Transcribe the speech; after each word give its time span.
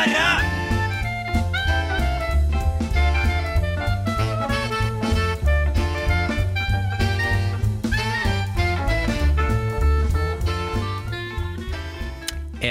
Canada! 0.00 0.29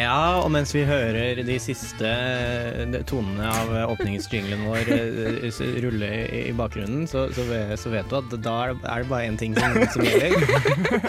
Ja, 0.10 0.40
og 0.42 0.48
mens 0.50 0.72
vi 0.74 0.82
hører 0.88 1.38
de 1.46 1.56
siste 1.62 2.10
eh, 2.10 2.96
tonene 3.06 3.46
av 3.46 3.74
åpningsjinglen 3.92 4.64
vår 4.66 4.90
eh, 4.96 5.60
rulle 5.84 6.10
i 6.34 6.54
bakgrunnen, 6.58 7.04
så, 7.10 7.28
så, 7.36 7.46
vet, 7.46 7.76
så 7.78 7.92
vet 7.94 8.10
du 8.10 8.16
at 8.18 8.34
da 8.42 8.56
er 8.64 8.74
det, 8.74 9.04
bare 9.12 9.28
én 9.28 9.38
ting 9.38 9.54
som, 9.54 9.78
som 9.94 10.06
gjelder. 10.08 10.48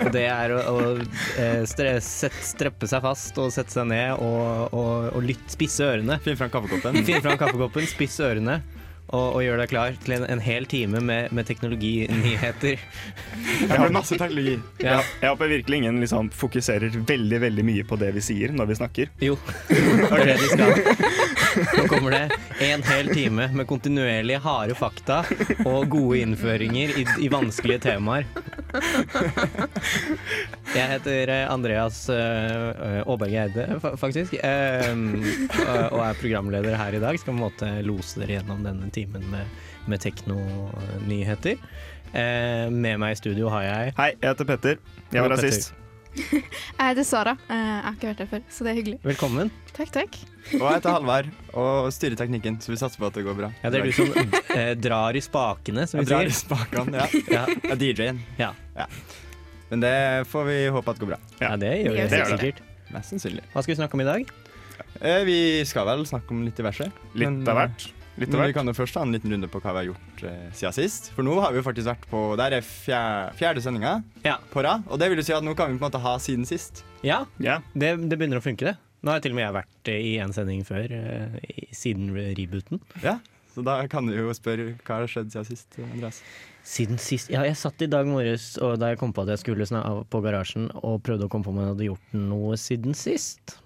Og 0.05 0.11
det 0.13 0.27
er 0.29 0.53
å, 0.53 0.61
å 0.75 0.83
eh, 1.41 1.65
streppe 1.65 2.91
seg 2.91 3.07
fast 3.07 3.41
og 3.41 3.49
sette 3.55 3.73
seg 3.73 3.89
ned 3.89 4.21
og, 4.21 4.69
og, 4.77 5.09
og 5.15 5.25
lytte, 5.25 5.49
spisse 5.57 5.87
ørene. 5.87 6.21
Finn 6.27 6.37
fram 6.37 6.53
kaffekoppen. 6.53 7.01
Finn 7.09 7.25
fram 7.25 7.41
kaffekoppen, 7.41 7.89
spiss 7.89 8.21
ørene. 8.27 8.61
Og, 9.11 9.37
og 9.37 9.43
gjør 9.43 9.59
deg 9.59 9.71
klar 9.73 9.97
til 10.05 10.15
en, 10.15 10.25
en 10.31 10.43
hel 10.43 10.67
time 10.71 11.01
med, 11.03 11.33
med 11.35 11.49
teknologinyheter. 11.49 12.79
Jeg 13.71 13.81
har 13.81 13.91
masse 13.95 14.15
teknologi. 14.15 14.57
Ja. 14.83 15.01
Jeg 15.23 15.33
håper 15.33 15.51
virkelig 15.51 15.81
ingen 15.83 15.99
liksom 16.03 16.31
fokuserer 16.35 16.95
veldig 17.09 17.41
veldig 17.43 17.65
mye 17.67 17.87
på 17.87 17.99
det 18.01 18.13
vi 18.15 18.23
sier 18.25 18.55
når 18.55 18.71
vi 18.71 18.79
snakker. 18.79 19.11
Jo, 19.25 19.37
det 19.69 19.81
er 20.15 20.31
det 20.31 20.39
de 20.41 20.51
skal. 20.53 20.73
Nå 21.81 21.87
kommer 21.91 22.15
det 22.15 22.23
en 22.63 22.85
hel 22.87 23.11
time 23.11 23.49
med 23.55 23.67
kontinuerlig 23.71 24.39
harde 24.45 24.77
fakta 24.79 25.23
og 25.65 25.91
gode 25.91 26.23
innføringer 26.23 26.95
i, 27.01 27.07
i 27.27 27.31
vanskelige 27.33 27.83
temaer. 27.91 28.29
Jeg 30.77 30.87
heter 30.93 31.33
eh, 31.35 31.47
Andreas 31.51 32.05
uh, 32.13 33.03
Aaberge 33.03 33.45
Eide, 33.45 33.65
faktisk, 33.99 34.37
eh, 34.39 34.93
og 35.91 36.01
er 36.05 36.21
programleder 36.21 36.79
her 36.79 36.97
i 36.97 37.03
dag. 37.03 37.19
Skal 37.19 37.33
på 37.33 37.39
en 37.39 37.45
måte 37.45 37.71
lose 37.87 38.23
dere 38.23 38.39
gjennom 38.39 38.63
denne 38.67 38.91
timen 38.95 39.25
med, 39.33 39.45
med 39.91 39.99
teknonyheter. 40.05 41.57
Eh, 42.11 42.67
med 42.71 42.99
meg 42.99 43.15
i 43.15 43.21
studio 43.21 43.51
har 43.55 43.63
jeg 43.69 43.93
Hei, 43.99 44.11
jeg 44.17 44.33
heter 44.33 44.49
Petter. 44.49 44.75
Jeg 45.13 45.23
var 45.23 45.31
rasist. 45.37 45.75
Jeg 46.17 46.43
heter 46.81 47.05
Sara. 47.07 47.37
Eh, 47.49 47.55
Jeg 47.57 47.83
har 47.87 47.95
ikke 47.97 48.09
vært 48.11 48.23
her 48.25 48.29
før, 48.33 48.43
så 48.51 48.65
det 48.67 48.71
er 48.73 48.79
hyggelig. 48.81 48.99
Velkommen. 49.07 49.51
Takk, 49.77 49.93
takk. 49.95 50.17
Og 50.59 50.65
jeg 50.65 50.75
heter 50.81 50.95
Halvard 50.97 51.29
og 51.55 51.91
styrer 51.95 52.17
teknikken, 52.19 52.59
så 52.63 52.73
vi 52.73 52.79
satser 52.81 52.99
på 53.03 53.07
at 53.11 53.15
det 53.19 53.25
går 53.27 53.37
bra. 53.39 53.51
Ja, 53.63 53.71
det 53.71 53.81
er 53.81 53.87
du 53.87 53.93
som 53.95 54.11
eh, 54.57 54.73
drar 54.81 55.15
i 55.17 55.23
spakene, 55.23 55.87
som 55.87 56.01
vi 56.01 56.07
Jeg 56.07 56.11
drar 56.11 56.27
i 56.33 56.35
spakene, 56.35 57.05
ja. 57.05 57.07
Ja. 57.37 57.45
Jeg 57.47 57.71
er 57.77 57.81
DJ-en. 57.85 58.21
Ja. 58.41 58.51
Men 59.71 59.85
det 59.85 59.95
får 60.33 60.49
vi 60.51 60.59
håpe 60.75 60.91
at 60.97 60.99
går 60.99 61.13
bra. 61.15 61.21
Ja, 61.39 61.55
det 61.61 61.73
gjør 61.85 61.95
Det 62.01 62.09
det 62.11 62.27
sikkert. 62.33 62.63
Mest 62.91 63.13
sannsynlig. 63.15 63.45
Hva 63.55 63.63
skal 63.63 63.77
vi 63.77 63.79
snakke 63.79 63.95
om 63.95 64.03
i 64.03 64.09
dag? 64.11 64.33
Eh, 65.01 65.23
vi 65.29 65.39
skal 65.69 65.87
vel 65.87 66.03
snakke 66.11 66.35
om 66.35 66.43
litt 66.43 66.59
diverse. 66.59 66.91
Litt 67.15 67.49
av 67.49 67.61
hvert. 67.61 67.87
Litt 68.21 68.29
Men 68.37 68.47
vi 68.51 68.53
kan 68.53 68.69
jo 68.69 68.75
først 68.77 68.93
ta 68.93 69.01
en 69.03 69.13
liten 69.15 69.33
runde 69.33 69.49
på 69.49 69.61
hva 69.65 69.73
vi 69.73 69.79
har 69.81 69.87
gjort 69.95 70.23
eh, 70.29 70.51
siden 70.53 70.75
sist. 70.77 71.11
For 71.17 71.25
nå 71.25 71.39
har 71.41 71.55
vi 71.55 71.61
jo 71.63 71.65
faktisk 71.65 71.89
vært 71.89 72.05
på 72.11 72.21
Der 72.37 72.59
er 72.59 72.61
fjerde, 72.67 73.33
fjerde 73.39 73.63
sendinga 73.65 73.95
Ja. 74.27 74.37
på 74.53 74.63
rad. 74.67 74.85
Og 74.93 74.99
det 75.01 75.09
vil 75.09 75.23
jo 75.23 75.25
si 75.25 75.33
at 75.33 75.43
nå 75.47 75.55
kan 75.57 75.73
vi 75.73 75.79
på 75.79 75.87
en 75.87 75.91
måte 75.91 76.03
ha 76.05 76.17
siden 76.21 76.45
sist. 76.47 76.85
Ja, 77.03 77.25
Ja. 77.41 77.61
det, 77.75 77.95
det 78.11 78.19
begynner 78.21 78.37
å 78.43 78.45
funke, 78.45 78.69
det. 78.69 78.77
Nå 79.03 79.11
har 79.15 79.21
til 79.25 79.33
og 79.33 79.37
med 79.41 79.47
jeg 79.47 79.57
vært 79.57 79.89
eh, 79.89 80.03
i 80.05 80.19
en 80.21 80.33
sending 80.37 80.61
før, 80.69 80.85
eh, 80.93 81.41
i- 81.49 81.69
siden 81.73 82.13
rebooten. 82.37 82.81
Ja. 83.03 83.17
Så 83.55 83.65
da 83.65 83.81
kan 83.91 84.07
du 84.07 84.13
jo 84.15 84.29
spørre 84.37 84.77
hva 84.85 85.01
har 85.01 85.09
skjedd 85.11 85.33
siden 85.33 85.49
sist, 85.49 85.79
Andreas. 85.81 86.21
Siden 86.63 86.99
sist 87.01 87.31
Ja, 87.33 87.41
jeg 87.49 87.57
satt 87.57 87.81
i 87.83 87.89
dag 87.89 88.05
morges 88.07 88.59
og 88.61 88.77
da 88.79 88.91
jeg 88.93 88.99
kom 89.01 89.15
på 89.17 89.23
at 89.25 89.33
jeg 89.33 89.41
skulle 89.41 89.65
på 90.13 90.21
garasjen, 90.23 90.69
og 90.85 91.01
prøvde 91.03 91.25
å 91.25 91.31
komme 91.33 91.43
på 91.49 91.49
om 91.51 91.57
jeg 91.65 91.73
hadde 91.73 91.89
gjort 91.89 92.13
noe 92.13 92.55
siden 92.61 92.95
sist. 92.95 93.57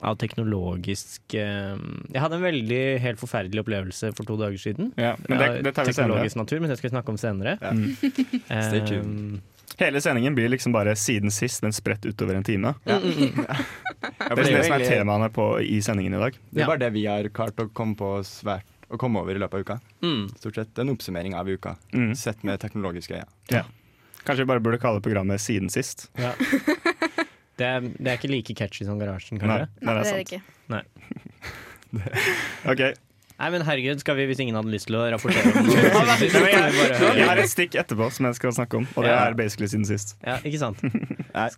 Av 0.00 0.14
teknologisk 0.16 1.34
eh, 1.34 1.76
Jeg 2.12 2.20
hadde 2.22 2.36
en 2.38 2.44
veldig 2.44 2.82
helt 3.02 3.18
forferdelig 3.18 3.64
opplevelse 3.64 4.12
for 4.14 4.24
to 4.28 4.36
dager 4.38 4.58
siden. 4.62 4.92
Ja, 4.96 5.16
men 5.28 5.38
det, 5.40 5.48
det 5.66 5.72
tar 5.74 5.88
vi 5.88 5.92
senere. 5.92 6.14
Teknologisk 6.14 6.36
natur, 6.38 6.60
men 6.62 6.70
det 6.70 6.76
skal 6.78 6.90
vi 6.90 6.94
snakke 6.94 7.14
om 7.14 7.18
senere. 7.18 7.56
Ja. 7.60 7.72
Mm. 7.74 7.96
Stay 8.46 8.82
tuned. 8.86 9.40
Hele 9.78 10.00
sendingen 10.02 10.34
blir 10.34 10.48
liksom 10.50 10.72
bare 10.74 10.94
siden 10.98 11.30
sist, 11.30 11.62
men 11.62 11.72
spredt 11.76 12.06
utover 12.08 12.34
en 12.38 12.44
time. 12.46 12.72
Ja. 12.88 12.96
mm, 12.98 13.12
mm. 13.12 13.44
Ja, 13.46 14.34
Det 14.34 14.46
er 14.46 14.56
det 14.56 14.64
som 14.66 14.74
er 14.78 14.84
temaene 14.88 15.28
på, 15.34 15.44
i 15.62 15.78
sendingen 15.84 16.14
i 16.14 16.22
dag. 16.22 16.38
Det 16.50 16.62
er 16.62 16.64
Ja. 16.64 16.70
bare 16.72 16.82
det 16.82 16.92
vi 16.96 17.04
har 17.06 17.28
klart 17.30 17.58
å 17.62 17.68
komme 17.70 17.94
på 17.98 18.08
svært 18.26 18.66
å 18.90 18.96
komme 18.98 19.20
over 19.20 19.34
i 19.36 19.38
løpet 19.38 19.54
av 19.54 19.60
uka. 19.66 19.80
Mm. 20.02 20.28
Stort 20.40 20.54
sett 20.58 20.78
en 20.82 20.88
oppsummering 20.94 21.34
av 21.36 21.46
uka, 21.50 21.76
Mm. 21.92 22.14
sett 22.16 22.42
med 22.42 22.58
teknologiske 22.58 23.22
øyne. 23.52 23.64
Kanskje 24.24 24.42
vi 24.42 24.48
bare 24.50 24.60
burde 24.60 24.78
kalle 24.82 25.00
programmet 25.00 25.40
Siden 25.40 25.70
sist. 25.70 26.08
Ja. 26.18 26.32
Det, 27.58 27.66
er, 27.66 27.80
det 27.98 28.12
er 28.12 28.16
ikke 28.20 28.30
like 28.30 28.54
catchy 28.58 28.86
som 28.86 29.00
Garasjen, 29.00 29.38
Nei, 29.40 29.42
kanskje? 29.42 29.68
det 29.74 29.82
er 29.82 29.90
det 29.90 29.92
er 29.92 29.98
det 29.98 30.08
sant. 30.08 30.22
ikke. 30.28 30.40
Ok, 32.68 32.82
Nei, 33.38 33.48
men 33.54 33.62
herregud, 33.62 34.00
skal 34.02 34.16
vi, 34.18 34.24
hvis 34.26 34.40
ingen 34.42 34.56
hadde 34.58 34.70
lyst 34.72 34.88
til 34.90 34.96
å 34.98 35.04
rapportere 35.12 35.52
om 35.54 35.66
noe 35.68 35.90
Nei, 36.08 36.16
jeg, 36.26 37.26
har 37.28 37.38
et 37.38 37.50
stikk 37.52 37.76
etterpå 37.78 38.08
som 38.14 38.26
jeg 38.26 38.38
skal 38.40 38.54
snakke 38.56 38.80
om, 38.80 38.88
og 38.96 39.06
det 39.06 39.12
Ja. 39.12 39.20
er 39.28 39.36
basically 39.38 39.68
siden 39.70 39.86
sist. 39.86 40.16
Ja, 40.26 40.40
ikke 40.42 40.58
sant? 40.58 40.82
Nei. 41.36 41.50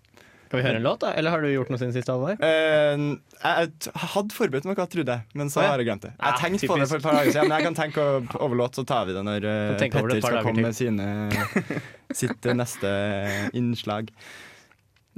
Skal 0.50 0.58
vi 0.58 0.64
høre 0.66 0.80
en 0.80 0.84
låt, 0.84 0.98
da? 1.04 1.12
Eller 1.14 1.30
har 1.30 1.44
du 1.44 1.46
gjort 1.46 1.68
noe 1.70 1.78
siden 1.78 1.92
sist, 1.94 2.08
Alvar? 2.10 2.34
Uh, 2.42 3.04
jeg 3.38 3.92
hadde 4.02 4.34
forberedt 4.34 4.66
noe, 4.66 4.74
trodde 4.90 5.14
jeg, 5.14 5.38
men 5.38 5.52
så 5.54 5.62
har 5.62 5.78
jeg 5.78 5.86
glemt 5.86 6.04
det. 6.04 6.10
Jeg 6.16 6.26
har 6.26 6.40
tenkte 6.42 6.68
på 6.72 6.78
det 6.80 6.88
for 6.90 6.98
et 6.98 7.06
par 7.06 7.16
dager 7.20 7.30
siden, 7.36 7.46
men 7.48 7.56
jeg 7.56 7.68
kan 7.68 7.78
tenke 7.78 8.06
over 8.42 8.58
låt, 8.58 8.74
så 8.76 8.84
tar 8.90 9.06
vi 9.06 9.14
det 9.14 9.22
når 9.28 9.46
eh, 9.46 9.76
Petter 9.78 10.24
skal 10.26 10.40
komme 10.48 10.66
med 10.66 10.74
sine, 10.76 11.06
sitt 12.18 12.50
neste 12.58 12.90
innslag. 13.62 14.10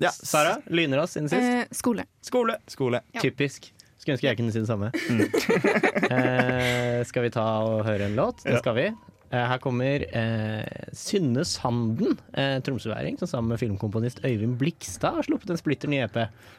Ja, 0.03 0.11
Sara, 0.13 0.57
lyner 0.67 1.05
oss 1.05 1.15
siden 1.17 1.31
sist? 1.31 1.43
Eh, 1.43 1.65
skole. 1.75 2.07
Skole. 2.25 2.59
skole. 2.71 3.03
Ja. 3.15 3.23
Typisk. 3.23 3.71
Skulle 4.03 4.17
ønske 4.17 4.27
jeg 4.27 4.39
kunne 4.41 4.51
si 4.51 4.59
det 4.59 4.67
samme. 4.67 4.91
Mm. 4.91 5.21
eh, 6.17 7.01
skal 7.07 7.27
vi 7.29 7.33
ta 7.35 7.47
og 7.63 7.85
høre 7.87 8.11
en 8.11 8.19
låt? 8.19 8.43
Det 8.43 8.59
skal 8.59 8.75
vi. 8.79 8.89
Eh, 9.33 9.45
her 9.49 9.61
kommer 9.65 10.03
eh, 10.05 10.89
Synne 10.93 11.45
Sanden, 11.49 12.19
eh, 12.35 12.59
tromsøværing, 12.67 13.17
som 13.21 13.31
sammen 13.31 13.55
med 13.55 13.63
filmkomponist 13.63 14.21
Øyvind 14.27 14.59
Blikstad 14.61 15.17
har 15.17 15.29
sluppet 15.29 15.55
en 15.55 15.61
splitter 15.61 15.89
ny 15.89 16.03
EP. 16.05 16.19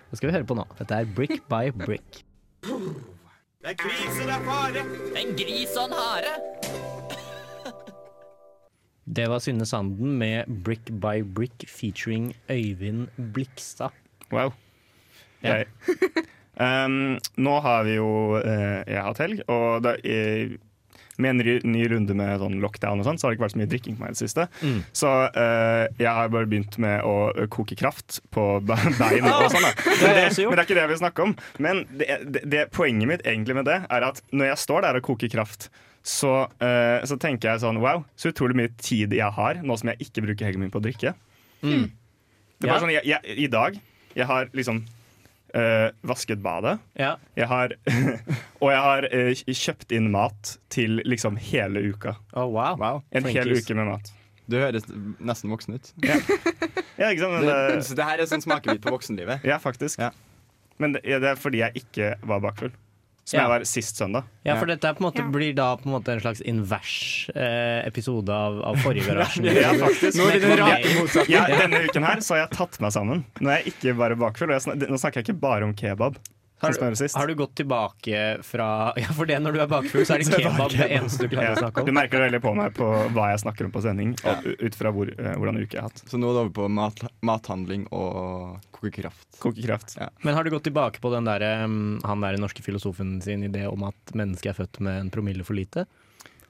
Det 0.10 0.18
skal 0.18 0.32
vi 0.32 0.38
høre 0.40 0.48
på 0.48 0.58
nå. 0.58 0.66
Dette 0.80 1.04
er 1.04 1.12
Brick 1.20 1.44
by 1.52 1.68
Brick. 1.84 2.24
Det 3.64 3.78
kryser 3.80 4.28
er 4.32 4.42
fare 4.48 4.82
En 5.20 5.38
gris 5.38 5.78
og 5.78 5.92
en 5.92 6.00
hare. 6.00 6.53
Det 9.04 9.28
var 9.28 9.42
Synne 9.44 9.66
Sanden 9.68 10.18
med 10.18 10.48
Brick 10.64 10.92
by 10.92 11.24
Brick 11.24 11.66
featuring 11.68 12.32
Øyvind 12.50 13.08
Blikstad. 13.18 13.92
Wow. 14.32 14.54
Ja. 15.44 15.64
Um, 16.54 17.18
nå 17.42 17.54
har 17.66 17.88
vi 17.88 17.96
jo 17.96 18.38
uh, 18.38 18.84
Jeg 18.86 19.00
har 19.00 19.08
hatt 19.08 19.22
helg, 19.24 19.40
og 19.50 19.82
det 19.82 19.96
er, 20.06 20.52
med 21.22 21.34
en 21.34 21.62
ny 21.70 21.84
runde 21.90 22.16
med 22.18 22.42
sånn 22.42 22.60
lockdown 22.62 23.02
og 23.02 23.08
sånn, 23.08 23.18
så 23.18 23.26
har 23.26 23.34
det 23.34 23.38
ikke 23.38 23.46
vært 23.46 23.54
så 23.56 23.62
mye 23.62 23.70
drikking 23.70 23.98
på 23.98 24.04
meg 24.04 24.14
i 24.14 24.16
det 24.16 24.22
siste. 24.22 24.46
Mm. 24.62 24.80
Så 24.98 25.12
uh, 25.34 25.84
jeg 26.00 26.10
har 26.10 26.32
bare 26.34 26.50
begynt 26.50 26.78
med 26.82 27.06
å 27.06 27.16
eh, 27.32 27.50
koke 27.54 27.78
kraft 27.78 28.20
på 28.34 28.46
be- 28.68 28.94
bein 28.98 29.30
og 29.30 29.48
sånn. 29.54 29.66
Men, 29.66 29.98
det, 30.02 30.28
men 30.38 30.58
det 30.58 30.62
er 30.62 30.66
ikke 30.66 30.78
det 30.78 30.86
jeg 30.86 30.94
vil 30.94 31.02
snakke 31.04 31.28
om. 31.28 31.36
Men 31.62 31.84
det, 31.94 32.10
det, 32.26 32.44
det, 32.50 32.68
poenget 32.74 33.10
mitt 33.10 33.26
egentlig 33.30 33.58
med 33.60 33.70
det 33.70 33.80
er 33.86 34.08
at 34.10 34.24
når 34.34 34.54
jeg 34.54 34.64
står 34.66 34.88
der 34.88 35.02
og 35.02 35.06
koker 35.10 35.34
kraft, 35.34 35.70
så, 36.04 36.32
uh, 36.60 37.00
så 37.08 37.16
tenker 37.22 37.54
jeg 37.54 37.62
sånn 37.64 37.80
wow, 37.84 38.04
så 38.20 38.34
utrolig 38.34 38.58
mye 38.60 38.72
tid 38.84 39.14
jeg 39.16 39.32
har 39.38 39.62
nå 39.64 39.78
som 39.80 39.92
jeg 39.94 40.04
ikke 40.10 40.26
bruker 40.26 40.50
helgen 40.50 40.66
min 40.66 40.74
på 40.74 40.82
å 40.82 40.84
drikke. 40.84 41.14
Mm. 41.64 41.86
Det 42.60 42.68
er 42.68 42.68
bare 42.68 42.76
Ja. 42.76 42.82
sånn, 42.84 42.92
jeg, 42.98 43.06
jeg, 43.08 43.38
I 43.46 43.48
dag 43.52 43.80
jeg 44.14 44.28
har 44.30 44.50
liksom 44.54 44.84
uh, 45.56 45.88
vasket 46.06 46.42
badet. 46.44 46.76
Ja. 47.00 47.16
Jeg 47.40 47.48
har, 47.50 47.74
og 48.62 48.68
jeg 48.74 48.82
har 48.88 49.08
uh, 49.10 49.32
kjøpt 49.48 49.96
inn 49.96 50.12
mat 50.14 50.58
til 50.74 51.00
liksom 51.08 51.40
hele 51.40 51.82
uka. 51.94 52.18
Oh, 52.34 52.46
wow. 52.52 52.76
Wow. 52.78 53.02
En 53.16 53.26
hel 53.26 53.48
you. 53.56 53.58
uke 53.64 53.74
med 53.80 53.88
mat. 53.90 54.12
Du 54.52 54.58
høres 54.60 54.84
nesten 55.24 55.50
voksen 55.54 55.80
ut. 55.80 55.94
Ja, 56.04 56.20
ikke 57.14 57.24
sant? 57.24 57.40
Men 57.40 57.48
Det, 57.48 57.96
det, 57.96 58.06
her 58.06 58.20
er 58.20 58.28
sånn 58.30 58.44
smakebit 58.44 58.84
på 58.84 58.92
voksenlivet. 58.94 59.46
ja, 59.48 59.56
faktisk. 59.64 60.04
Ja. 60.04 60.12
Men 60.84 60.98
det, 60.98 61.04
ja, 61.08 61.20
det 61.24 61.32
er 61.32 61.40
fordi 61.40 61.62
jeg 61.64 61.80
ikke 61.86 62.14
var 62.28 62.42
bakfull. 62.44 62.74
Som 63.26 63.38
Ja. 63.38 63.44
jeg 63.46 63.50
var 63.54 63.64
sist 63.66 63.96
søndag. 63.98 64.26
Ja, 64.44 64.58
for 64.60 64.66
dette 64.68 64.84
er 64.90 64.94
på 64.98 65.00
en 65.00 65.08
måte, 65.08 65.24
Ja. 65.24 65.30
blir 65.32 65.54
da 65.56 65.78
på 65.78 65.86
en 65.88 65.94
måte 65.94 66.12
en 66.12 66.20
slags 66.20 66.42
invers 66.42 67.30
eh, 67.36 67.80
episode 67.88 68.28
av, 68.30 68.58
av 68.68 68.76
forrige 68.84 69.08
garasjen. 69.14 69.46
Ja, 69.48 69.72
faktisk. 69.80 70.18
Nå 70.20 70.28
er 70.28 70.40
det 70.40 70.50
den 70.50 70.58
rake 70.60 70.92
motsatte. 71.00 71.30
Ja, 71.32 71.46
denne 71.48 71.86
uken 71.88 72.04
her 72.04 72.20
så 72.20 72.36
har 72.36 72.42
jeg 72.48 72.58
tatt 72.58 72.80
meg 72.84 72.92
sammen. 72.92 73.24
Nå 73.40 73.50
er 73.50 73.62
jeg 73.64 73.74
ikke 73.78 73.96
bare 73.98 74.16
bakfull. 74.20 74.52
Og 74.52 74.58
jeg 74.60 74.66
snak, 74.68 74.76
nå 74.92 75.00
snakker 75.00 75.22
jeg 75.24 75.30
ikke 75.30 75.40
bare 75.40 75.64
om 75.64 75.74
kebab. 75.74 76.20
Som 76.64 76.94
du. 76.96 77.06
Har 77.20 77.28
du 77.28 77.36
gått 77.36 77.56
tilbake 77.60 78.22
fra 78.48 78.68
Ja, 79.04 79.10
for 79.16 79.30
det 79.30 79.40
når 79.44 79.58
du 79.58 79.62
er 79.64 79.72
bakfull, 79.72 80.06
så 80.08 80.16
er 80.16 80.24
det 80.24 80.40
kebab 80.44 80.72
det 80.74 80.88
eneste 80.88 81.28
du 81.28 81.34
klarer 81.34 81.58
å 81.58 81.64
snakke 81.66 81.84
om. 81.84 81.90
du 81.90 81.96
merker 81.96 82.22
det 82.22 82.30
veldig 82.30 82.42
på 82.46 82.54
meg 82.58 82.78
på 82.78 82.90
hva 83.16 83.30
jeg 83.34 83.42
snakker 83.44 83.68
om 83.68 83.74
på 83.74 83.84
sending, 83.86 84.14
og 84.24 84.48
ut 84.64 84.78
fra 84.80 84.94
hvor, 84.96 85.12
eh, 85.14 85.34
hvordan 85.40 85.60
uke 85.60 85.76
jeg 85.76 85.82
har 85.82 85.90
hatt. 85.92 86.04
Så 86.10 86.22
nå 86.22 86.30
er 86.32 86.38
det 86.38 86.44
over 86.46 86.54
på 86.62 86.70
mat, 86.80 87.04
mathandling 87.26 87.88
og 87.92 88.62
kokekraft. 88.76 89.28
Kokekraft. 89.44 89.98
Ja. 90.00 90.10
Men 90.24 90.38
har 90.38 90.48
du 90.48 90.54
gått 90.54 90.68
tilbake 90.70 91.04
på 91.04 91.12
den 91.14 91.28
der, 91.28 91.44
han 91.44 92.24
der 92.24 92.40
norske 92.42 92.64
filosofen 92.66 93.18
sin 93.24 93.44
idé 93.48 93.68
om 93.70 93.84
at 93.90 94.16
mennesket 94.16 94.54
er 94.54 94.60
født 94.64 94.82
med 94.84 95.02
en 95.06 95.14
promille 95.14 95.46
for 95.48 95.58
lite? 95.58 95.86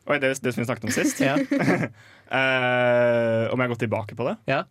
Oi, 0.03 0.17
det, 0.19 0.33
det 0.43 0.51
som 0.51 0.61
vi 0.61 0.67
snakket 0.67 0.89
om 0.89 0.95
sist. 0.95 1.23
Ja. 1.23 1.37
Eh, 2.33 3.43
om 3.53 3.59
jeg 3.59 3.67
har 3.67 3.69
gått 3.69 3.83
tilbake 3.83 4.15
på 4.17 4.25
det? 4.25 4.31
ja. 4.49 4.63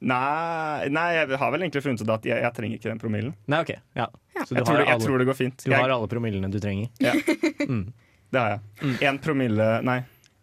Nei, 0.00 0.88
nei, 0.92 1.06
jeg 1.16 1.38
har 1.40 1.52
vel 1.54 1.62
egentlig 1.64 1.82
funnet 1.84 2.02
ut 2.04 2.10
at 2.12 2.26
jeg, 2.28 2.42
jeg 2.44 2.52
trenger 2.56 2.76
ikke 2.80 2.90
den 2.92 3.00
promillen. 3.00 3.32
Nei, 3.48 3.60
OK. 3.64 3.72
Ja. 3.96 4.08
Så 4.44 4.52
du 4.54 4.58
Jeg 4.60 4.66
tror, 4.66 4.74
har, 4.74 4.82
det, 4.82 4.86
jeg 4.88 4.94
alle, 4.98 5.06
tror 5.06 5.18
det 5.22 5.26
går 5.30 5.38
fint. 5.38 5.64
du 5.64 5.72
har 5.72 5.94
alle 5.94 6.08
promillene 6.12 6.50
du 6.52 6.60
trenger? 6.60 6.90
Mm. 7.66 7.92
det 8.30 8.38
har 8.38 8.50
jeg. 8.52 8.92
Én 9.08 9.16
promille 9.22 9.64
Nei, 9.82 9.96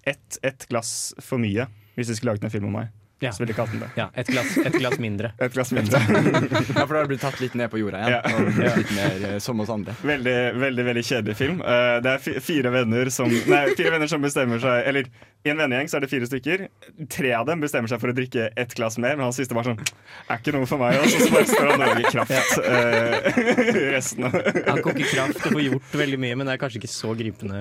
ett 0.03 0.37
et 0.43 0.65
glass 0.67 1.13
for 1.23 1.39
mye. 1.39 1.67
Hvis 1.95 2.09
vi 2.09 2.15
skulle 2.17 2.33
laget 2.33 2.43
en 2.49 2.51
film 2.51 2.65
om 2.67 2.73
meg, 2.81 2.89
Ja. 3.23 3.31
så 3.35 3.43
ville 3.43 3.55
katten 3.57 3.79
det. 3.81 3.89
Ja, 3.97 4.09
et 4.19 4.27
glass, 4.29 4.53
et 4.59 4.75
glass 4.77 4.97
mindre. 5.01 5.31
Et 5.43 5.53
glass 5.55 5.71
mindre. 5.77 5.99
Ja, 6.03 6.83
for 6.85 6.93
da 6.93 6.99
har 6.99 7.05
det 7.05 7.11
blitt 7.13 7.23
tatt 7.23 7.39
litt 7.41 7.55
ned 7.59 7.71
på 7.71 7.79
jorda 7.81 8.01
igjen. 8.03 8.13
Ja. 8.13 8.21
Og 8.37 8.79
litt 8.81 8.91
mer 8.97 9.27
eh, 9.31 9.37
som 9.43 9.59
oss 9.63 9.71
andre. 9.73 9.95
Veldig, 10.03 10.35
veldig 10.61 10.85
veldig 10.89 11.03
kjedelig 11.07 11.35
film. 11.39 11.61
Eh, 11.63 11.97
det 12.03 12.13
er 12.17 12.41
fire 12.43 12.73
venner 12.73 13.11
som 13.13 13.31
Nei, 13.31 13.63
fire 13.77 13.93
venner 13.95 14.11
som 14.11 14.23
bestemmer 14.23 14.59
seg 14.63 14.87
Eller 14.89 15.07
i 15.43 15.51
en 15.51 15.59
vennegjeng 15.59 15.89
så 15.91 15.97
er 15.97 16.05
det 16.05 16.09
fire 16.11 16.27
stykker. 16.29 16.65
Tre 17.11 17.33
av 17.35 17.47
dem 17.49 17.63
bestemmer 17.63 17.91
seg 17.91 17.99
for 18.03 18.11
å 18.13 18.15
drikke 18.15 18.49
ett 18.59 18.75
glass 18.77 18.95
mer, 19.01 19.17
men 19.17 19.25
han 19.27 19.35
siste 19.35 19.55
bare 19.57 19.73
sånn 19.73 19.81
Er 20.29 20.39
ikke 20.39 20.53
noe 20.55 20.67
for 20.69 20.79
meg. 20.83 20.99
Og 21.01 21.09
så 21.11 21.27
bare 21.33 21.49
står 21.49 21.67
han 21.67 21.73
og 21.73 21.83
lager 21.83 22.07
kraft 22.13 22.61
eh, 22.63 23.41
resten 23.97 24.29
av 24.29 24.37
Han 24.69 24.83
koker 24.85 25.03
kraft 25.09 25.41
og 25.41 25.57
får 25.57 25.65
gjort 25.67 25.97
veldig 26.03 26.21
mye, 26.23 26.37
men 26.39 26.47
det 26.49 26.55
er 26.55 26.63
kanskje 26.63 26.79
ikke 26.83 26.93
så 26.93 27.11
gripende, 27.19 27.59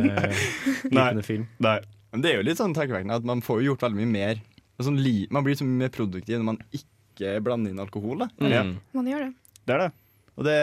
gripende 0.86 1.26
film. 1.26 1.48
Nei. 1.62 1.78
Men 2.12 2.22
det 2.24 2.28
er 2.32 2.40
jo 2.42 2.44
litt 2.44 2.60
sånn 2.60 2.74
tankevekkende 2.76 3.16
at 3.22 3.24
man 3.26 3.40
får 3.44 3.62
gjort 3.64 3.84
veldig 3.86 4.02
mye 4.02 4.12
mer. 4.12 4.40
Sånn 4.86 5.00
li 5.02 5.26
man 5.32 5.44
blir 5.46 5.58
så 5.58 5.66
mye 5.66 5.84
mer 5.84 5.92
produktiv 5.94 6.38
når 6.38 6.48
man 6.52 6.60
ikke 6.74 7.36
blander 7.44 7.72
inn 7.72 7.82
alkohol. 7.82 8.24
Da. 8.24 8.30
Ja. 8.50 8.64
Mm. 8.66 8.76
Man 8.96 9.10
gjør 9.10 9.26
det. 9.28 9.32
Det 9.62 9.76
er 9.76 9.84
det. 9.84 9.90
Og 10.32 10.46
det, 10.48 10.56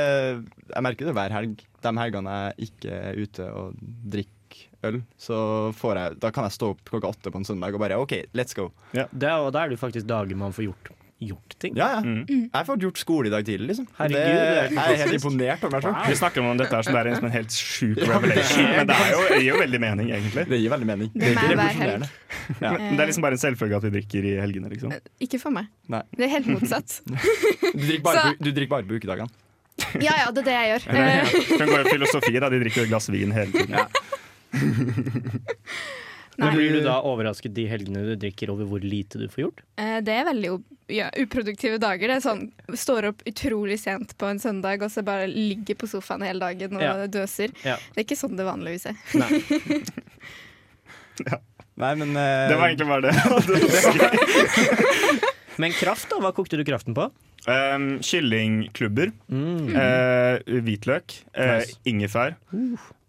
jeg 0.73 0.85
merker 0.85 1.09
det 1.09 1.15
hver 1.15 1.35
helg. 1.35 1.63
De 1.85 1.95
helgene 2.01 2.35
jeg 2.39 2.69
ikke 2.69 2.99
er 3.11 3.19
ute 3.21 3.49
og 3.53 3.81
drikker 4.15 4.35
øl, 4.89 5.01
så 5.19 5.37
får 5.77 5.99
jeg, 5.99 6.17
da 6.23 6.31
kan 6.33 6.47
jeg 6.47 6.55
stå 6.55 6.71
opp 6.73 6.81
klokka 6.87 7.11
åtte 7.11 7.31
på 7.31 7.39
en 7.41 7.45
søndag 7.47 7.75
og 7.75 7.83
bare 7.83 7.99
OK, 8.01 8.15
let's 8.37 8.55
go. 8.57 8.69
Det 8.93 9.27
er, 9.27 9.37
og 9.43 9.51
da 9.53 9.65
er 9.65 9.73
det 9.73 9.79
faktisk 9.81 10.07
dager 10.09 10.39
man 10.39 10.55
får 10.55 10.69
gjort, 10.69 10.89
gjort 11.19 11.55
ting. 11.59 11.73
Ja, 11.75 11.87
ja. 11.97 11.99
Mm. 12.03 12.23
Jeg 12.29 12.49
har 12.55 12.63
fått 12.67 12.83
gjort 12.85 12.99
skole 13.01 13.27
i 13.27 13.31
dag 13.33 13.43
tidlig, 13.47 13.67
liksom. 13.73 13.87
Herregud, 13.97 14.19
det, 14.19 14.29
det 14.31 14.39
er 14.39 14.69
jeg 14.71 14.93
er 14.95 14.99
helt 15.03 15.15
imponert 15.17 15.63
over 15.67 15.83
Wow. 15.89 15.97
Vi 16.07 16.15
snakker 16.19 16.43
om 16.45 16.57
dette 16.61 16.75
her 16.79 16.85
som 16.87 16.95
det 16.95 17.01
er 17.01 17.09
en, 17.11 17.17
som 17.19 17.27
en 17.29 17.33
helt 17.33 17.51
sjuk 17.55 17.99
revelation, 18.07 18.69
men 18.77 18.87
det 18.89 18.95
er 18.95 19.11
jo, 19.11 19.19
det 19.29 19.39
gir 19.41 19.49
jo 19.49 19.57
veldig 19.59 19.81
mening, 19.83 20.11
egentlig. 20.15 20.45
Det 20.53 20.59
gir 20.61 20.73
veldig 20.75 20.87
mening. 20.91 21.11
Det 21.15 21.31
er 21.33 21.35
ikke 21.35 21.59
meg. 21.59 22.07
Ja. 22.63 22.71
Men 22.77 22.95
det 22.95 23.03
er 23.03 23.11
liksom 23.11 23.25
bare 23.27 23.35
en 23.39 23.43
selvfølge 23.43 23.79
at 23.81 23.87
vi 23.89 23.91
drikker 23.97 24.29
i 24.31 24.33
helgene, 24.39 24.71
liksom. 24.71 24.95
Ikke 25.27 25.39
for 25.43 25.51
meg. 25.55 25.67
Nei. 25.91 26.01
Det 26.15 26.27
er 26.29 26.33
helt 26.37 26.49
motsatt. 26.55 26.99
Du 27.69 27.83
drikker 27.85 28.03
bare, 28.07 28.23
på- 28.31 28.43
du 28.43 28.51
drikker 28.55 28.73
bare 28.77 28.87
på 28.89 28.97
ukedagene. 28.99 29.29
Ja 30.03 30.15
ja, 30.19 30.31
det 30.35 30.41
er 30.41 30.47
det 30.49 30.55
jeg 30.55 30.67
gjør. 30.73 30.81
Eh, 30.91 31.35
Hun 31.59 31.69
går 31.71 31.79
i 31.85 31.91
filosofi, 31.93 32.33
da. 32.43 32.49
De 32.51 32.57
drikker 32.63 32.81
jo 32.81 32.87
et 32.87 32.91
glass 32.91 33.07
vin 33.13 33.31
hele 33.31 33.51
tiden. 33.53 33.79
Men 36.39 36.55
blir 36.55 36.71
du 36.77 36.81
da 36.85 37.01
overrasket 37.03 37.53
de 37.53 37.65
helgene 37.67 38.05
du 38.07 38.15
drikker 38.19 38.49
over 38.53 38.65
hvor 38.69 38.79
lite 38.83 39.17
du 39.19 39.27
får 39.31 39.41
gjort? 39.45 39.59
Eh, 39.77 39.99
Det 40.05 40.13
er 40.15 40.25
veldig 40.29 40.51
ja, 40.89 41.09
uproduktive 41.21 41.77
dager. 41.83 42.07
Det 42.07 42.15
er 42.17 42.21
sånn, 42.25 42.43
Står 42.73 43.03
opp 43.11 43.19
utrolig 43.29 43.77
sent 43.81 44.09
på 44.17 44.25
en 44.31 44.39
søndag 44.41 44.81
og 44.85 44.91
så 44.93 45.01
bare 45.05 45.27
ligger 45.29 45.75
på 45.77 45.87
sofaen 45.91 46.23
hele 46.25 46.39
dagen 46.39 46.75
og 46.79 46.83
Ja. 46.85 46.93
døser. 47.07 47.49
Ja. 47.65 47.75
Det 47.93 47.99
er 48.01 48.05
ikke 48.07 48.17
sånn 48.23 48.37
det 48.39 48.45
vanligvis 48.47 48.85
er. 48.89 48.95
Nei. 49.19 49.31
Nei, 51.79 51.93
men 51.95 52.09
uh... 52.15 52.47
Det 52.49 52.55
var 52.59 52.67
egentlig 52.67 52.87
bare 52.89 53.01
det. 53.07 53.15
Men 55.59 55.71
kraft, 55.75 56.07
da? 56.11 56.15
Hva 56.23 56.31
kokte 56.35 56.57
du 56.59 56.63
kraften 56.67 56.93
på? 56.95 57.05
Um, 57.47 57.99
kyllingklubber, 58.03 59.11
Mm. 59.31 59.75
Uh, 59.75 60.39
hvitløk, 60.63 61.07
Uh, 61.35 61.59
Nice. 61.59 61.75
ingefær 61.87 62.35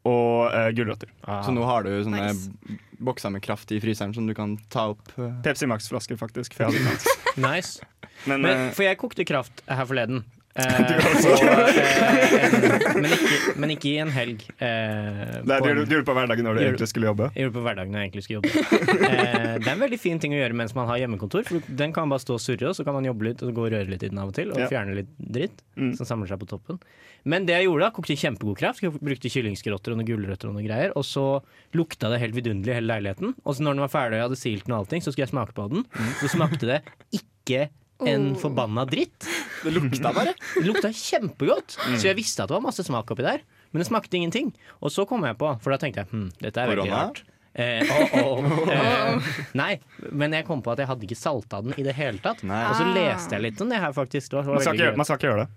og 0.09 0.49
uh, 0.55 0.69
gulrøtter. 0.77 1.11
Ah. 1.27 1.43
Så 1.45 1.53
nå 1.53 1.65
har 1.69 1.85
du 1.85 1.91
sånne 2.05 2.31
Nice. 2.31 2.79
bokser 3.05 3.33
med 3.35 3.43
kraft 3.45 3.73
i 3.75 3.81
fryseren 3.83 4.15
som 4.17 4.29
du 4.29 4.35
kan 4.37 4.57
ta 4.73 4.91
opp. 4.95 5.13
uh... 5.19 5.33
Pepsi 5.45 5.69
Max-flasker, 5.69 6.17
faktisk. 6.21 6.57
For 6.57 6.69
jeg 6.71 6.81
hadde. 6.81 7.17
Nice. 7.45 7.85
Men, 8.25 8.43
Men, 8.43 8.51
eh, 8.51 8.71
for 8.77 8.85
jeg 8.85 8.99
kokte 9.01 9.25
kraft 9.29 9.63
her 9.69 9.87
forleden. 9.89 10.25
Eh, 10.59 10.65
eh, 10.67 12.43
en, 12.43 13.03
men, 13.05 13.13
ikke, 13.15 13.53
men 13.63 13.71
ikke 13.77 13.87
i 13.87 13.99
en 14.03 14.11
helg. 14.11 14.41
Eh, 14.59 15.37
Nei, 15.47 15.59
du, 15.63 15.69
gjør 15.87 16.01
det 16.03 16.07
på 16.09 16.15
hverdagen 16.17 16.43
når 16.49 16.59
du 16.59 16.63
egentlig 16.65 16.89
skulle 16.91 17.07
jobbe. 17.07 17.29
Jeg 17.37 17.45
gjorde 17.47 17.53
det 17.55 17.59
på 17.61 17.63
hverdagen 17.69 17.95
når 17.95 18.03
jeg 18.03 18.09
egentlig 18.11 18.25
skulle 18.27 18.41
jobbe. 18.41 18.65
Eh, 19.11 19.55
det 19.63 19.69
er 19.69 19.73
en 19.77 19.85
veldig 19.85 20.01
fin 20.03 20.19
ting 20.23 20.35
å 20.35 20.41
gjøre 20.41 20.57
mens 20.59 20.75
man 20.75 20.89
har 20.91 20.99
hjemmekontor. 21.05 21.47
For 21.47 21.71
den 21.83 21.95
kan 21.95 22.11
bare 22.11 22.25
stå 22.25 22.35
og 22.35 22.43
surre, 22.43 22.73
og 22.73 22.77
så 22.79 22.87
kan 22.89 22.99
man 22.99 23.07
jobbe 23.07 23.29
litt 23.29 23.45
og 23.47 23.55
gå 23.57 23.69
og 23.69 23.71
røre 23.77 23.87
litt 23.93 24.03
i 24.03 24.11
den 24.11 24.19
av 24.23 24.33
og 24.33 24.37
til. 24.41 24.51
Og 24.51 24.59
Ja. 24.59 24.69
fjerne 24.73 24.99
litt 24.99 25.15
dritt 25.19 25.63
Mm. 25.81 25.95
som 25.97 26.05
samler 26.05 26.29
seg 26.29 26.41
på 26.43 26.49
toppen. 26.51 26.77
Men 27.25 27.47
det 27.47 27.55
jeg 27.55 27.65
gjorde 27.71 27.87
da, 27.87 27.91
kokte 27.95 28.17
kjempegod 28.19 28.59
kraft. 28.59 28.83
Brukte 29.01 29.31
kyllingskrotter 29.33 29.95
og 29.95 30.01
noen 30.01 30.09
gulrøtter 30.11 30.51
og 30.51 30.59
noe 30.59 30.67
greier. 30.67 30.91
Og 30.99 31.05
så 31.09 31.41
lukta 31.79 32.11
det 32.13 32.19
helt 32.21 32.35
vidunderlig 32.37 32.75
i 32.75 32.79
hele 32.81 32.91
leiligheten. 32.91 33.35
Og 33.47 33.55
så 33.57 33.63
når 33.65 33.79
den 33.79 33.85
var 33.87 33.93
ferdig 33.95 34.19
og 34.19 34.21
jeg 34.21 34.27
hadde 34.29 34.41
silt 34.43 34.67
den 34.67 34.75
og 34.75 34.83
allting, 34.83 35.01
så 35.01 35.13
skulle 35.15 35.29
jeg 35.29 35.33
smake 35.33 35.55
på 35.57 35.69
den. 35.71 35.87
Så 36.21 36.29
smakte 36.35 36.67
det 36.69 36.81
ikke 37.17 37.69
en 38.07 38.31
Oh. 38.33 38.39
forbanna 38.41 38.85
dritt. 38.89 39.27
Det 39.65 39.75
lukta 39.75 40.13
bare. 40.17 40.33
Det 40.57 40.65
lukta 40.65 40.89
kjempegodt, 40.89 41.75
så 41.77 42.07
jeg 42.09 42.17
visste 42.17 42.43
at 42.43 42.49
det 42.49 42.57
var 42.57 42.63
masse 42.65 42.85
smak 42.87 43.11
oppi 43.13 43.27
der. 43.27 43.43
Men 43.73 43.83
det 43.83 43.89
smakte 43.91 44.17
ingenting. 44.17 44.55
Og 44.81 44.91
så 44.95 45.05
kom 45.07 45.23
jeg 45.29 45.37
på, 45.39 45.51
for 45.61 45.75
da 45.75 45.79
tenkte 45.83 46.01
jeg 46.05 46.09
hm, 46.15 46.31
dette 46.41 46.63
er 46.63 46.73
veldig 46.73 46.89
rart. 46.91 47.21
Eh, 47.53 47.83
oh, 48.25 48.41
oh. 48.47 48.71
Eh, 48.71 49.31
nei, 49.59 49.73
men 50.15 50.33
jeg 50.33 50.47
kom 50.49 50.63
på 50.65 50.73
at 50.73 50.81
jeg 50.81 50.89
hadde 50.91 51.05
ikke 51.07 51.19
salta 51.19 51.61
den 51.67 51.75
i 51.77 51.85
det 51.85 51.95
hele 51.99 52.23
tatt. 52.23 52.41
Nei. 52.47 52.63
Og 52.71 52.79
så 52.79 52.87
leste 52.95 53.37
jeg 53.37 53.45
litt 53.51 53.61
om 53.61 53.73
det 53.73 53.81
her, 53.83 53.93
faktisk. 53.97 54.31
Det 54.33 54.39
var, 54.41 54.49
Man 54.55 54.65
skal, 54.65 54.79
ikke, 54.81 54.97
man 54.97 55.09
skal 55.09 55.21
ikke 55.21 55.29
gjøre 55.33 55.45
det. 55.45 55.51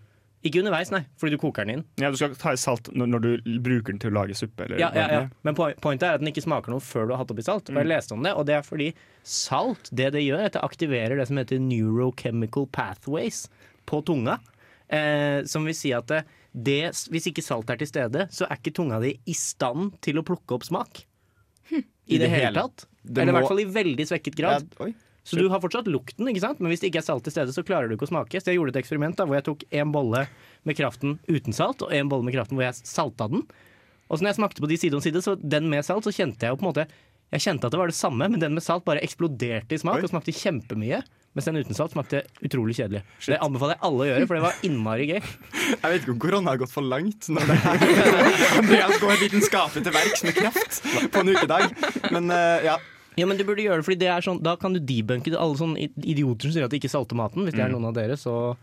Ikke 0.44 0.60
underveis, 0.60 0.90
nei, 0.92 1.06
fordi 1.18 1.38
du 1.38 1.40
koker 1.40 1.64
den 1.64 1.78
inn. 1.78 1.84
Ja, 2.02 2.10
du 2.12 2.18
skal 2.20 2.34
ta 2.36 2.52
i 2.52 2.60
salt 2.60 2.90
når, 2.92 3.08
når 3.14 3.22
du 3.24 3.60
bruker 3.64 3.94
den 3.94 4.00
til 4.04 4.12
å 4.12 4.18
lage 4.18 4.36
suppe. 4.36 4.66
Eller 4.66 4.82
Ja, 4.82 4.90
ja, 4.96 5.06
ja. 5.16 5.22
Men 5.48 5.56
po- 5.56 5.70
pointet 5.80 6.04
er 6.10 6.18
at 6.18 6.24
den 6.24 6.28
ikke 6.34 6.44
smaker 6.44 6.74
noe 6.74 6.84
før 6.84 7.08
du 7.08 7.14
har 7.16 7.22
hatt 7.24 7.32
oppi 7.32 7.46
salt. 7.46 7.70
Og 7.72 7.80
jeg 7.80 7.88
leste 7.88 8.12
om 8.18 8.26
det, 8.28 8.34
og 8.36 8.44
det 8.50 8.58
er 8.58 8.66
fordi 8.68 8.90
salt 9.24 9.88
det 9.96 10.10
det 10.18 10.26
gjør, 10.26 10.42
er 10.44 10.50
at 10.52 10.58
det 10.58 10.64
aktiverer 10.68 11.16
det 11.22 11.28
som 11.30 11.40
heter 11.40 11.62
neurochemical 11.64 12.68
pathways 12.76 13.46
på 13.88 14.02
tunga. 14.04 14.40
Eh, 14.92 15.46
som 15.48 15.64
vil 15.66 15.78
si 15.80 15.94
at 15.96 16.12
det, 16.12 16.26
det, 16.54 16.82
hvis 17.10 17.30
ikke 17.32 17.42
salt 17.46 17.72
er 17.72 17.80
til 17.80 17.88
stede, 17.90 18.28
så 18.30 18.44
er 18.50 18.60
ikke 18.60 18.76
tunga 18.76 19.00
di 19.02 19.16
i 19.26 19.34
stand 19.38 19.96
til 20.04 20.20
å 20.20 20.26
plukke 20.28 20.60
opp 20.60 20.68
smak. 20.68 21.06
I 21.72 22.18
det 22.20 22.28
hele 22.28 22.52
tatt. 22.60 22.84
Det 23.02 23.22
Eller 23.24 23.32
i 23.32 23.36
hvert 23.40 23.48
fall 23.48 23.62
i 23.64 23.70
veldig 23.80 24.06
svekket 24.12 24.36
grad. 24.36 24.68
Ja, 24.76 24.86
oi. 24.90 24.92
Så 25.24 25.40
du 25.40 25.48
har 25.48 25.62
fortsatt 25.64 25.88
lukten, 25.88 26.28
ikke 26.28 26.44
sant? 26.44 26.60
men 26.60 26.74
hvis 26.74 26.82
det 26.84 26.90
ikke 26.92 27.00
er 27.00 27.08
salt 27.08 27.24
til 27.24 27.32
stede, 27.32 27.54
så 27.56 27.64
klarer 27.64 27.88
du 27.88 27.96
ikke 27.96 28.10
å 28.10 28.12
smake. 28.12 28.42
Så 28.42 28.52
jeg 28.52 28.60
gjorde 28.60 28.76
et 28.76 28.82
eksperiment 28.82 29.16
da, 29.16 29.28
hvor 29.28 29.40
jeg 29.40 29.46
tok 29.48 29.64
en 29.72 29.94
bolle 29.96 30.26
med 30.68 30.76
kraften 30.76 31.16
uten 31.32 31.56
salt, 31.56 31.84
og 31.86 31.96
en 31.96 32.12
bolle 32.12 32.28
med 32.28 32.36
kraften 32.36 32.60
hvor 32.60 32.68
jeg 32.68 32.82
salta 32.84 33.30
den. 33.32 33.46
Og 34.12 34.20
så 34.20 34.26
når 34.26 34.34
jeg 34.34 34.40
smakte 34.42 34.64
på 34.64 34.70
de 34.70 34.78
side 34.82 35.00
om 35.00 35.04
side, 35.04 35.24
så 35.24 35.38
den 35.40 35.72
med 35.72 35.88
salt, 35.88 36.04
så 36.04 36.12
kjente 36.14 36.44
jeg 36.44 36.54
jo 36.54 36.60
på 36.60 36.68
en 36.68 36.72
måte 36.74 36.88
Jeg 37.34 37.42
kjente 37.48 37.66
at 37.66 37.74
det 37.74 37.80
var 37.80 37.90
det 37.90 37.98
samme, 37.98 38.28
men 38.30 38.38
den 38.38 38.54
med 38.54 38.62
salt 38.62 38.84
bare 38.86 39.02
eksploderte 39.02 39.74
i 39.74 39.80
smak 39.82 40.04
og 40.04 40.12
smakte 40.12 40.36
kjempemye. 40.38 41.00
Mens 41.34 41.48
den 41.50 41.58
uten 41.58 41.74
salt 41.74 41.96
smakte 41.96 42.20
utrolig 42.46 42.76
kjedelig. 42.78 43.02
Det 43.26 43.40
anbefaler 43.42 43.74
jeg 43.74 43.82
alle 43.88 44.04
å 44.04 44.08
gjøre, 44.12 44.28
for 44.30 44.38
det 44.38 44.44
var 44.44 44.60
innmari 44.68 45.08
gøy. 45.10 45.18
Jeg 45.82 45.82
vet 45.82 46.04
ikke 46.04 46.14
om 46.14 46.20
korona 46.22 46.54
har 46.54 46.60
gått 46.62 46.74
for 46.76 46.86
langt 46.86 47.26
når 47.34 47.50
det 47.50 47.56
Andreas 48.60 49.00
går 49.02 49.18
vitenskapelig 49.24 49.82
til 49.88 49.96
verks 49.96 50.26
med 50.28 50.38
kraft 50.38 50.84
på 51.10 51.24
en 51.24 51.34
ukedag. 51.34 51.74
Men 52.14 52.30
eh, 52.38 52.68
ja. 52.70 52.78
Ja, 53.20 53.28
men 53.30 53.38
du 53.40 53.44
burde 53.48 53.64
gjøre 53.66 53.82
det, 53.82 53.88
fordi 53.88 54.00
det 54.02 54.12
er 54.14 54.26
sånn, 54.26 54.40
da 54.44 54.56
kan 54.60 54.76
du 54.76 54.80
debunke 54.82 55.34
alle 55.38 55.58
sånne 55.60 55.90
idioter 56.02 56.48
som 56.50 56.56
sier 56.56 56.68
at 56.68 56.74
de 56.74 56.80
ikke 56.82 56.92
salter 56.92 57.20
maten. 57.20 57.46
Hvis 57.48 57.58
det 57.58 57.66
er 57.66 57.74
noen 57.74 57.90
av 57.92 57.98
dere, 57.98 58.18
så 58.20 58.56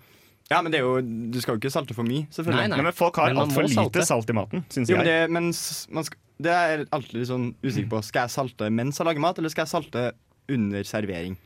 ja, 0.50 0.58
men 0.64 0.72
det 0.72 0.80
er 0.80 0.86
jo 0.86 0.96
Du 1.30 1.38
skal 1.38 1.54
jo 1.54 1.60
ikke 1.60 1.70
salte 1.70 1.94
for 1.94 2.06
mye, 2.06 2.24
selvfølgelig. 2.34 2.64
Nei, 2.72 2.78
nei. 2.80 2.86
Men 2.88 2.96
folk 2.96 3.20
har 3.22 3.30
altfor 3.30 3.68
lite 3.68 3.76
salte. 3.76 4.06
salt 4.08 4.32
i 4.32 4.34
maten, 4.34 4.64
syns 4.74 4.90
Jo, 4.90 4.98
men 4.98 5.06
det, 5.06 5.18
men 5.30 5.52
man 5.94 6.08
skal, 6.08 6.18
det 6.42 6.54
er 6.56 6.72
jeg 6.72 6.88
alltid 6.96 7.20
litt 7.20 7.30
sånn 7.30 7.46
usikker 7.62 7.90
på. 7.92 8.02
Skal 8.08 8.26
jeg 8.26 8.34
salte 8.34 8.70
mens 8.74 8.98
jeg 8.98 9.06
lager 9.06 9.22
mat, 9.22 9.38
eller 9.38 9.52
skal 9.54 9.68
jeg 9.68 9.74
salte 9.76 10.04
under 10.50 10.88
servering? 10.88 11.38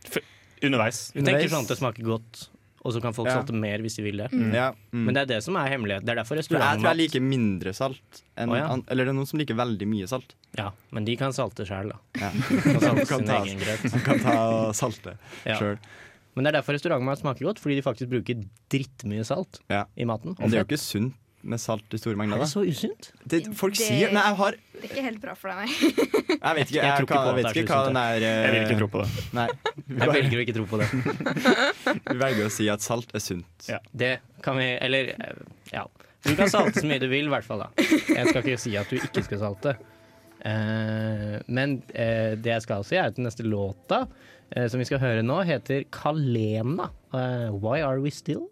Underveis. 0.65 1.11
jeg 1.13 1.27
tenker 1.27 1.53
sånn 1.53 1.67
at 1.67 1.75
det 1.75 1.81
smaker 1.83 2.09
godt. 2.09 2.47
Og 2.85 2.93
så 2.93 3.01
kan 3.01 3.15
folk 3.17 3.29
Ja. 3.31 3.39
salte 3.41 3.55
mer 3.57 3.81
hvis 3.81 3.95
de 3.97 4.03
vil 4.05 4.19
det. 4.21 4.27
Ja, 4.53 4.67
mm. 4.93 5.05
Men 5.07 5.15
det 5.17 5.23
er 5.23 5.27
det 5.31 5.39
som 5.47 5.57
er 5.57 5.71
hemmeligheten. 5.73 6.05
Det 6.05 6.13
er 6.13 6.21
derfor 6.21 6.37
restauranten 6.37 6.77
jeg 6.77 6.85
tror 6.85 6.91
jeg 6.93 7.01
liker 7.01 7.23
mindre 7.25 7.73
salt. 7.73 8.21
Enn, 8.37 8.51
oh, 8.53 8.57
ja. 8.59 8.67
an, 8.75 8.83
eller 8.93 9.05
det 9.09 9.15
er 9.15 9.17
noen 9.17 9.27
som 9.31 9.39
liker 9.41 9.57
veldig 9.57 9.89
mye 9.89 10.07
salt. 10.11 10.35
Ja, 10.59 10.71
men 10.93 11.05
de 11.09 11.17
kan 11.17 11.33
salte 11.33 11.65
sjøl, 11.65 11.89
da. 11.95 11.99
Ja. 12.21 12.29
Kan 12.31 12.81
salte 12.85 13.07
Kan 13.09 13.19
sin 13.25 13.27
ta- 13.27 13.41
egen 13.45 13.59
grøt. 13.65 13.87
Man 13.91 14.05
kan 14.05 14.21
ta 14.21 14.37
og 14.53 14.75
salte 14.77 15.17
Ja. 15.49 15.57
sjøl. 15.59 15.79
Men 16.37 16.45
det 16.45 16.51
er 16.53 16.61
derfor 16.61 16.75
restaurantmat 16.77 17.21
smaker 17.23 17.47
godt, 17.49 17.61
fordi 17.63 17.77
de 17.81 17.83
faktisk 17.87 18.11
bruker 18.11 18.45
drittmye 18.69 19.25
salt 19.25 19.61
Ja. 19.71 19.85
i 19.97 20.05
maten. 20.05 20.37
Og 20.37 20.51
det 20.51 20.59
er 20.59 20.65
jo 20.65 20.69
ikke 20.69 20.83
sunt 20.83 21.15
med 21.45 21.61
salt 21.61 21.95
i 21.95 21.99
store 22.01 22.15
Er 22.17 22.21
mengder. 22.23 22.41
det 22.43 22.49
så 22.51 22.63
usunt? 22.65 23.11
Det, 23.29 23.41
folk 23.57 23.75
Det- 23.77 23.87
sier 23.87 24.13
Nei, 24.15 24.23
jeg 24.27 24.37
har 24.41 24.57
Det 24.75 24.85
er 24.85 24.89
ikke 24.89 25.05
helt 25.05 25.21
bra 25.23 25.35
for 25.39 25.49
deg, 25.53 25.57
nei. 25.61 25.69
Jeg 26.45 26.57
vet 26.59 26.69
ikke, 26.69 26.75
Jeg 26.75 26.85
jeg, 26.85 26.95
tror 26.97 27.07
ikke 27.07 27.19
hva, 27.19 27.25
jeg 27.25 27.37
vet 27.37 27.47
er 27.51 27.61
ikke 27.63 27.75
hva 27.75 27.87
den 27.89 27.99
er 28.01 28.25
Jeg 28.25 28.53
vil 28.55 28.63
ikke 28.65 28.79
tro 28.81 28.89
på 28.95 29.03
det. 29.05 29.25
Nei. 29.39 29.47
Jeg 30.01 30.13
velger 30.15 30.39
å 30.39 30.45
ikke 30.45 30.57
tro 30.57 30.65
på 30.73 30.81
det. 30.83 30.89
Vi 32.11 32.17
velger 32.25 32.49
å 32.49 32.53
si 32.53 32.69
at 32.73 32.85
salt 32.85 33.15
er 33.15 33.23
sunt. 33.25 33.69
Ja. 33.69 33.79
Det 33.93 34.13
kan 34.45 34.57
vi 34.61 34.71
Eller 34.81 35.13
eh, 35.15 35.43
Ja. 35.73 35.87
Du 36.25 36.33
kan 36.39 36.49
salte 36.49 36.81
så 36.81 36.87
mye 36.89 36.99
du 37.03 37.09
vil, 37.13 37.27
i 37.29 37.33
hvert 37.35 37.45
fall. 37.45 37.67
da 37.67 37.69
Jeg 37.85 38.31
skal 38.31 38.41
ikke 38.43 38.59
si 38.61 38.77
at 38.81 38.89
du 38.89 38.97
ikke 38.97 39.25
skal 39.27 39.43
salte. 39.45 39.75
Uh, 40.45 41.39
men 41.49 41.79
uh, 41.95 42.33
det 42.37 42.51
jeg 42.53 42.63
skal 42.65 42.85
si, 42.85 42.97
er 43.01 43.09
at 43.09 43.17
den 43.17 43.25
neste 43.29 43.45
låta 43.49 44.03
eh, 44.53 44.67
som 44.69 44.81
vi 44.81 44.85
skal 44.89 45.01
høre 45.01 45.23
nå, 45.25 45.39
heter 45.49 45.85
Kalena. 45.95 46.91
Eh, 47.17 47.49
Why 47.61 47.81
Are 47.85 48.01
We 48.05 48.11
Still? 48.13 48.47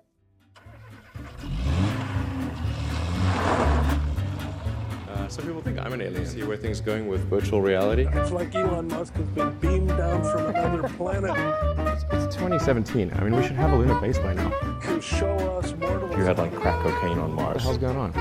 Some 5.32 5.46
people 5.46 5.62
think 5.62 5.78
I'm 5.78 5.94
an 5.94 6.02
alien. 6.02 6.26
See 6.26 6.42
where 6.42 6.58
things 6.58 6.82
going 6.82 7.08
with 7.08 7.22
virtual 7.30 7.62
reality. 7.62 8.06
It's 8.12 8.30
like 8.30 8.54
Elon 8.54 8.86
Musk 8.88 9.14
has 9.14 9.28
been 9.28 9.58
beamed 9.60 9.88
down 9.88 10.22
from 10.24 10.54
another 10.54 10.88
planet 10.90 11.32
It's 12.12 12.36
2017. 12.36 13.10
I 13.14 13.24
mean, 13.24 13.34
we 13.34 13.42
should 13.42 13.56
have 13.56 13.72
a 13.72 13.76
lunar 13.76 13.98
base 13.98 14.18
by 14.18 14.34
now. 14.34 14.50
to 14.82 15.00
show 15.00 15.34
us 15.58 15.72
mortals. 15.80 16.14
You 16.16 16.24
had 16.24 16.36
like 16.38 16.54
crack 16.54 16.78
cocaine 16.82 17.18
on 17.18 17.32
Mars. 17.32 17.54
What 17.54 17.54
the 17.54 17.60
hell's 17.62 17.78
going 17.78 17.96
on? 17.96 18.12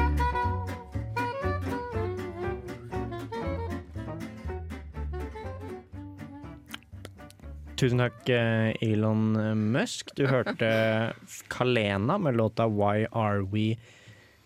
Tusen 7.75 7.97
takk, 7.97 8.29
eh, 8.29 8.73
Elon 8.81 9.71
Musk. 9.71 10.15
Du 10.15 10.27
hørte 10.27 11.13
Kalena 11.49 12.17
med 12.17 12.35
låta 12.37 12.67
Why 12.67 13.05
Are 13.11 13.41
We 13.43 13.75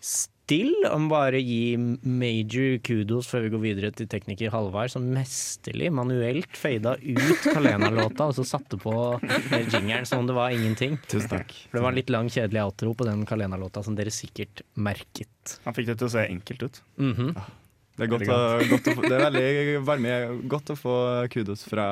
Still? 0.00 0.35
Om 0.46 1.08
bare 1.10 1.40
gi 1.42 1.74
major 1.76 2.76
kudos 2.86 3.26
før 3.26 3.46
vi 3.46 3.50
går 3.50 3.62
videre 3.64 3.88
til 3.90 4.06
tekniker 4.06 4.52
Halvard, 4.54 4.92
som 4.92 5.02
mesterlig 5.10 5.88
manuelt 5.90 6.54
fada 6.54 6.92
ut 7.02 7.48
Kalena-låta 7.48 8.28
og 8.30 8.36
så 8.36 8.44
satte 8.46 8.78
på 8.78 8.94
jingeren 9.72 10.06
som 10.06 10.22
om 10.22 10.30
det 10.30 10.36
var 10.38 10.54
ingenting. 10.54 11.00
Tusen 11.10 11.32
takk. 11.32 11.50
For 11.66 11.80
det 11.80 11.82
var 11.82 11.90
en 11.90 11.98
litt 11.98 12.14
lang, 12.14 12.30
kjedelig 12.30 12.62
outro 12.62 12.94
på 12.94 13.08
den 13.08 13.26
Kalena-låta 13.26 13.82
som 13.82 13.98
dere 13.98 14.14
sikkert 14.14 14.62
merket. 14.78 15.58
Han 15.66 15.74
fikk 15.74 15.90
det 15.90 15.98
til 15.98 16.12
å 16.12 16.14
se 16.14 16.28
enkelt 16.30 16.62
ut. 16.68 16.82
Mhm. 17.02 17.32
Det 17.96 18.04
er, 18.04 18.10
godt 18.12 18.28
å, 18.28 18.40
godt 18.68 18.88
å 18.92 18.94
det 19.00 19.14
er 19.16 19.22
veldig 19.24 19.78
varme, 19.88 20.16
godt 20.52 20.74
å 20.74 20.76
få 20.76 20.96
kudos 21.32 21.64
fra 21.66 21.86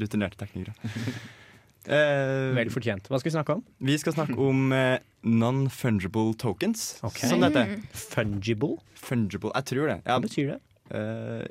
rutinerte 0.00 0.40
teknikere. 0.40 0.74
Eh, 1.90 2.54
Vel 2.54 2.70
fortjent. 2.70 3.08
Hva 3.10 3.18
skal 3.18 3.30
vi 3.30 3.34
snakke 3.34 3.52
om? 3.58 3.62
vi 3.82 3.96
skal 3.98 4.12
snakke 4.14 4.36
om 4.38 4.70
eh, 4.76 4.98
non-fungible 5.26 6.36
tokens, 6.38 7.00
okay. 7.02 7.26
som 7.28 7.40
det 7.42 7.50
heter. 7.50 7.66
Fungible? 8.14 8.76
Fungible, 8.94 9.50
jeg 9.56 9.64
tror 9.72 9.86
det. 9.90 9.98
Ja, 10.06 10.14
Hva 10.14 10.20
betyr 10.28 10.46
det? 10.54 10.60
eh, 10.94 11.44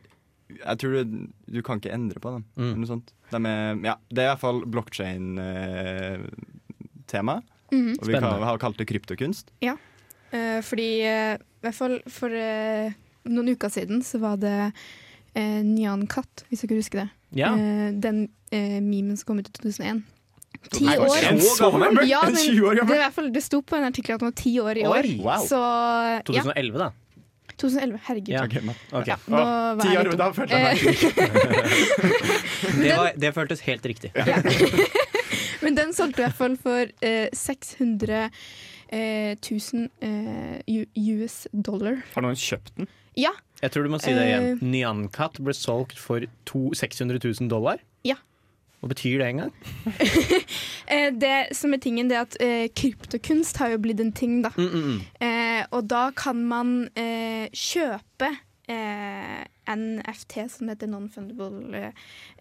jeg 0.50 0.77
tror 0.81 0.91
du, 1.05 1.27
du 1.53 1.60
kan 1.62 1.77
ikke 1.77 1.91
endre 1.93 2.17
på 2.24 2.31
dem. 2.34 2.41
Mm. 2.58 2.72
Noe 2.81 2.89
sånt. 2.89 3.12
De 3.29 3.38
er, 3.46 3.77
ja, 3.86 3.93
det 4.10 4.24
er 4.24 4.31
iallfall 4.31 4.63
blockchain-tema. 4.65 7.36
Mhm. 7.72 7.91
og 8.00 8.08
vi 8.08 8.13
kan, 8.15 8.24
Spennende. 8.24 8.46
har 8.50 8.58
kalt 8.58 8.77
det 8.81 8.88
kryptokunst. 8.89 9.51
Eh, 9.62 10.62
fordi 10.65 10.88
eh, 11.05 11.36
i 11.38 11.62
hvert 11.65 11.75
fall 11.77 12.00
for 12.10 12.29
eh, 12.34 12.89
noen 13.29 13.50
uker 13.53 13.69
siden 13.74 14.01
så 14.05 14.17
var 14.22 14.38
det 14.41 14.55
eh, 15.36 15.62
Nyan 15.65 16.08
Cat, 16.10 16.46
hvis 16.50 16.62
dere 16.65 16.79
husker 16.81 16.98
det. 17.03 17.10
Ja. 17.43 17.51
Eh, 17.53 17.91
den 17.93 18.24
eh, 18.51 18.79
memen 18.81 19.17
som 19.17 19.25
kom 19.29 19.39
ut 19.41 19.50
i 19.50 19.53
2001. 19.53 20.01
Ti 20.72 20.86
år. 20.98 21.18
en 21.30 21.39
så 21.42 21.70
gammel? 21.72 22.01
Ja, 22.10 22.20
men 22.28 22.36
20 22.36 22.66
år 22.68 22.75
det, 22.75 22.84
er 22.89 22.96
i 22.96 23.04
hvert 23.06 23.13
fall, 23.16 23.30
det 23.34 23.44
sto 23.46 23.62
på 23.63 23.78
en 23.80 23.86
artikkel 23.88 24.16
at 24.18 24.20
den 24.24 24.30
var 24.32 24.36
ti 24.38 24.51
år 24.60 24.78
i 24.78 24.84
år. 24.89 25.08
Wow. 25.24 25.46
Så 25.48 25.60
ja, 25.60 26.20
2011, 26.28 26.78
da. 26.84 26.89
2011. 27.60 28.00
Herregud. 28.08 28.30
Ja. 28.36 28.44
Ok, 28.48 28.54
men- 28.63 28.75
Ok. 28.96 29.10
Nå 29.28 29.39
var 29.39 29.82
Ti 29.82 29.88
jeg 29.89 29.98
år, 30.00 30.04
litt 30.10 30.18
da 30.20 30.25
dum. 30.30 30.34
følte 30.38 30.54
jeg 30.56 30.63
meg 30.63 30.80
Det, 32.84 32.96
det 33.20 33.34
føltes 33.36 33.62
helt 33.68 33.86
riktig. 33.86 34.12
Men 35.63 35.75
den 35.75 35.92
solgte 35.96 36.22
i 36.22 36.25
hvert 36.28 36.38
fall 36.39 36.56
for 36.62 36.88
eh, 37.04 37.28
600 37.36 38.30
eh, 38.96 39.36
000 39.36 39.89
eh, 40.00 40.86
US 40.96 41.42
dollar. 41.51 42.00
Har 42.16 42.24
noen 42.24 42.39
kjøpt 42.39 42.72
den? 42.78 42.88
Ja. 43.20 43.34
Jeg 43.60 43.74
tror 43.74 43.84
du 43.84 43.92
må 43.92 44.00
si 44.00 44.13
det 44.16 44.24
igjen. 44.30 44.48
Eh. 44.54 44.63
Nyankat 44.63 45.42
ble 45.44 45.51
solgt 45.58 46.00
for 46.00 46.24
to, 46.48 46.70
600 46.80 47.20
000 47.25 47.50
dollar. 47.51 47.82
Hva 48.79 48.89
betyr 48.93 49.21
det 49.21 49.31
engang? 49.33 49.53
Eh, 50.89 51.12
det 51.13 51.53
som 51.53 51.69
er 51.75 51.77
tingen, 51.77 52.07
det 52.09 52.15
er 52.17 52.24
at 52.25 52.36
eh, 52.41 52.63
kryptokunst 52.74 53.59
har 53.62 53.75
jo 53.75 53.81
blitt 53.83 54.00
en 54.01 54.09
ting, 54.09 54.39
da. 54.41 54.50
Mm, 54.57 54.71
mm, 54.71 54.86
mm. 54.88 55.01
Eh, 55.21 55.59
og 55.77 55.83
da 55.86 56.07
kan 56.17 56.39
man 56.50 56.71
eh, 56.98 57.45
kjøpe 57.53 58.31
eh, 58.74 59.43
NFT, 59.69 60.48
som 60.50 60.71
heter 60.74 60.89
non-fundable 60.89 61.91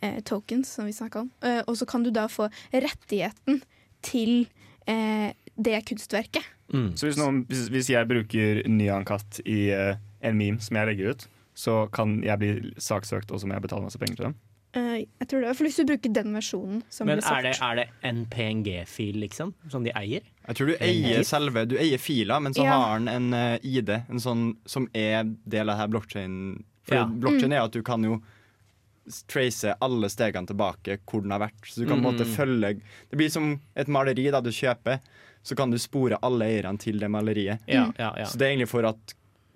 eh, 0.00 0.16
tokens, 0.24 0.72
som 0.78 0.88
vi 0.88 0.96
snakka 0.96 1.26
om. 1.26 1.30
Eh, 1.44 1.60
og 1.66 1.76
så 1.76 1.84
kan 1.92 2.06
du 2.06 2.10
da 2.14 2.24
få 2.32 2.48
rettigheten 2.72 3.60
til 4.00 4.48
eh, 4.88 5.36
det 5.60 5.82
kunstverket. 5.92 6.48
Mm. 6.72 6.92
Så 6.96 7.10
hvis, 7.10 7.20
noen, 7.20 7.44
hvis, 7.52 7.68
hvis 7.72 7.92
jeg 7.92 8.08
bruker 8.08 8.64
Nyan-katt 8.64 9.42
i 9.44 9.66
eh, 9.76 10.00
en 10.24 10.40
meme 10.40 10.64
som 10.64 10.80
jeg 10.80 10.94
legger 10.94 11.12
ut, 11.12 11.28
så 11.58 11.82
kan 11.92 12.20
jeg 12.24 12.40
bli 12.40 12.52
saksøkt, 12.80 13.32
og 13.32 13.40
så 13.40 13.48
må 13.48 13.56
jeg 13.56 13.68
betale 13.68 13.84
masse 13.84 14.00
penger 14.00 14.16
til 14.16 14.30
dem? 14.30 14.38
Eh, 14.76 15.04
jeg 15.20 15.28
tror 15.30 15.40
det, 15.40 15.56
for 15.56 15.64
hvis 15.64 15.76
du 15.80 15.84
bruker 15.88 16.12
den 16.12 16.34
versjonen 16.36 16.82
som 16.92 17.06
Men 17.08 17.22
er 17.24 17.42
det, 17.46 17.54
er 17.64 17.74
det 17.78 17.86
en 18.04 18.26
PNG-fil, 18.26 19.16
liksom? 19.22 19.54
Som 19.72 19.82
de 19.86 19.90
eier? 19.96 20.20
Jeg 20.46 20.56
tror 20.58 20.66
du 20.66 20.74
eier 20.84 21.22
selve 21.24 21.62
Du 21.68 21.76
eier 21.80 21.98
fila, 21.98 22.36
men 22.40 22.52
så 22.52 22.64
Ja. 22.64 22.76
har 22.76 22.98
den 22.98 23.08
en 23.08 23.32
uh, 23.32 23.58
ID, 23.64 23.88
en 24.10 24.20
sånn 24.20 24.56
som 24.66 24.88
er 24.94 25.24
del 25.48 25.70
av 25.70 25.78
her 25.78 25.88
blockchain. 25.88 26.64
For 26.84 26.94
Ja. 26.96 27.04
blockchain 27.06 27.52
er 27.52 27.62
at 27.64 27.72
du 27.72 27.82
kan 27.82 28.02
jo 28.04 28.20
trace 29.26 29.72
alle 29.80 30.08
stegene 30.12 30.46
tilbake 30.46 30.98
hvor 31.08 31.22
den 31.24 31.30
har 31.32 31.40
vært. 31.40 31.64
Så 31.64 31.80
du 31.80 31.86
kan 31.86 32.02
på 32.02 32.08
en 32.10 32.14
måte 32.18 32.26
Mm. 32.26 32.34
følge 32.36 32.80
Det 33.10 33.16
blir 33.16 33.30
som 33.30 33.60
et 33.74 33.86
maleri 33.88 34.30
da 34.30 34.40
du 34.42 34.50
kjøper. 34.50 35.00
Så 35.42 35.56
kan 35.56 35.70
du 35.70 35.78
spore 35.78 36.18
alle 36.22 36.44
eierne 36.44 36.78
til 36.78 36.98
det 36.98 37.08
maleriet. 37.08 37.60
Ja, 37.66 37.90
ja, 37.98 38.12
ja. 38.18 38.24
Så 38.26 38.36
det 38.36 38.42
er 38.42 38.50
egentlig 38.56 38.68
for 38.68 38.84
at 38.84 39.14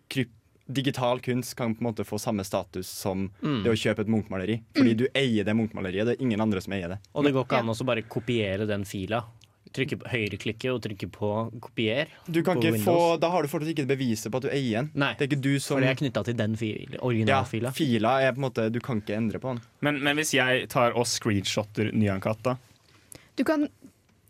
kryp 0.08 0.30
digital 0.66 1.20
kunst 1.20 1.56
kan 1.56 1.74
på 1.74 1.80
en 1.82 1.88
måte 1.90 2.04
få 2.06 2.18
samme 2.20 2.44
status 2.44 2.86
som 2.88 3.30
Mm. 3.42 3.62
det 3.64 3.70
å 3.72 3.76
kjøpe 3.76 4.00
et 4.00 4.08
Munch-maleri. 4.08 4.62
Fordi 4.76 4.94
du 4.96 5.06
eier 5.14 5.44
det 5.44 5.54
Munch-maleriet, 5.56 6.06
det 6.06 6.16
er 6.18 6.22
ingen 6.22 6.40
andre 6.40 6.60
som 6.60 6.72
eier 6.72 6.88
det. 6.88 6.98
Og 7.14 7.24
det 7.24 7.32
går 7.34 7.44
ikke 7.46 7.58
an 7.58 7.68
å 7.68 7.84
bare 7.84 8.02
kopiere 8.02 8.66
den 8.66 8.84
fila. 8.84 9.24
Trykke 9.72 9.96
på 10.02 10.08
høyreklikke 10.12 10.68
og 10.74 10.82
trykke 10.84 11.08
på 11.10 11.28
kopier. 11.60 12.06
Du 12.30 12.42
kan 12.42 12.58
På 12.60 12.68
ikke 12.68 12.82
få, 12.84 13.18
da 13.18 13.30
har 13.30 13.42
du 13.42 13.48
fortsatt 13.48 13.70
ikke 13.72 13.86
beviset 13.88 14.30
på 14.30 14.36
at 14.36 14.42
du 14.42 14.48
eier 14.50 14.82
den. 14.82 14.90
Nei, 14.94 15.14
Det 15.14 15.24
er 15.24 15.28
ikke 15.36 15.40
du 15.42 15.58
som 15.58 15.76
for 15.76 15.80
det 15.80 15.88
er 15.88 15.94
knytta 15.94 16.24
til 16.24 16.34
den 16.36 16.56
fil, 16.56 16.98
ja. 17.26 17.42
Fila 17.72 18.20
er 18.20 18.32
på 18.32 18.36
en 18.36 18.50
måte 18.50 18.70
Du 18.70 18.80
kan 18.80 19.00
ikke 19.00 19.16
endre 19.16 19.38
på 19.40 19.54
den. 19.54 19.62
Men, 19.80 20.02
men 20.02 20.16
hvis 20.16 20.34
jeg 20.34 20.68
tar 20.68 20.92
og 20.92 21.06
screenshotter 21.06 21.90
Nyan-katt, 21.92 22.42
da? 22.42 22.56
Du 23.36 23.44
kan 23.44 23.66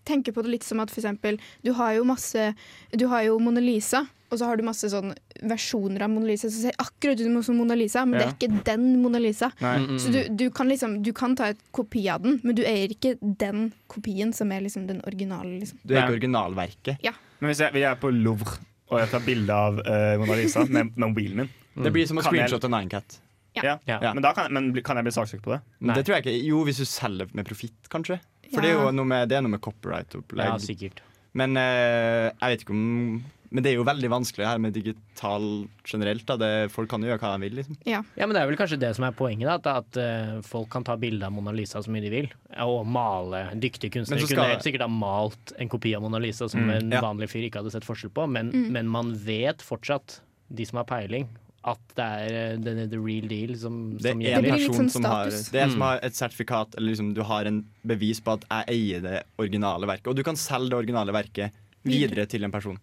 tenke 0.06 0.32
på 0.32 0.42
det 0.42 0.50
litt 0.50 0.62
som 0.64 0.78
at 0.78 0.90
for 0.90 1.00
eksempel, 1.02 1.38
du 1.64 1.72
har 1.74 1.94
jo 1.94 2.04
masse 2.04 2.54
Du 2.96 3.08
har 3.08 3.24
jo 3.24 3.38
Mona 3.40 3.60
Lisa, 3.60 4.06
og 4.32 4.40
så 4.40 4.48
har 4.48 4.56
du 4.56 4.64
masse 4.64 4.88
sånn 4.88 5.12
versjoner 5.50 6.06
av 6.06 6.10
Mona 6.12 6.30
Lisa 6.30 6.48
som 6.48 6.64
ser 6.64 6.76
akkurat 6.80 7.20
ut 7.20 7.44
som 7.44 7.58
Mona 7.60 7.76
Lisa, 7.76 8.04
men 8.08 8.18
det 8.18 8.26
er 8.26 8.34
ikke 8.34 8.62
den 8.66 8.86
Mona 9.02 9.20
Lisa. 9.20 9.50
Nei. 9.60 9.74
Mm, 9.82 9.88
mm, 9.90 9.98
Så 10.00 10.12
du, 10.14 10.20
du 10.40 10.46
kan 10.54 10.70
liksom 10.72 10.98
Du 11.04 11.12
kan 11.16 11.36
ta 11.36 11.50
et 11.52 11.60
kopi 11.76 12.06
av 12.08 12.22
den, 12.24 12.38
men 12.42 12.56
du 12.56 12.62
eier 12.64 12.94
ikke 12.94 13.14
den 13.20 13.70
kopien 13.92 14.32
som 14.36 14.52
er 14.52 14.64
liksom 14.64 14.86
den 14.88 15.02
originale. 15.08 15.58
Liksom. 15.60 15.82
Du 15.84 15.94
er 15.94 16.04
ikke 16.06 16.16
originalverket. 16.18 17.02
Ja. 17.04 17.12
Men 17.40 17.52
hvis 17.52 17.60
jeg, 17.64 17.74
hvis 17.74 17.84
jeg 17.84 17.90
er 17.90 18.00
på 18.00 18.10
Louvre 18.14 18.58
og 18.92 18.98
jeg 19.00 19.08
tar 19.08 19.22
bilde 19.24 19.56
av 19.56 19.78
uh, 19.80 20.14
Mona 20.20 20.36
Lisa 20.40 20.64
med, 20.68 20.92
med 20.96 21.06
mobilen 21.06 21.42
min, 21.44 21.52
Det 21.84 21.92
blir 21.94 22.08
som 22.08 22.20
å 22.20 22.24
screenshotte 22.26 22.68
Ninecat. 22.72 23.20
ja. 23.56 23.62
Ja. 23.84 23.98
Ja. 24.00 24.12
Men, 24.12 24.22
da 24.24 24.32
kan, 24.36 24.52
men 24.52 24.72
kan 24.84 24.96
jeg 25.00 25.08
bli 25.08 25.14
saksøkt 25.16 25.44
på 25.44 25.54
det? 25.54 25.60
Nei. 25.80 25.96
Det 25.96 26.04
tror 26.06 26.18
jeg 26.18 26.26
ikke 26.26 26.36
Jo, 26.48 26.62
hvis 26.68 26.80
du 26.80 26.88
selger 26.88 27.32
med 27.36 27.48
profitt, 27.48 27.78
kanskje. 27.92 28.20
For 28.52 28.64
det 28.64 28.72
er 28.72 28.78
jo 28.80 28.90
noe 28.92 29.08
med, 29.08 29.30
det 29.32 29.38
er 29.38 29.44
noe 29.44 29.52
med 29.54 29.60
Ja, 29.60 29.64
copyright-opplegg. 29.70 30.60
sikkert. 30.64 31.00
men 31.32 31.56
uh, 31.56 32.28
jeg 32.28 32.52
vet 32.52 32.64
ikke 32.66 32.74
om 32.76 33.22
Men 33.52 33.62
det 33.64 33.70
er 33.72 33.76
jo 33.76 33.84
veldig 33.84 34.08
vanskelig 34.10 34.46
her 34.48 34.58
med 34.64 34.72
digital 34.72 35.44
generelt. 35.84 36.24
Da. 36.26 36.36
Det, 36.40 36.50
folk 36.72 36.88
kan 36.90 37.02
jo 37.04 37.10
gjøre 37.10 37.20
hva 37.20 37.32
de 37.36 37.44
vil, 37.44 37.56
liksom. 37.60 37.76
Ja, 37.84 38.00
men 38.16 38.32
Det 38.32 38.40
er 38.42 38.48
vel 38.50 38.56
kanskje 38.60 38.78
det 38.80 38.94
som 38.96 39.04
er 39.04 39.12
poenget, 39.18 39.46
da, 39.46 39.58
at, 39.60 39.90
at 39.92 40.00
eh, 40.00 40.40
folk 40.46 40.70
kan 40.72 40.84
ta 40.88 40.96
bilde 40.96 41.26
av 41.28 41.32
Mona 41.36 41.52
Lisa 41.52 41.82
så 41.84 41.92
mye 41.92 42.02
de 42.06 42.10
vil. 42.14 42.30
Og 42.64 42.86
male. 42.88 43.44
Dyktige 43.60 43.92
kunstnere 43.98 44.24
skal- 44.24 44.36
kunne 44.40 44.48
helt 44.56 44.64
sikkert 44.66 44.86
ha 44.86 44.88
malt 44.88 45.52
en 45.58 45.68
kopi 45.68 45.94
av 45.94 46.02
Mona 46.02 46.18
Lisa 46.22 46.48
som 46.48 46.64
en 46.70 46.90
ja. 46.90 47.00
vanlig 47.04 47.28
fyr 47.28 47.44
ikke 47.50 47.60
hadde 47.62 47.72
sett 47.76 47.84
forskjell 47.88 48.10
på, 48.16 48.26
men, 48.28 48.50
Mm. 48.52 48.70
men 48.72 48.88
man 48.88 49.12
vet 49.14 49.60
fortsatt, 49.62 50.20
de 50.52 50.64
som 50.68 50.76
har 50.82 50.84
peiling, 50.84 51.28
at 51.64 51.78
det 51.94 52.04
er 52.04 52.32
eh, 52.34 52.56
the, 52.58 52.86
the 52.90 52.98
real 52.98 53.28
deal 53.30 53.52
som, 53.56 53.92
Det 53.96 54.10
som 54.16 54.18
Det 54.18 54.32
en 54.34 54.42
blir 54.42 54.52
litt 54.56 54.66
person 54.66 54.88
sånn 54.88 54.90
som 54.90 55.04
har. 55.06 55.26
Det 55.30 55.54
er 55.60 55.62
en 55.68 55.70
som 55.70 55.78
Mm. 55.78 55.86
har 55.86 56.00
et 56.02 56.12
sertifikat, 56.18 56.74
eller 56.76 56.90
liksom 56.90 57.12
du 57.14 57.22
har 57.22 57.44
en 57.46 57.60
bevis 57.86 58.18
på 58.20 58.32
at 58.34 58.44
jeg 58.50 58.64
eier 58.74 59.00
det 59.04 59.22
originale 59.38 59.86
verket. 59.86 60.08
Og 60.08 60.16
du 60.16 60.22
kan 60.24 60.34
selge 60.34 60.70
det 60.70 60.78
originale 60.80 61.12
verket 61.14 61.52
videre 61.84 62.26
til 62.26 62.44
en 62.44 62.50
person. 62.50 62.78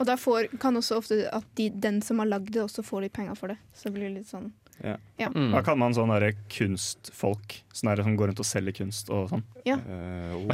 Og 0.00 0.06
da 0.08 0.16
får, 0.16 0.48
kan 0.62 0.74
også 0.80 0.96
ofte 1.02 1.20
at 1.30 1.44
de, 1.60 1.68
den 1.70 2.00
som 2.02 2.18
har 2.22 2.26
lagd 2.30 2.50
det, 2.54 2.62
også 2.64 2.82
får 2.86 3.02
litt 3.06 3.12
penger 3.12 3.36
for 3.36 3.52
det. 3.52 3.58
Så 3.76 3.90
det 3.90 3.98
blir 3.98 4.10
litt 4.16 4.26
sånn 4.32 4.50
Mm. 4.80 5.50
Da 5.52 5.60
kaller 5.60 5.76
man 5.76 5.92
sånne 5.92 6.30
kunstfolk? 6.48 7.58
Sånne 7.76 7.96
der 7.98 8.06
som 8.06 8.14
går 8.16 8.30
rundt 8.30 8.40
og 8.40 8.46
selger 8.48 8.72
kunst 8.78 9.10
og 9.12 9.26
sånn? 9.28 9.42
Eh, 9.60 9.74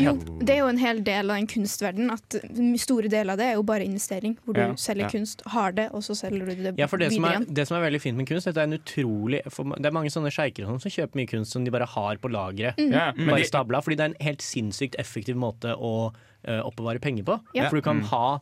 Jo, 0.03 0.12
wow. 0.17 0.41
det 0.43 0.50
er 0.57 0.59
jo 0.65 0.67
en 0.73 0.81
hel 0.83 0.99
del 1.07 1.31
av 1.31 1.38
en 1.38 1.47
kunstverden. 1.47 2.11
At 2.11 2.35
store 2.83 3.07
deler 3.12 3.37
av 3.37 3.38
det 3.38 3.47
er 3.53 3.55
jo 3.55 3.62
bare 3.62 3.87
investering. 3.87 4.35
Hvor 4.45 4.55
du 4.59 4.61
Ja, 4.65 4.73
selger 4.75 5.07
ja. 5.07 5.11
kunst, 5.15 5.43
har 5.55 5.71
det, 5.79 5.91
og 5.95 6.03
så 6.03 6.17
selger 6.19 6.43
du 6.45 6.55
det 6.65 6.75
Ja, 6.76 6.88
for 6.91 6.99
det 6.99 7.12
som, 7.12 7.25
er, 7.25 7.37
igjen. 7.37 7.55
det 7.55 7.69
som 7.69 7.76
er 7.79 7.87
veldig 7.87 8.00
fint 8.03 8.17
med 8.19 8.26
kunst, 8.26 8.47
dette 8.50 8.59
er 8.59 8.65
en 8.67 8.79
utrolig 8.81 9.43
for 9.49 9.62
Det 9.76 9.87
er 9.87 9.93
mange 9.95 10.11
sånne 10.11 10.33
sjeiker 10.35 10.67
sånn 10.67 10.81
som 10.83 10.91
kjøper 10.91 11.15
mye 11.23 11.31
kunst 11.31 11.53
som 11.53 11.65
de 11.65 11.71
bare 11.71 11.87
har 11.87 12.17
på 12.19 12.29
lageret. 12.29 12.76
Mm. 12.83 12.91
men 13.17 13.26
Bare 13.31 13.38
de, 13.38 13.45
stabla, 13.47 13.81
fordi 13.81 13.97
det 13.97 14.05
er 14.11 14.15
en 14.15 14.26
helt 14.26 14.43
sinnssykt 14.43 14.97
effektiv 14.99 15.37
måte 15.37 15.71
å 15.79 16.12
eh, 16.45 16.61
oppbevare 16.67 16.99
penger 17.00 17.23
på. 17.25 17.41
Ja. 17.55 17.69
For 17.71 17.76
du 17.76 17.83
kan 17.83 18.00
Mm. 18.03 18.07
ha 18.11 18.41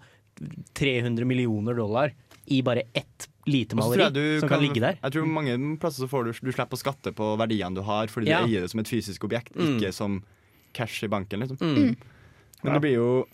300 0.75 1.25
millioner 1.25 1.75
dollar 1.75 2.12
i 2.47 2.62
bare 2.62 2.83
ett 2.93 3.29
lite 3.47 3.76
så 3.76 3.81
maleri 3.81 4.41
som 4.41 4.49
kan, 4.49 4.61
ligge 4.62 4.81
der. 4.81 4.99
Jeg 5.03 5.12
tror 5.12 5.26
mange 5.29 5.55
plasser 5.81 6.05
så 6.05 6.09
får 6.11 6.25
du, 6.25 6.33
du 6.33 6.53
slipper 6.53 6.76
å 6.76 6.81
skatte 6.81 7.12
på 7.17 7.31
verdiene 7.41 7.75
du 7.76 7.83
har, 7.85 8.07
fordi 8.12 8.29
Ja. 8.33 8.41
du 8.45 8.49
eier 8.53 8.61
det 8.64 8.71
som 8.71 8.81
et 8.81 8.88
fysisk 8.88 9.25
objekt, 9.25 9.55
Mm. 9.57 9.79
ikke 9.79 9.93
som 9.93 10.23
cash 10.73 11.05
i 11.05 11.09
banken. 11.09 11.41
Liksom. 11.41 11.57
Mm. 11.61 11.97
Men 12.64 12.73
det 12.75 12.81
blir 12.83 12.95
jo 12.95 13.26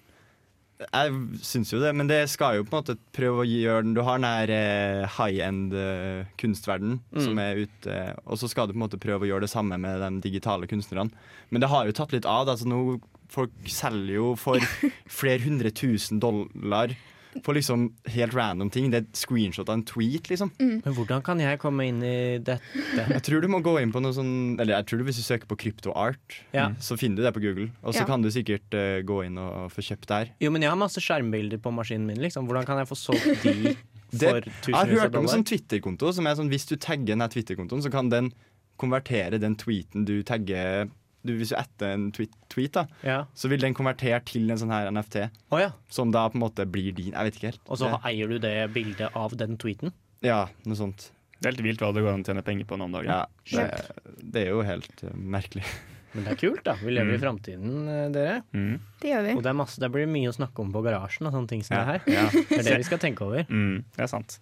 Jeg 0.81 1.13
syns 1.45 1.71
jo 1.75 1.79
det, 1.79 1.91
men 1.95 2.07
det 2.09 2.23
skal 2.31 2.55
jo 2.57 2.65
på 2.65 2.73
en 2.73 2.83
måte 2.83 2.95
prøve 3.13 3.43
å 3.43 3.45
gjøre 3.45 3.83
den 3.85 3.93
Du 3.93 4.01
har 4.01 4.17
den 4.17 4.25
her 4.25 4.49
eh, 4.49 5.07
high 5.19 5.43
end 5.47 5.75
eh, 5.75 6.25
kunstverden 6.41 7.01
Mm. 7.13 7.21
som 7.23 7.39
er 7.39 7.55
ute, 7.67 8.17
og 8.27 8.39
så 8.39 8.49
skal 8.49 8.67
du 8.67 8.73
på 8.73 8.81
en 8.81 8.89
måte 8.89 8.99
prøve 8.99 9.27
å 9.27 9.29
gjøre 9.29 9.43
det 9.43 9.51
samme 9.53 9.77
med 9.79 10.01
de 10.01 10.31
digitale 10.31 10.67
kunstnerne. 10.67 11.11
Men 11.51 11.61
det 11.61 11.69
har 11.69 11.85
jo 11.85 11.93
tatt 11.93 12.13
litt 12.13 12.25
av. 12.25 12.47
da, 12.47 12.53
Altså 12.53 12.65
nå 12.67 12.99
Folk 13.31 13.53
selger 13.71 14.17
jo 14.17 14.33
for 14.41 14.59
flere 15.21 15.41
hundre 15.45 15.71
tusen 15.71 16.19
dollar 16.23 16.97
for 17.45 17.55
liksom 17.55 17.93
helt 18.11 18.33
random 18.35 18.73
ting. 18.75 18.89
Det 18.91 18.97
er 18.99 19.05
et 19.07 19.15
screenshot 19.21 19.69
av 19.71 19.77
en 19.79 19.85
tweet, 19.87 20.27
liksom. 20.33 20.49
Men 20.59 20.95
hvordan 20.97 21.21
kan 21.23 21.39
jeg 21.39 21.61
komme 21.63 21.85
inn 21.87 22.01
i 22.03 22.39
dette? 22.43 22.59
Jeg 22.99 23.23
tror 23.23 23.45
du 23.45 23.47
må 23.53 23.61
gå 23.63 23.77
inn 23.79 23.93
på 23.95 24.03
noe 24.03 24.11
sånn 24.17 24.59
Eller 24.59 24.75
jeg 24.81 24.89
tror 24.91 24.99
du 24.99 25.05
hvis 25.07 25.21
du 25.21 25.23
søker 25.23 25.47
på 25.47 25.55
kryptoart, 25.63 26.41
Ja. 26.57 26.73
så 26.83 26.99
finner 26.99 27.21
du 27.23 27.29
det 27.29 27.33
på 27.37 27.45
Google. 27.45 27.69
Og 27.85 27.95
så 27.95 28.03
Ja. 28.03 28.09
kan 28.11 28.21
du 28.27 28.33
sikkert 28.35 28.75
uh, 28.75 28.99
gå 29.07 29.21
inn 29.29 29.39
og, 29.39 29.47
og 29.63 29.71
få 29.71 29.79
kjøpt 29.93 30.11
der. 30.11 30.33
Jo, 30.43 30.51
men 30.51 30.63
jeg 30.67 30.73
har 30.75 30.81
masse 30.83 30.99
skjermbilder 30.99 31.63
på 31.63 31.71
maskinen 31.71 32.11
min. 32.11 32.19
liksom 32.19 32.51
Hvordan 32.51 32.67
kan 32.67 32.83
jeg 32.83 32.91
få 32.91 32.99
solgt 32.99 33.47
de 33.47 33.77
for 34.11 34.41
Det- 34.43 34.51
Jeg 34.67 34.75
har 34.75 34.87
hørt 34.91 35.15
om 35.15 35.23
en 35.23 35.31
sånn 35.31 35.47
Twitter-konto 35.47 36.11
som 36.13 36.27
er 36.27 36.35
sånn 36.35 36.51
hvis 36.51 36.67
du 36.67 36.75
tagger 36.75 37.15
den 37.15 37.21
her 37.23 37.29
Twitter-kontoen, 37.31 37.79
så 37.87 37.93
kan 37.95 38.09
den 38.11 38.33
konvertere 38.77 39.39
den 39.39 39.55
tweeten 39.55 40.05
du 40.05 40.23
tagger 40.27 40.91
du, 41.25 41.35
Hvis 41.39 41.51
du 41.53 41.57
etter 41.57 41.93
en 41.95 42.11
tweet, 42.13 42.31
tweet 42.49 42.73
da, 42.73 42.87
Ja. 43.05 43.25
så 43.35 43.49
vil 43.49 43.61
den 43.61 43.75
konvertere 43.75 44.23
til 44.25 44.51
en 44.51 44.57
sånn 44.57 44.71
her 44.73 44.91
NFT, 44.91 45.29
Oh, 45.53 45.59
ja. 45.61 45.71
som 45.89 46.11
da 46.11 46.29
på 46.29 46.35
en 46.37 46.41
måte 46.49 46.65
blir 46.71 46.95
din. 46.95 47.13
Jeg 47.13 47.25
vet 47.25 47.35
ikke 47.37 47.51
helt. 47.53 47.61
Og 47.69 47.77
så 47.79 47.91
Det- 47.91 48.01
eier 48.05 48.29
du 48.29 48.39
det 48.39 48.73
bildet 48.73 49.11
av 49.15 49.37
den 49.37 49.57
tweeten? 49.59 49.93
ja, 50.23 50.47
noe 50.67 50.75
sånt. 50.77 51.11
Det 51.41 51.47
er 51.49 51.53
helt 51.57 51.63
vilt 51.65 51.81
hva 51.81 51.95
det 51.95 52.03
går 52.03 52.13
an 52.13 52.23
å 52.23 52.27
tjene 52.27 52.43
penger 52.45 52.65
på 52.67 52.77
nå 52.77 52.85
om 52.85 52.93
dagen. 52.93 53.07
Ja, 53.07 53.25
det, 53.51 53.91
det 54.33 54.43
er 54.47 54.51
jo 54.51 54.63
helt 54.63 55.05
uh, 55.05 55.11
merkelig. 55.17 55.65
Men 56.15 56.25
det 56.25 56.33
er 56.33 56.37
kult, 56.37 56.65
da. 56.65 56.75
Vi 56.75 56.91
lever 56.91 57.15
i 57.15 57.17
Mm. 57.17 57.21
framtiden, 57.23 57.89
eh, 57.89 58.09
dere. 58.11 58.43
Mm. 58.53 58.81
Det 59.01 59.09
gjør 59.13 59.23
vi. 59.25 59.33
Og 59.37 59.43
det, 59.45 59.47
er 59.49 59.55
masse, 59.55 59.79
det 59.79 59.93
blir 59.93 60.07
mye 60.11 60.29
å 60.29 60.35
snakke 60.37 60.59
om 60.59 60.73
på 60.73 60.83
garasjen 60.83 61.27
og 61.29 61.33
sånne 61.33 61.49
ting 61.49 61.63
som 61.63 61.77
Ja. 61.77 61.85
det 61.85 62.03
her. 62.03 62.13
Ja. 62.13 62.29
Det 62.31 62.59
er 62.59 62.63
det 62.65 62.77
vi 62.79 62.83
skal 62.83 62.99
tenke 62.99 63.21
over. 63.23 63.45
Mm. 63.49 63.85
Det 63.97 64.03
er 64.03 64.07
sant. 64.09 64.39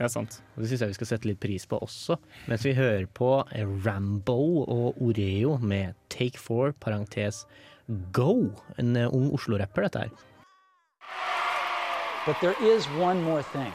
Det 0.00 0.06
er 0.06 0.12
sant. 0.14 0.38
Og 0.56 0.62
det 0.62 0.70
syns 0.70 0.80
jeg 0.80 0.92
vi 0.94 0.96
skal 0.96 1.08
sette 1.10 1.28
litt 1.28 1.40
pris 1.42 1.66
på 1.68 1.76
også, 1.84 2.16
mens 2.48 2.62
vi 2.64 2.72
hører 2.72 3.04
på 3.04 3.34
Rambo 3.84 4.64
og 4.64 5.02
Oreo 5.04 5.58
med 5.60 5.92
Take 6.08 6.40
Four, 6.40 6.72
parentes 6.80 7.42
Go. 8.16 8.48
En 8.80 8.96
eh, 8.96 9.12
ung 9.12 9.28
Oslo-rapper, 9.36 9.90
dette 9.90 10.06
her. 10.06 10.10
But 12.24 12.40
there 12.40 12.56
is 12.64 12.88
one 12.96 13.20
more 13.20 13.44
thing. 13.52 13.72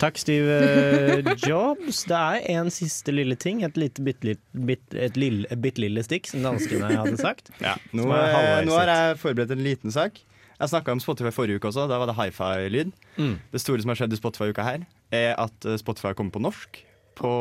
Takk, 0.00 0.16
Steve 0.18 1.36
Jobs. 1.46 2.00
Det 2.08 2.16
er 2.16 2.40
en 2.56 2.72
siste 2.74 3.12
lille 3.12 3.36
ting. 3.36 3.60
Et 3.62 3.76
lite 3.78 4.02
bitte 4.02 4.34
bit, 4.50 4.96
lille, 5.14 5.46
bit, 5.62 5.78
lille 5.78 6.02
stikk, 6.02 6.26
som 6.32 6.42
danskene 6.48 6.88
hadde 6.96 7.20
sagt. 7.20 7.52
Ja, 7.62 7.76
nå, 7.94 8.08
er 8.10 8.32
eh, 8.40 8.64
nå 8.66 8.74
har 8.80 8.90
jeg 8.90 9.20
forberedt 9.20 9.52
en 9.54 9.62
liten 9.62 9.94
sak. 9.94 10.18
Jeg 10.62 10.70
snakka 10.70 10.92
om 10.94 11.00
Spotify 11.02 11.32
forrige 11.34 11.58
uke 11.58 11.66
også. 11.72 11.88
Da 11.90 11.96
var 11.98 12.06
det 12.06 12.14
hifi-lyd. 12.14 12.92
Mm. 13.18 13.32
Det 13.50 13.58
store 13.60 13.82
som 13.82 13.90
har 13.90 13.98
skjedd 13.98 14.12
i 14.14 14.18
Spotify-uka 14.20 14.62
her, 14.62 14.84
er 15.10 15.34
at 15.42 15.66
eh, 15.66 15.74
Spotify 15.80 16.12
kommer 16.14 16.30
på 16.36 16.42
norsk. 16.44 16.78
På 17.18 17.32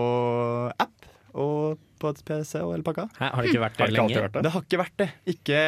app 0.82 1.06
og 1.38 1.78
på 2.02 2.10
et 2.12 2.24
PC 2.26 2.58
og 2.64 2.74
hele 2.74 2.84
pakka. 2.88 3.06
Hæ, 3.20 3.28
har 3.30 3.38
det 3.46 3.50
ikke 3.54 3.62
vært 3.62 3.78
det 3.78 3.84
Har 3.86 3.92
det 3.94 4.00
alltid 4.02 4.16
lenge? 4.16 4.26
vært 4.26 4.34
det? 4.34 4.42
Det 4.48 4.54
har 4.56 4.62
ikke 4.66 4.82
vært 4.82 4.98
det. 5.04 5.10
Ikke, 5.36 5.60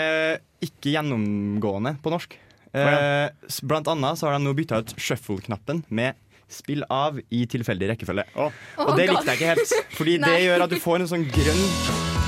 ikke 0.66 0.90
gjennomgående 0.96 1.92
på 2.02 2.10
norsk. 2.16 2.32
Eh, 2.74 3.28
blant 3.70 3.88
annet 3.94 4.18
så 4.18 4.24
har 4.28 4.34
de 4.40 4.44
nå 4.48 4.52
bytta 4.58 4.82
ut 4.82 4.90
shuffle-knappen 4.98 5.78
med 5.94 6.12
spill 6.50 6.82
av 6.90 7.22
i 7.30 7.46
tilfeldig 7.50 7.90
rekkefølge. 7.94 8.26
Oh. 8.34 8.50
Og 8.82 8.98
det 8.98 9.06
likte 9.14 9.30
jeg 9.30 9.38
ikke 9.40 9.52
helt, 9.54 9.70
fordi 9.94 10.18
det 10.26 10.38
gjør 10.48 10.66
at 10.66 10.72
du 10.74 10.78
får 10.82 10.98
en 11.06 11.12
sånn 11.14 11.26
grønn 11.30 11.64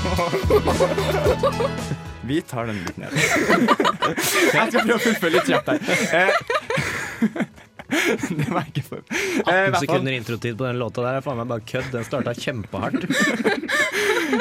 Vi 2.26 2.40
tar 2.42 2.66
den 2.70 2.80
litt 2.86 2.98
ned. 3.00 3.12
Jeg 3.16 4.72
skal 4.72 4.80
prøve 4.80 4.96
å 4.98 5.04
fullføre 5.04 5.32
litt 5.36 5.50
kjapt 5.50 5.68
her. 5.72 5.78
Eh, 6.16 7.46
Det 7.86 8.48
var 8.50 8.64
ikke 8.66 8.82
for 8.82 8.98
eh, 8.98 9.06
18 9.06 9.44
hvert 9.46 9.74
fall- 9.76 9.82
sekunder 9.84 10.16
introtid 10.16 10.56
på 10.58 10.66
den 10.66 10.78
låta 10.80 11.04
der 11.06 11.20
er 11.20 11.24
faen 11.26 11.38
meg 11.38 11.50
bare 11.52 11.62
kødd. 11.70 11.90
Den 11.94 12.06
starta 12.08 12.34
kjempehardt. 12.38 13.06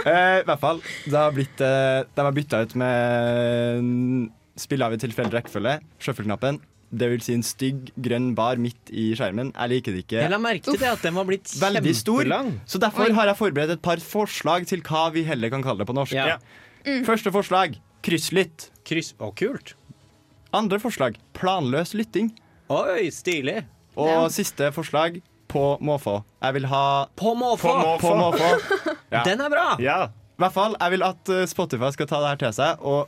Eh, 0.06 0.41
I 0.41 0.45
hvert 0.45 0.60
fall. 0.62 0.80
Det 1.06 1.13
har 1.17 1.32
blitt 1.34 1.62
eh, 1.63 2.00
De 2.17 2.24
har 2.26 2.34
bytta 2.36 2.60
ut 2.65 2.74
med 2.78 3.84
mm, 3.86 4.24
spill 4.60 4.82
av 4.86 4.93
i 4.93 4.98
tilfeldig 5.02 5.34
rekkefølge. 5.38 5.76
Shuffle-knappen. 6.02 6.58
Det 6.95 7.08
vil 7.12 7.21
si 7.26 7.34
en 7.38 7.45
stygg 7.45 7.89
grønn 8.06 8.32
bar 8.38 8.60
midt 8.62 8.91
i 8.93 9.08
skjermen. 9.17 9.50
Jeg 9.54 9.71
liker 9.71 9.95
det 9.95 10.04
ikke. 10.06 10.19
Jeg 10.26 10.34
la 10.34 10.39
merke 10.41 10.65
til 10.67 10.82
det 10.82 10.89
at 10.89 11.06
den 11.06 11.15
var 11.17 11.26
blitt 11.30 11.54
Veldig 11.62 11.95
stor. 11.98 12.30
Så 12.69 12.82
derfor 12.82 13.13
har 13.17 13.32
jeg 13.32 13.39
forberedt 13.39 13.76
et 13.78 13.84
par 13.86 14.02
forslag 14.04 14.67
til 14.69 14.84
hva 14.86 15.08
vi 15.15 15.26
heller 15.28 15.54
kan 15.54 15.65
kalle 15.65 15.82
det 15.86 15.89
på 15.89 15.98
norsk. 15.98 16.13
Ja. 16.17 16.38
Første 17.08 17.32
forslag 17.34 17.78
krysslytt. 18.06 18.69
Kryss. 18.86 19.13
Å, 19.19 19.32
kult. 19.36 19.74
Andre 20.56 20.78
forslag 20.80 21.17
planløs 21.36 21.95
lytting. 21.98 22.30
Oi, 22.71 23.10
stilig. 23.13 23.63
Og 23.98 24.08
Ja. 24.12 24.28
siste 24.30 24.71
forslag 24.76 25.21
på 25.50 25.80
måfå. 25.82 26.24
Jeg 26.43 26.54
vil 26.58 26.65
ha 26.67 27.08
På 27.15 27.34
måfå. 27.36 27.74
på 28.02 28.15
måfå. 28.15 28.95
Ja. 29.12 29.24
Den 29.24 29.39
er 29.41 29.50
bra. 29.50 29.76
Ja. 29.80 29.98
I 30.36 30.41
hvert 30.41 30.52
fall, 30.54 30.74
jeg 30.82 30.91
vil 30.91 31.04
at 31.06 31.30
eh, 31.32 31.45
Spotify 31.48 31.91
skal 31.95 32.08
ta 32.10 32.17
det 32.19 32.28
her 32.34 32.39
til 32.41 32.54
seg 32.58 32.82
og 32.84 33.08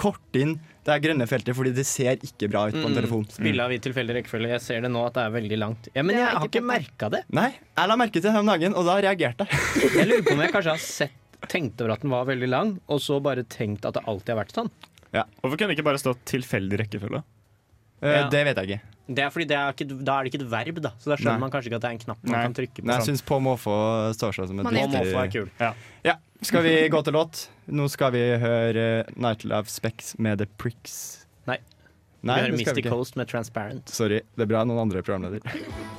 korte 0.00 0.40
inn 0.42 0.56
det 0.84 0.92
her 0.92 1.00
grønne 1.04 1.26
feltet, 1.28 1.54
fordi 1.56 1.70
det 1.76 1.84
ser 1.88 2.18
ikke 2.24 2.48
bra 2.50 2.66
ut 2.68 2.74
på 2.76 2.82
en 2.88 2.96
telefon. 2.96 3.24
Spille 3.32 3.62
av 3.64 3.72
i 3.72 3.78
tilfeldig 3.80 4.16
rekkefølge. 4.18 4.50
Jeg 4.56 4.60
ser 4.64 4.80
det 4.84 4.90
nå 4.92 5.02
at 5.06 5.14
det 5.16 5.22
er 5.26 5.32
veldig 5.34 5.58
langt. 5.60 5.88
Ja, 5.94 6.02
Men 6.02 6.14
Det 6.16 6.20
jeg 6.20 6.26
er 6.26 6.36
har 6.36 6.46
ikke 6.48 6.58
ikke 6.60 6.66
merka 6.66 7.10
det. 7.14 7.22
Nei, 7.36 7.48
jeg 7.78 7.88
la 7.92 7.96
merke 8.00 8.12
til 8.18 8.22
det 8.26 8.32
her 8.32 8.40
om 8.44 8.50
dagen, 8.52 8.74
og 8.76 8.84
da 8.88 8.96
reagerte 9.00 9.46
jeg. 9.48 9.90
Jeg 9.96 10.08
lurer 10.10 10.22
på 10.28 10.32
om 10.36 10.40
jeg 10.44 10.52
kanskje 10.56 10.74
har 10.74 10.84
sett 10.84 11.29
tenkt 11.48 11.80
over 11.80 11.92
at 11.96 12.00
den 12.04 12.10
var 12.10 12.24
veldig 12.28 12.48
lang, 12.48 12.80
og 12.88 13.00
så 13.00 13.20
bare 13.22 13.44
tenkt 13.44 13.84
at 13.88 13.94
det 13.94 14.04
alltid 14.06 14.34
har 14.34 14.44
vært 14.44 14.52
sånn. 14.56 14.70
Hvorfor 15.12 15.56
kunne 15.58 15.68
det 15.72 15.78
ikke 15.78 15.88
bare 15.88 15.98
stå 16.02 16.14
tilfeldig 16.24 16.78
rekkefølge? 16.84 17.22
Eh, 18.02 18.08
Ja. 18.20 18.28
Det 18.32 18.44
vet 18.46 18.56
jeg 18.56 18.68
ikke. 18.68 18.80
Det 19.10 19.22
er 19.24 19.30
fordi 19.34 19.44
det 19.50 19.56
er 19.58 19.72
ikke, 19.74 20.04
Da 20.04 20.18
er 20.20 20.24
det 20.24 20.32
ikke 20.32 20.42
et 20.44 20.50
verb, 20.50 20.76
da. 20.80 20.90
Så 21.00 21.10
da 21.10 21.16
skjønner 21.16 21.34
Nei. 21.34 21.40
man 21.40 21.50
kanskje 21.50 21.66
ikke 21.68 21.76
at 21.76 21.82
det 21.82 21.88
er 21.90 21.96
en 21.96 21.98
knapp 22.04 22.22
man 22.22 22.32
Nei. 22.32 22.42
kan 22.46 22.54
trykke 22.54 22.78
på. 22.80 22.84
Nei, 22.86 22.94
jeg 22.94 23.02
sånn. 23.02 23.16
syns 23.16 23.22
på 23.26 23.38
måfå 23.42 23.74
står 24.14 24.32
seg 24.38 24.46
som 24.48 24.60
et 24.60 24.64
Man 24.64 24.76
er 24.76 24.86
viktig 24.86 25.00
måfå 25.00 25.24
er 25.24 25.28
kul. 25.34 25.50
Ja, 26.04 26.14
Skal 26.42 26.62
vi 26.62 26.88
gå 26.88 27.02
til 27.04 27.12
låt? 27.12 27.48
Nå 27.68 27.88
skal 27.90 28.12
vi 28.12 28.22
høre 28.40 29.04
Nightlife 29.16 29.68
Specs 29.68 30.14
med 30.18 30.38
The 30.38 30.46
Pricks. 30.46 31.26
Nei. 31.46 31.58
Nei, 32.20 32.36
vi 32.36 32.44
hører 32.44 32.56
Mystic. 32.58 32.86
Coast 32.90 33.16
med 33.16 33.28
Transparent. 33.30 33.88
Sorry, 33.88 34.20
det 34.36 34.44
er 34.44 34.50
bra 34.50 34.60
noen 34.68 34.82
andre 34.82 35.00
programleder. 35.04 35.40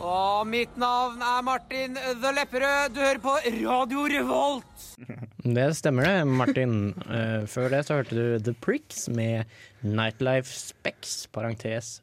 Og 0.06 0.46
mitt 0.50 0.76
navn 0.82 1.22
er 1.26 1.42
Martin 1.46 1.98
The 1.98 2.34
Lepperød. 2.38 2.94
Du 2.94 3.02
hører 3.02 3.22
på 3.24 3.34
Radio 3.64 4.06
Revolt. 4.16 4.88
Det 5.58 5.66
stemmer 5.80 6.06
det, 6.06 6.18
Martin. 6.30 6.76
Uh, 7.08 7.48
før 7.50 7.72
det 7.74 7.80
så 7.88 7.98
hørte 7.98 8.14
du 8.14 8.44
The 8.46 8.54
Pricks 8.62 9.08
med 9.10 9.50
Nightlife 9.82 10.54
Specs, 10.54 11.26
parentes 11.34 11.96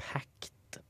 Pact. 0.00 0.80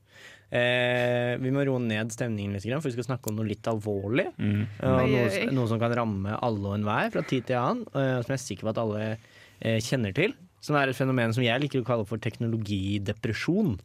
Uh, 0.47 1.35
vi 1.43 1.51
må 1.51 1.65
roe 1.67 1.83
ned 1.83 2.13
stemningen 2.15 2.55
litt, 2.55 2.63
for 2.63 2.87
vi 2.87 2.95
skal 2.95 3.09
snakke 3.09 3.27
om 3.27 3.41
noe 3.41 3.49
litt 3.49 3.67
alvorlig. 3.67 4.29
Mm. 4.39 4.63
Uh, 4.79 4.87
noe, 5.03 5.25
noe 5.59 5.67
som 5.67 5.81
kan 5.83 5.91
ramme 5.99 6.39
alle 6.39 6.71
og 6.71 6.77
enhver 6.77 7.11
fra 7.17 7.25
tid 7.27 7.49
til 7.49 7.59
annen, 7.59 7.83
eh, 7.91 8.21
som 8.23 8.31
jeg 8.31 8.39
er 8.39 8.45
sikker 8.45 8.69
på 8.69 8.71
at 8.71 8.83
alle 8.85 9.03
eh, 9.11 9.81
kjenner 9.83 10.15
til. 10.15 10.37
Som 10.67 10.77
er 10.79 10.91
et 10.91 10.99
fenomen 10.99 11.35
som 11.35 11.45
jeg 11.45 11.63
liker 11.63 11.83
å 11.83 11.87
kalle 11.87 12.07
for 12.07 12.19
teknologidepresjon. 12.21 13.77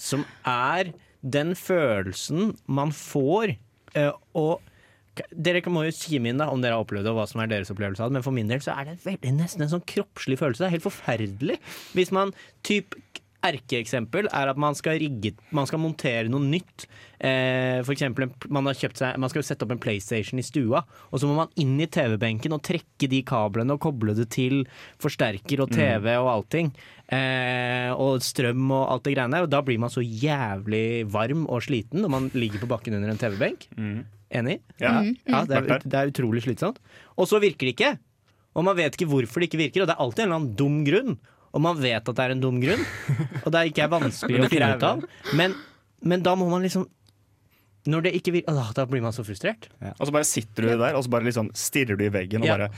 Som 0.00 0.24
er 0.48 0.94
den 1.22 1.52
følelsen 1.58 2.56
man 2.66 2.94
får 2.96 3.54
eh, 3.94 4.12
og 4.34 4.62
dere 5.12 5.60
må 5.68 5.84
jo 5.84 5.92
si 5.92 6.16
min 6.22 6.38
da, 6.40 6.46
om 6.48 6.62
dere 6.62 6.78
har 6.78 6.86
opplevd 6.86 7.04
det, 7.04 7.12
og 7.12 7.18
hva 7.20 7.26
som 7.28 7.42
er 7.42 7.50
deres 7.50 7.70
opplevelse 7.72 8.00
av 8.00 8.08
det, 8.08 8.16
men 8.16 8.24
for 8.24 8.32
min 8.32 8.48
del 8.48 8.62
så 8.64 8.72
er 8.80 8.94
det 8.94 9.32
nesten 9.36 9.64
en 9.66 9.72
sånn 9.74 9.84
kroppslig 9.84 10.38
følelse. 10.40 10.62
Det 10.62 10.68
er 10.70 10.76
helt 10.78 10.86
forferdelig. 10.86 11.58
Hvis 11.92 12.12
man 12.16 12.32
typ 12.64 12.96
Erkeeksempel 13.42 14.28
er 14.30 14.50
at 14.52 14.58
man 14.60 14.76
skal 14.78 15.00
rigge 15.02 15.32
Man 15.54 15.66
skal 15.66 15.80
montere 15.82 16.30
noe 16.30 16.42
nytt. 16.46 16.86
Eh, 17.22 17.80
for 17.82 17.94
eksempel, 17.94 18.28
man, 18.50 18.70
seg, 18.74 19.02
man 19.18 19.30
skal 19.30 19.44
sette 19.46 19.66
opp 19.66 19.74
en 19.74 19.82
PlayStation 19.82 20.40
i 20.42 20.44
stua, 20.46 20.80
og 21.10 21.20
så 21.22 21.28
må 21.30 21.36
man 21.36 21.52
inn 21.62 21.76
i 21.78 21.86
TV-benken 21.86 22.54
og 22.54 22.64
trekke 22.66 23.06
de 23.10 23.20
kablene 23.26 23.76
og 23.76 23.82
koble 23.84 24.16
det 24.18 24.28
til 24.34 24.64
forsterker 25.02 25.62
og 25.62 25.70
TV 25.74 26.08
og 26.16 26.30
allting. 26.32 26.72
Eh, 27.12 27.90
og 27.92 28.22
strøm 28.24 28.70
og 28.70 28.86
alt 28.94 29.06
det 29.06 29.16
greiene 29.16 29.38
der. 29.38 29.46
Og 29.46 29.52
da 29.54 29.62
blir 29.66 29.82
man 29.82 29.92
så 29.92 30.02
jævlig 30.02 31.04
varm 31.12 31.46
og 31.46 31.62
sliten 31.66 32.02
når 32.02 32.14
man 32.16 32.30
ligger 32.34 32.62
på 32.62 32.70
bakken 32.70 32.98
under 32.98 33.12
en 33.12 33.20
TV-benk. 33.20 33.68
Mm. 33.76 34.00
Enig? 34.32 34.62
Ja. 34.80 34.96
Ja, 35.28 35.44
det 35.44 35.58
er, 35.60 35.84
det 35.84 35.98
er 35.98 36.10
utrolig 36.10 36.42
slitsomt. 36.46 36.80
Og 37.20 37.28
så 37.28 37.42
virker 37.42 37.68
det 37.68 37.76
ikke. 37.76 37.92
Og 38.56 38.66
man 38.66 38.76
vet 38.76 38.96
ikke 38.96 39.08
hvorfor 39.08 39.40
det 39.40 39.48
ikke 39.48 39.60
virker, 39.60 39.84
og 39.84 39.88
det 39.88 39.94
er 39.94 40.02
alltid 40.04 40.24
en 40.24 40.28
eller 40.28 40.40
annen 40.40 40.56
dum 40.58 40.80
grunn. 40.88 41.14
Og 41.52 41.60
man 41.60 41.76
vet 41.82 42.00
at 42.08 42.16
det 42.16 42.24
er 42.24 42.32
en 42.34 42.40
dum 42.40 42.58
grunn, 42.62 42.82
og 43.44 43.50
det 43.52 43.58
er 43.60 43.68
ikke 43.70 43.90
vanskelig 43.92 44.40
å 44.46 44.50
finne 44.52 44.72
ut 44.78 44.86
av. 44.88 45.04
Men, 45.36 45.54
men 46.00 46.22
da 46.24 46.32
må 46.38 46.48
man 46.48 46.64
liksom 46.64 46.88
Når 47.92 48.02
det 48.06 48.12
ikke 48.14 48.30
virker, 48.36 48.54
Åh, 48.54 48.68
da 48.78 48.84
blir 48.86 49.02
man 49.02 49.10
så 49.12 49.24
frustrert. 49.26 49.64
Og 49.98 50.06
så 50.06 50.12
bare 50.14 50.24
sitter 50.28 50.68
du 50.68 50.74
der 50.78 50.94
og 50.94 51.02
så 51.02 51.10
bare 51.10 51.26
liksom 51.26 51.48
stirrer 51.58 51.98
du 51.98 52.04
i 52.06 52.12
veggen 52.14 52.44
og 52.44 52.46
Ja. 52.46 52.56
bare 52.56 52.68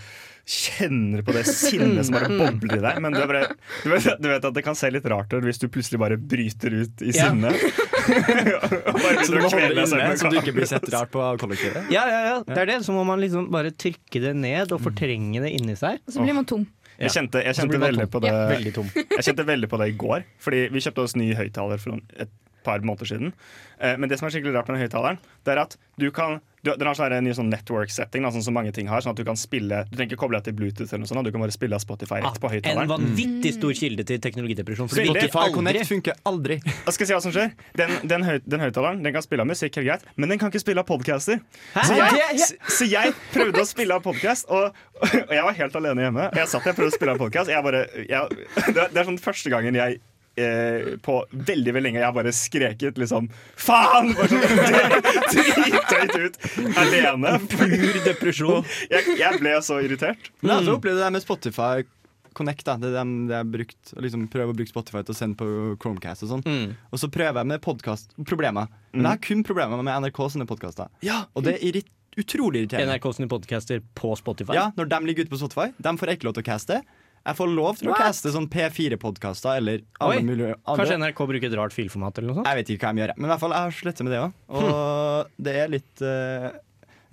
kjenner 0.44 1.22
på 1.24 1.32
det 1.32 1.42
sinnet 1.48 2.04
som 2.04 2.16
bare 2.18 2.28
bobler 2.36 2.76
i 2.76 2.80
deg. 2.84 2.98
Men 3.00 3.14
du, 3.14 3.20
er 3.22 3.28
bare, 3.30 3.46
du, 3.84 3.86
vet, 3.92 4.08
du 4.20 4.28
vet 4.28 4.44
at 4.48 4.56
det 4.56 4.62
kan 4.64 4.76
se 4.76 4.90
litt 4.92 5.04
rart 5.08 5.32
ut 5.32 5.44
hvis 5.44 5.60
du 5.62 5.68
plutselig 5.72 6.00
bare 6.02 6.16
bryter 6.20 6.74
ut 6.82 7.04
i 7.04 7.12
Ja. 7.16 7.30
sinne. 7.30 7.52
Så 9.24 9.32
du 9.32 9.38
må 9.40 9.48
holde 9.48 9.70
inne, 9.72 10.16
så 10.20 10.28
du 10.28 10.36
ikke 10.40 10.52
blir 10.56 10.68
sett 10.68 10.84
rart 10.92 11.12
på 11.14 11.22
kollektivet? 11.40 11.86
Ja, 11.92 12.02
ja, 12.10 12.20
ja, 12.28 12.34
det 12.48 12.58
er 12.64 12.68
det. 12.74 12.78
Så 12.84 12.92
må 12.96 13.04
man 13.08 13.20
liksom 13.22 13.46
bare 13.52 13.70
trykke 13.72 14.20
det 14.24 14.34
ned 14.36 14.72
og 14.74 14.82
fortrenge 14.84 15.40
det 15.44 15.52
inni 15.56 15.76
seg. 15.80 16.00
Og 16.04 16.12
så 16.16 16.24
blir 16.24 16.36
man 16.36 16.48
tom. 16.48 16.66
Jeg 17.04 17.14
kjente, 17.16 17.42
jeg 17.44 17.58
kjente 17.58 17.80
veldig 17.82 18.06
på 18.12 18.20
det 18.24 18.32
Ja, 18.32 18.46
veldig. 18.50 18.72
Jeg 19.18 19.24
kjente 19.28 19.46
veldig 19.46 19.68
på 19.72 19.78
det 19.82 19.88
i 19.92 19.96
går, 20.00 20.24
fordi 20.42 20.62
vi 20.74 20.82
kjøpte 20.84 21.04
oss 21.04 21.14
ny 21.20 21.28
høyttaler 21.38 21.80
for 21.82 22.00
et 22.24 22.32
par 22.64 22.80
måneder 22.80 23.10
siden. 23.12 23.32
Eh, 23.78 23.96
Men 24.00 24.08
det 24.10 24.18
som 24.18 24.26
er 24.28 24.34
skikkelig 24.34 24.54
rart 24.56 24.68
med 24.70 24.78
den 24.78 24.86
høyttaleren, 24.86 25.18
det 25.44 25.52
er 25.54 25.62
at 25.66 25.76
du 26.00 26.08
kan 26.16 26.40
Den 26.64 26.88
har 26.88 26.96
sånn 26.96 27.12
her 27.12 27.20
ny 27.24 27.34
sånn 27.36 27.50
network 27.52 27.90
setting, 27.92 28.24
da, 28.24 28.30
sånn 28.32 28.42
som 28.46 28.54
mange 28.56 28.72
ting 28.72 28.88
har. 28.88 29.02
Sånn 29.04 29.12
at 29.12 29.20
du 29.20 29.24
kan 29.28 29.36
spille 29.36 29.82
Du 29.90 29.96
trenger 29.98 30.14
ikke 30.14 30.20
koble 30.24 30.38
deg 30.40 30.46
til 30.48 30.56
Bluetooth, 30.56 30.88
eller 30.88 31.02
noe 31.04 31.10
sånt, 31.10 31.26
du 31.28 31.32
kan 31.34 31.42
bare 31.44 31.52
spille 31.54 31.76
av 31.76 31.82
Spotify 31.84 32.22
rett 32.24 32.38
på 32.40 32.48
En 32.48 32.54
høyttaleren. 32.56 32.88
vanvittig 32.94 33.52
stor 33.58 33.74
kilde 33.76 34.06
til 34.08 34.20
teknologidepresjon. 34.24 34.88
For 34.88 35.04
Spotify 35.04 35.42
aldri. 35.44 35.54
Connect 35.58 35.90
funker 35.92 36.16
aldri. 36.30 36.56
Jeg 36.64 36.96
skal 36.96 37.10
si 37.10 37.16
hva 37.16 37.20
som 37.26 37.34
skjer 37.36 37.52
Den, 37.76 37.92
den, 38.08 38.24
høy, 38.24 38.38
den 38.48 38.64
høyttaleren 38.64 39.04
den 39.04 39.12
kan 39.12 39.26
spille 39.26 39.44
av 39.44 39.50
musikk, 39.52 39.76
helt 39.76 39.90
greit, 39.90 40.08
men 40.16 40.32
den 40.32 40.40
kan 40.40 40.48
ikke 40.52 40.64
spille 40.64 40.80
av 40.80 40.88
podcaster. 40.88 41.42
Så 41.74 41.98
jeg, 42.00 42.40
så, 42.68 42.88
jeg 42.88 43.12
prøvde 43.34 43.60
å 43.60 43.68
spille 43.68 43.94
av 43.94 44.02
podkast, 44.06 44.48
og, 44.48 44.72
og 45.04 45.34
jeg 45.36 45.44
var 45.44 45.60
helt 45.60 45.78
alene 45.82 46.08
hjemme. 46.08 46.30
Jeg 46.38 46.48
satt 46.48 46.64
der 46.64 46.72
og 46.72 46.80
prøvde 46.80 46.94
å 46.94 46.96
spille 46.96 47.14
av 47.14 47.20
podkast. 47.20 47.52
Det, 47.52 48.88
det 48.94 48.98
er 49.02 49.06
sånn 49.12 49.20
første 49.20 49.52
gangen 49.52 49.76
jeg 49.76 50.00
eh, 50.40 50.94
på 51.04 51.16
veldig 51.32 51.74
veldig 51.74 51.84
lenge 51.88 52.00
jeg 52.00 52.08
har 52.08 52.16
bare 52.16 52.34
skreket 52.34 53.00
liksom 53.00 53.28
Faen! 53.60 54.12
Sånn 54.18 54.44
drithøyt 55.34 56.16
ut 56.18 56.38
alene. 56.80 57.36
Pur 57.50 58.00
depresjon. 58.06 58.70
Jeg, 58.90 59.18
jeg 59.20 59.42
ble 59.42 59.56
så 59.64 59.80
irritert. 59.84 60.30
Men 60.40 60.50
jeg 60.50 60.56
har 60.56 60.64
også 60.64 60.78
opplevd 60.78 61.00
det 61.00 61.06
der 61.06 61.14
med 61.16 61.24
Spotify 61.24 61.84
Connect. 62.34 62.64
da 62.66 62.76
Det 62.82 62.90
er 62.90 62.96
dem 62.98 63.12
det 63.28 63.36
jeg 63.36 63.44
har 63.44 63.50
brukt 63.56 63.92
liksom 64.06 64.28
Prøver 64.32 64.54
å 64.54 64.58
bruke 64.58 64.72
Spotify 64.72 65.04
til 65.06 65.14
å 65.14 65.18
sende 65.18 65.38
på 65.40 65.48
Chromecast 65.82 66.26
og 66.26 66.32
sånn. 66.34 66.46
Mm. 66.46 66.72
Og 66.90 67.02
så 67.02 67.10
prøver 67.12 67.42
jeg 67.42 67.52
med 67.54 67.62
podkast-problemer. 67.64 68.72
Men 68.94 69.06
jeg 69.08 69.12
har 69.12 69.26
kun 69.28 69.44
problemer 69.46 69.82
med 69.82 70.06
NRK 70.06 70.24
sine 70.34 70.48
podkaster. 70.50 70.90
Og 71.34 71.46
det 71.46 71.58
er 71.58 71.68
irrit 71.70 71.92
utrolig 72.16 72.62
irriterende. 72.62 72.94
NRK 72.94 73.16
sine 73.16 73.28
podcaster 73.30 73.80
på 73.98 74.12
Spotify. 74.18 74.54
Ja, 74.54 74.68
når 74.78 74.90
de 74.92 75.00
ligger 75.08 75.26
ute 75.26 75.34
på 75.34 75.40
Spotify, 75.40 75.72
de 75.82 75.94
får 75.98 76.14
ikke 76.14 76.28
lov 76.28 76.36
til 76.36 76.44
å 76.44 76.46
caste. 76.46 76.80
Jeg 77.24 77.36
får 77.38 77.48
lov 77.56 77.78
til 77.80 77.88
å 77.88 77.92
What? 77.94 78.02
caste 78.04 78.30
sånn 78.34 78.46
P4-podkaster 78.52 79.56
eller 79.56 79.80
alle 80.00 80.18
Oi, 80.18 80.24
mulige 80.26 80.50
andre. 80.66 80.76
Kanskje 80.82 80.98
NRK 81.00 81.22
bruker 81.30 81.48
et 81.48 81.56
rart 81.56 81.72
filformat 81.72 82.18
eller 82.20 82.28
noe 82.28 82.36
sånt? 82.40 82.48
Jeg 82.50 82.58
vet 82.60 82.72
ikke 82.74 82.84
hva 82.90 82.92
de 82.94 83.00
gjør, 83.04 83.12
men 83.16 83.24
i 83.24 83.32
hvert 83.32 83.40
fall 83.40 83.54
jeg 83.56 83.64
har 83.68 83.76
slettet 83.78 84.04
med 84.04 84.12
det 84.12 84.20
òg. 84.20 84.34
Og 84.48 84.68
Og 85.24 85.30
det 85.46 85.54
er 85.62 85.68
litt 85.72 86.02
uh, 86.04 86.50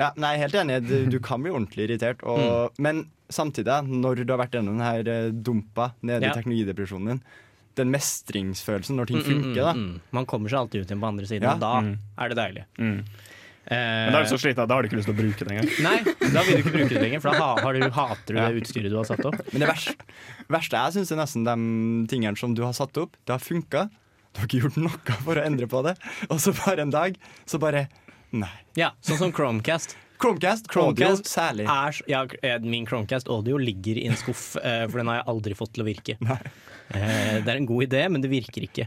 Ja, 0.02 0.10
nei, 0.20 0.34
helt 0.42 0.56
enig, 0.58 0.82
du, 0.90 0.96
du 1.14 1.20
kan 1.24 1.42
bli 1.44 1.52
ordentlig 1.54 1.86
irritert. 1.88 2.24
Og, 2.28 2.42
mm. 2.42 2.82
Men 2.84 3.04
samtidig, 3.32 3.78
når 3.88 4.26
du 4.26 4.34
har 4.34 4.42
vært 4.42 4.58
gjennom 4.58 4.76
den 4.76 4.84
her 4.84 5.08
eh, 5.08 5.30
dumpa 5.32 5.92
nede 6.02 6.26
Ja. 6.28 6.34
i 6.34 6.36
teknologidepresjonen 6.42 7.14
din, 7.14 7.22
den 7.80 7.92
mestringsfølelsen 7.94 8.98
når 9.00 9.08
ting 9.08 9.22
Mm, 9.22 9.24
mm, 9.24 9.32
funker, 9.32 9.62
da. 9.64 9.74
mm, 9.78 9.86
mm. 9.94 10.00
Man 10.18 10.26
kommer 10.28 10.52
seg 10.52 10.60
alltid 10.66 10.82
ut 10.84 10.90
igjen 10.92 11.00
på 11.06 11.08
andre 11.14 11.30
siden, 11.30 11.46
Ja. 11.48 11.54
og 11.54 11.62
da 11.64 11.74
Mm. 11.86 11.94
er 12.20 12.30
det 12.34 12.38
deilig. 12.42 12.66
Eh, 13.68 13.78
Men 13.78 14.12
da 14.16 14.20
er 14.20 14.26
du 14.26 14.32
så 14.34 14.40
sliten 14.42 14.64
at 14.64 14.70
da 14.72 14.76
har 14.76 14.82
du 14.84 14.90
ikke 14.90 14.98
lyst 14.98 15.08
til 15.08 15.14
å 15.16 15.20
bruke 15.22 15.46
det 15.46 15.54
engang. 15.54 15.70
Nei, 15.86 16.32
da 16.34 16.42
vil 16.48 16.58
du 16.58 16.62
ikke 16.64 16.74
bruke 16.74 16.90
det 16.96 17.02
lenger, 17.04 17.22
for 17.22 17.32
da 17.32 17.38
ha- 17.38 17.62
har 17.62 17.74
du, 17.78 17.84
hater 17.94 18.34
du 18.34 18.40
det 18.42 18.62
utstyret 18.64 18.90
du 18.90 18.98
har 18.98 19.06
satt 19.08 19.24
opp. 19.30 19.38
Men 19.54 19.64
det 19.64 19.70
verste, 19.70 19.96
verste 20.50 20.82
jeg 20.82 20.96
syns 20.98 21.12
er 21.14 21.20
nesten 21.22 21.46
de 21.46 21.56
tingene 22.12 22.38
som 22.42 22.56
du 22.58 22.64
har 22.66 22.74
satt 22.74 22.98
opp. 22.98 23.16
Det 23.26 23.36
har 23.38 23.44
funka. 23.44 23.86
Du 24.34 24.40
har 24.42 24.48
ikke 24.50 24.62
gjort 24.66 24.78
noe 24.82 25.18
for 25.28 25.36
å 25.38 25.46
endre 25.46 25.68
på 25.70 25.84
det. 25.86 25.94
Og 26.32 26.40
så 26.42 26.54
bare 26.58 26.82
en 26.88 26.94
dag, 26.94 27.18
så 27.46 27.60
bare 27.62 27.88
Nei. 28.32 28.48
Ja, 28.80 28.94
Sånn 29.04 29.18
som 29.20 29.32
Chromecast. 29.36 29.98
Chromecast, 30.22 30.68
Chromecast 30.72 31.26
audio 31.26 31.30
særlig. 31.32 31.66
Er, 31.72 31.98
ja, 32.12 32.22
eh, 32.46 32.60
min 32.64 32.86
Chromecast 32.90 33.28
Audio 33.34 33.58
ligger 33.62 33.98
i 33.98 34.06
en 34.12 34.18
skuff, 34.20 34.56
eh, 34.62 34.84
for 34.88 35.02
den 35.02 35.10
har 35.12 35.20
jeg 35.22 35.28
aldri 35.34 35.56
fått 35.58 35.74
til 35.76 35.84
å 35.84 35.88
virke. 35.88 36.18
Nei. 36.22 36.38
Det 36.92 37.48
er 37.48 37.56
en 37.56 37.66
god 37.70 37.86
idé, 37.86 38.02
men 38.12 38.20
det 38.24 38.28
virker 38.34 38.66
ikke. 38.68 38.86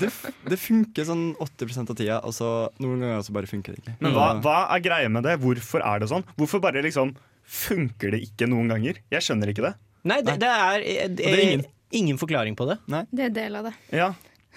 Det, 0.00 0.08
det 0.48 0.56
funker 0.58 1.04
sånn 1.04 1.24
80% 1.36 1.90
av 1.92 1.98
tida, 1.98 2.16
og 2.24 2.32
så 2.32 2.48
noen 2.80 3.02
ganger 3.04 3.22
så 3.26 3.34
bare 3.36 3.50
funker 3.50 3.74
det 3.76 3.82
ikke. 3.82 3.94
Men 4.00 4.14
hva, 4.16 4.30
hva 4.40 4.56
er 4.72 4.80
greia 4.86 5.10
med 5.12 5.26
det? 5.28 5.34
Hvorfor 5.42 5.84
er 5.84 6.00
det 6.00 6.08
sånn? 6.14 6.24
Hvorfor 6.40 6.62
bare 6.64 6.80
liksom 6.86 7.12
funker 7.44 8.14
det 8.16 8.22
ikke 8.30 8.48
noen 8.48 8.72
ganger? 8.72 9.02
Jeg 9.12 9.26
skjønner 9.26 9.52
ikke 9.52 9.66
det. 9.68 9.74
Nei, 10.08 10.22
det, 10.24 10.38
det, 10.42 10.48
er, 10.48 10.80
eh, 10.80 11.08
det 11.12 11.16
det 11.20 11.30
er 11.34 11.44
ingen- 11.44 11.66
ingen 11.92 12.16
forklaring 12.18 12.56
på 12.56 12.64
det. 12.72 12.78
Det 13.12 13.26
er 13.28 13.34
del 13.36 13.60
av 13.60 13.68
det. 13.68 13.74
Ja 13.92 14.14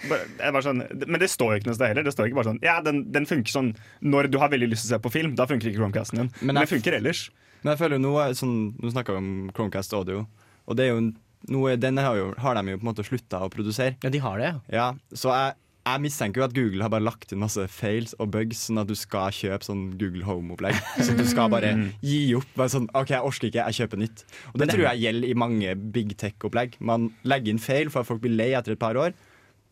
bare 0.08 0.62
sånn, 0.62 0.82
Men 1.08 1.20
det 1.20 1.28
står 1.32 1.54
jo 1.54 1.60
ikke 1.60 1.70
noe 1.70 1.78
sted 1.78 1.88
heller. 1.92 2.04
Det 2.06 2.12
står 2.14 2.28
ikke 2.28 2.38
bare 2.40 2.50
sånn 2.52 2.62
Ja, 2.62 2.80
den, 2.84 3.04
den 3.12 3.26
funker 3.26 3.52
sånn 3.54 3.74
når 4.04 4.30
du 4.30 4.38
har 4.42 4.50
veldig 4.52 4.68
lyst 4.70 4.86
til 4.86 4.92
å 4.92 4.98
se 4.98 5.02
på 5.06 5.12
film. 5.14 5.34
Da 5.38 5.46
funker 5.48 5.70
ikke 5.70 5.80
Chromecasten 5.80 6.18
din. 6.20 6.30
Men 6.40 6.46
Men 6.54 6.56
jeg- 6.56 6.68
det 6.68 6.74
funker 6.76 6.98
ellers. 7.00 7.30
Men 7.64 7.72
jeg 7.76 7.80
føler 7.80 7.96
jo 7.98 8.04
nå 8.04 8.14
sånn, 8.36 8.56
Nå 8.80 8.92
snakker 8.92 9.16
vi 9.16 9.22
om 9.24 9.50
Chromecast 9.56 9.92
audio, 9.94 10.26
og 10.68 10.76
det 10.76 10.84
er 10.86 10.94
jo 10.94 11.00
noe, 11.00 11.14
nå 11.48 11.72
er, 11.72 11.76
den 11.76 11.96
har, 11.96 12.14
jo, 12.16 12.34
har 12.38 12.54
de 12.54 12.70
jo 12.70 12.78
på 12.78 12.86
en 12.86 12.94
måte 12.94 13.04
slutta 13.06 13.40
å 13.40 13.48
produsere. 13.50 13.96
Ja, 14.02 14.10
de 14.10 14.18
har 14.18 14.38
det, 14.38 14.44
ja. 14.52 14.60
Ja, 14.72 14.86
så 15.14 15.30
jeg, 15.32 15.54
jeg 15.86 16.00
mistenker 16.02 16.36
jo 16.40 16.44
at 16.44 16.54
Google 16.54 16.82
har 16.82 16.90
bare 16.90 17.02
lagt 17.06 17.30
inn 17.32 17.38
masse 17.38 17.62
fails 17.70 18.14
og 18.18 18.30
bugs, 18.34 18.66
sånn 18.68 18.80
at 18.80 18.88
du 18.88 18.94
skal 18.98 19.30
kjøpe 19.30 19.62
sånn 19.62 19.96
Google 19.98 20.24
Home-opplegg. 20.26 20.74
Så 21.06 21.14
du 21.16 21.24
skal 21.24 21.48
bare 21.48 21.92
gi 22.02 22.34
opp. 22.34 22.46
Bare 22.56 22.68
sånn, 22.72 22.88
OK, 22.94 23.10
jeg 23.14 23.22
orker 23.22 23.46
ikke, 23.48 23.62
jeg 23.70 23.78
kjøper 23.88 23.98
nytt. 24.02 24.24
Og 24.52 24.58
det 24.58 24.66
det- 24.68 24.74
tror 24.74 24.88
jeg 24.90 25.00
gjelder 25.06 25.28
i 25.30 25.34
mange 25.38 25.74
big 25.92 26.16
tech-opplegg. 26.18 26.74
Man 26.80 27.12
legger 27.24 27.48
inn 27.54 27.58
feil 27.62 27.88
for 27.90 28.00
at 28.00 28.06
folk 28.10 28.20
blir 28.20 28.34
lei 28.36 28.50
etter 28.58 28.72
et 28.72 28.78
par 28.82 28.94
år. 28.98 29.14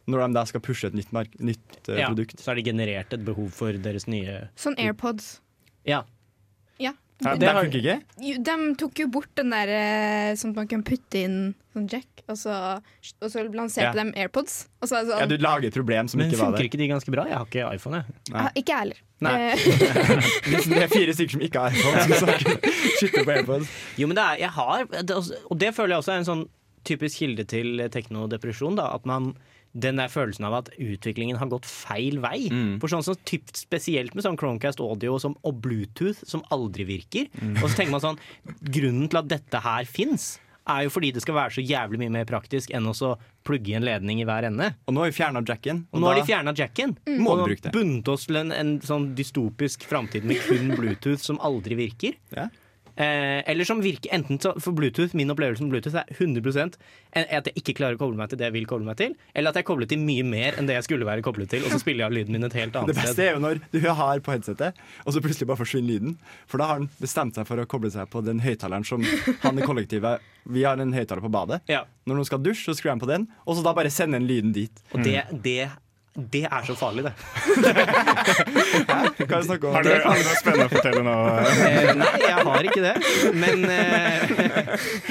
Når 0.06 0.26
de 0.26 0.34
der 0.36 0.44
skal 0.50 0.60
pushe 0.60 0.86
et 0.90 0.94
nytt, 0.98 1.12
mark 1.16 1.30
nytt 1.40 1.78
uh, 1.88 1.94
ja. 1.96 2.08
produkt. 2.10 2.36
Så 2.40 2.50
har 2.52 2.58
de 2.60 2.64
generert 2.66 3.12
et 3.16 3.22
behov 3.24 3.48
for 3.56 3.72
deres 3.72 4.04
nye 4.10 4.48
Sånn 4.60 4.76
AirPods. 4.78 5.38
Ja. 5.88 6.02
Ja. 6.82 6.92
Hæ, 7.24 7.36
De, 7.38 7.44
det 7.46 7.52
funker 7.54 7.78
ikke? 7.78 7.94
jo, 8.26 8.38
de 8.42 8.54
tok 8.80 8.98
jo 8.98 9.06
bort 9.14 9.30
den 9.38 9.52
der 9.54 9.70
eh, 9.70 10.30
sånn 10.36 10.50
at 10.50 10.56
man 10.64 10.66
kan 10.68 10.82
putte 10.84 11.20
inn 11.22 11.36
sånn 11.72 11.86
jack, 11.88 12.24
og 12.26 12.36
så, 12.40 12.56
og 13.22 13.30
så 13.30 13.44
lanserte 13.54 13.94
Ja. 13.94 14.04
de 14.04 14.12
AirPods. 14.24 14.56
Og 14.82 14.90
så 14.90 15.00
sånn, 15.06 15.22
Ja, 15.22 15.28
du 15.30 15.36
lager 15.38 15.68
et 15.70 15.76
problem 15.78 16.10
som 16.10 16.18
Men 16.20 16.28
ikke 16.28 16.40
var 16.42 16.50
funker 16.52 16.66
ikke 16.68 16.80
de 16.82 16.88
ganske 16.90 17.14
bra? 17.14 17.24
Jeg 17.30 17.38
har 17.38 17.46
ikke 17.46 17.68
iPhone, 17.78 18.02
jeg. 18.02 18.34
ah, 18.34 18.50
Ikke 18.58 18.74
jeg 18.74 18.80
heller. 18.82 19.00
Eh, 19.24 19.56
Hvis 20.50 20.66
det 20.68 20.82
er 20.82 20.90
fire 20.92 21.14
stykker 21.16 21.36
som 21.38 21.46
ikke 21.46 21.62
har 21.64 21.70
iPhone, 21.78 22.18
som 22.18 22.34
skikkelig 22.98 23.24
på 23.24 23.34
AirPods. 23.38 23.72
Jo, 24.02 24.10
men 24.10 24.18
det 24.18 24.24
er, 24.26 24.42
jeg 24.44 24.52
har 24.58 24.84
det, 24.90 25.16
Og 25.48 25.56
det 25.62 25.72
føler 25.78 25.94
jeg 25.94 26.02
også 26.04 26.12
er 26.12 26.22
en 26.24 26.28
sånn 26.28 26.44
typisk 26.84 27.22
kilde 27.22 27.46
til 27.48 27.80
teknodepresjon. 27.94 28.74
Da, 28.76 28.90
at 28.98 29.06
man 29.08 29.30
den 29.74 29.98
der 29.98 30.10
følelsen 30.10 30.46
av 30.46 30.54
at 30.60 30.70
utviklingen 30.78 31.38
har 31.40 31.50
gått 31.50 31.66
feil 31.66 32.20
vei. 32.22 32.46
Mm. 32.50 32.78
For 32.82 32.92
sånn 32.92 33.04
som 33.06 33.18
typ, 33.26 33.50
Spesielt 33.54 34.14
med 34.14 34.24
sånn 34.24 34.38
Chromecast 34.38 34.80
audio 34.82 35.18
som, 35.22 35.34
og 35.46 35.58
Bluetooth, 35.64 36.22
som 36.26 36.44
aldri 36.54 36.86
virker. 36.88 37.28
Mm. 37.40 37.58
Og 37.60 37.68
så 37.68 37.80
tenker 37.80 37.94
man 37.94 38.04
sånn 38.04 38.20
Grunnen 38.62 39.10
til 39.10 39.20
at 39.20 39.30
dette 39.30 39.62
her 39.64 39.86
fins, 39.88 40.34
er 40.70 40.86
jo 40.86 40.92
fordi 40.94 41.10
det 41.12 41.20
skal 41.20 41.36
være 41.36 41.56
så 41.58 41.64
jævlig 41.64 42.00
mye 42.00 42.12
mer 42.14 42.28
praktisk 42.28 42.72
enn 42.74 42.86
å 42.88 42.94
så 42.96 43.12
plugge 43.44 43.74
en 43.76 43.84
ledning 43.84 44.22
i 44.22 44.26
hver 44.28 44.46
ende. 44.48 44.70
Og 44.88 44.96
nå 44.96 45.02
har 45.02 45.10
vi 45.10 45.16
fjerna 45.18 45.42
jacken. 45.44 45.82
Og 45.92 46.00
nå 46.00 46.08
har 46.08 46.20
de 46.20 46.26
fjerna 46.28 46.54
jacken. 46.56 46.94
Mm. 47.04 47.26
og 47.28 47.44
bundet 47.74 48.08
oss 48.14 48.28
til 48.30 48.40
en, 48.40 48.52
en 48.54 48.74
sånn 48.84 49.10
dystopisk 49.18 49.84
framtid 49.88 50.24
med 50.28 50.40
kun 50.46 50.72
Bluetooth 50.78 51.20
som 51.20 51.40
aldri 51.44 51.76
virker. 51.82 52.16
Ja. 52.32 52.48
Eh, 52.96 53.42
eller 53.50 53.64
som 53.66 53.80
virker 53.82 54.12
enten 54.14 54.38
så, 54.38 54.52
for 54.62 54.70
Bluetooth 54.72 55.16
Min 55.18 55.30
opplevelse 55.32 55.64
med 55.64 55.72
Bluetooth 55.72 55.96
er 55.98 56.04
100 56.14 56.76
en- 57.14 57.26
at 57.30 57.46
jeg 57.50 57.54
ikke 57.58 57.74
klarer 57.80 57.96
å 57.96 57.98
koble 57.98 58.16
meg 58.16 58.28
til 58.30 58.38
det 58.38 58.44
jeg 58.46 58.52
vil 58.54 58.66
koble 58.70 58.86
meg 58.86 58.96
til, 58.96 59.16
eller 59.34 59.50
at 59.50 59.56
jeg 59.56 59.64
kobler 59.66 59.86
til 59.90 59.98
mye 59.98 60.22
mer 60.24 60.52
enn 60.58 60.66
det 60.66 60.76
jeg 60.76 60.84
skulle 60.86 61.04
være 61.08 61.22
koblet 61.22 61.48
til, 61.50 61.64
og 61.66 61.70
så 61.74 61.80
spiller 61.82 62.04
jeg 62.04 62.06
av 62.06 62.12
lyden 62.14 62.32
min 62.32 62.44
et 62.44 62.52
helt 62.52 62.76
annet 62.78 62.94
sted. 62.94 62.94
Det 62.94 63.02
beste 63.02 63.14
sted. 63.14 63.26
er 63.28 63.34
jo 63.34 63.42
når 63.42 63.60
du 63.72 63.88
har 63.98 64.20
på 64.20 64.32
headsetet, 64.36 64.74
og 65.06 65.12
så 65.12 65.20
plutselig 65.24 65.46
bare 65.50 65.56
forsvinner 65.62 65.90
lyden. 65.90 66.16
For 66.46 66.58
da 66.58 66.66
har 66.70 66.78
han 66.78 66.88
bestemt 67.00 67.34
seg 67.34 67.46
for 67.50 67.56
å 67.58 67.66
koble 67.66 67.90
seg 67.90 68.06
på 68.14 68.22
den 68.24 68.38
høyttaleren 68.46 68.86
som 68.86 69.02
han 69.42 69.58
i 69.58 69.62
kollektivet 69.66 70.20
Vi 70.46 70.62
har 70.62 70.76
en 70.78 70.92
høyttaler 70.92 71.22
på 71.24 71.30
badet. 71.32 71.62
Ja, 71.72 71.84
Når 72.06 72.14
noen 72.18 72.26
skal 72.28 72.38
dusje, 72.44 72.66
så 72.68 72.74
skrur 72.76 72.90
han 72.92 73.00
på 73.00 73.06
den, 73.08 73.26
og 73.46 73.56
så 73.56 73.62
da 73.64 73.72
bare 73.72 73.90
sender 73.90 74.18
han 74.20 74.28
lyden 74.28 74.52
dit. 74.52 74.82
og 74.92 75.02
det, 75.02 75.22
det, 75.42 75.70
det 76.14 76.44
er 76.46 76.62
så 76.68 76.74
farlig, 76.78 77.02
det. 77.08 77.12
Kan 79.26 79.40
vi 79.40 79.46
snakke 79.48 79.66
om 79.66 79.74
Har 79.74 79.82
du, 79.82 79.90
har 79.90 80.14
du 80.14 80.22
noe 80.28 80.36
spennende 80.38 80.66
å 80.68 80.72
fortelle 80.72 81.02
nå? 81.06 81.14
Eh, 81.66 81.88
nei, 81.98 82.10
jeg 82.22 82.44
har 82.48 82.68
ikke 82.70 82.82
det. 82.84 82.92
Men 83.34 83.64
eh, 83.66 84.34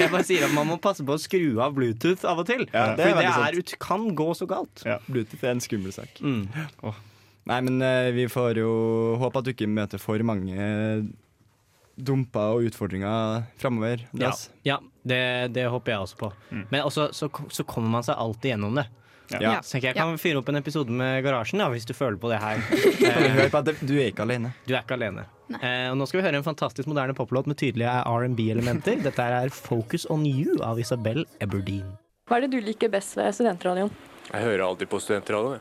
jeg 0.00 0.08
bare 0.14 0.24
sier 0.24 0.46
at 0.48 0.54
man 0.56 0.70
må 0.70 0.78
passe 0.82 1.04
på 1.04 1.16
å 1.16 1.20
skru 1.20 1.58
av 1.64 1.74
Bluetooth 1.76 2.24
av 2.28 2.40
og 2.40 2.48
til. 2.48 2.64
Ja, 2.72 2.86
det 2.96 3.04
er 3.10 3.12
For 3.18 3.20
det 3.20 3.34
er, 3.50 3.58
ut- 3.60 3.74
kan 3.84 4.06
gå 4.16 4.30
så 4.38 4.48
galt. 4.50 4.84
Ja. 4.88 4.96
Bluetooth 5.08 5.44
er 5.44 5.52
en 5.58 5.60
skummel 5.64 5.92
sak. 5.92 6.22
Mm. 6.24 6.46
Nei, 7.52 7.60
men 7.68 7.76
eh, 7.84 8.08
vi 8.16 8.24
får 8.32 8.62
jo 8.62 8.72
håpe 9.20 9.42
at 9.42 9.44
du 9.44 9.52
ikke 9.52 9.68
møter 9.68 10.00
for 10.00 10.24
mange 10.24 10.56
dumper 11.94 12.56
og 12.56 12.64
utfordringer 12.70 13.44
framover. 13.60 14.08
Ja, 14.18 14.32
ja 14.66 14.80
det, 15.06 15.20
det 15.54 15.68
håper 15.70 15.92
jeg 15.94 16.06
også 16.08 16.16
på. 16.24 16.32
Men 16.72 16.80
også, 16.88 17.10
så, 17.14 17.28
så 17.54 17.62
kommer 17.68 17.92
man 18.00 18.06
seg 18.06 18.16
alltid 18.18 18.54
gjennom 18.56 18.80
det. 18.80 18.88
Ja. 19.32 19.60
Så 19.64 19.78
jeg 19.80 19.82
jeg 19.88 19.94
kan 19.96 20.18
fyre 20.20 20.38
opp 20.42 20.48
en 20.52 20.56
episode 20.60 20.90
med 20.92 21.22
Garasjen, 21.24 21.58
da, 21.58 21.68
hvis 21.72 21.86
du 21.88 21.94
føler 21.96 22.18
på 22.20 22.28
det 22.30 22.38
her. 22.42 22.60
På 23.50 23.58
at 23.62 23.70
du 23.80 23.94
er 23.96 24.10
ikke 24.12 24.22
alene. 24.26 24.52
du 24.68 24.74
er 24.74 24.82
ikke 24.84 24.94
alene. 24.98 25.24
Eh, 25.60 25.90
og 25.90 25.96
nå 25.98 26.06
skal 26.08 26.20
vi 26.20 26.26
høre 26.26 26.36
en 26.40 26.44
fantastisk 26.46 26.88
moderne 26.88 27.14
poplåt 27.16 27.46
med 27.50 27.56
tydelige 27.60 27.90
R&B-elementer. 28.04 29.00
Dette 29.02 29.22
er 29.22 29.48
'Focus 29.48 30.06
On 30.10 30.24
You' 30.24 30.60
av 30.62 30.78
Isabel 30.80 31.24
Eberdeen. 31.40 31.96
Hva 32.28 32.36
er 32.36 32.40
det 32.46 32.50
du 32.52 32.60
liker 32.60 32.88
best 32.88 33.16
ved 33.16 33.32
studentradioen? 33.34 33.90
Jeg 34.32 34.42
hører 34.42 34.62
aldri 34.68 34.86
på 34.86 35.00
studentradioen. 35.00 35.60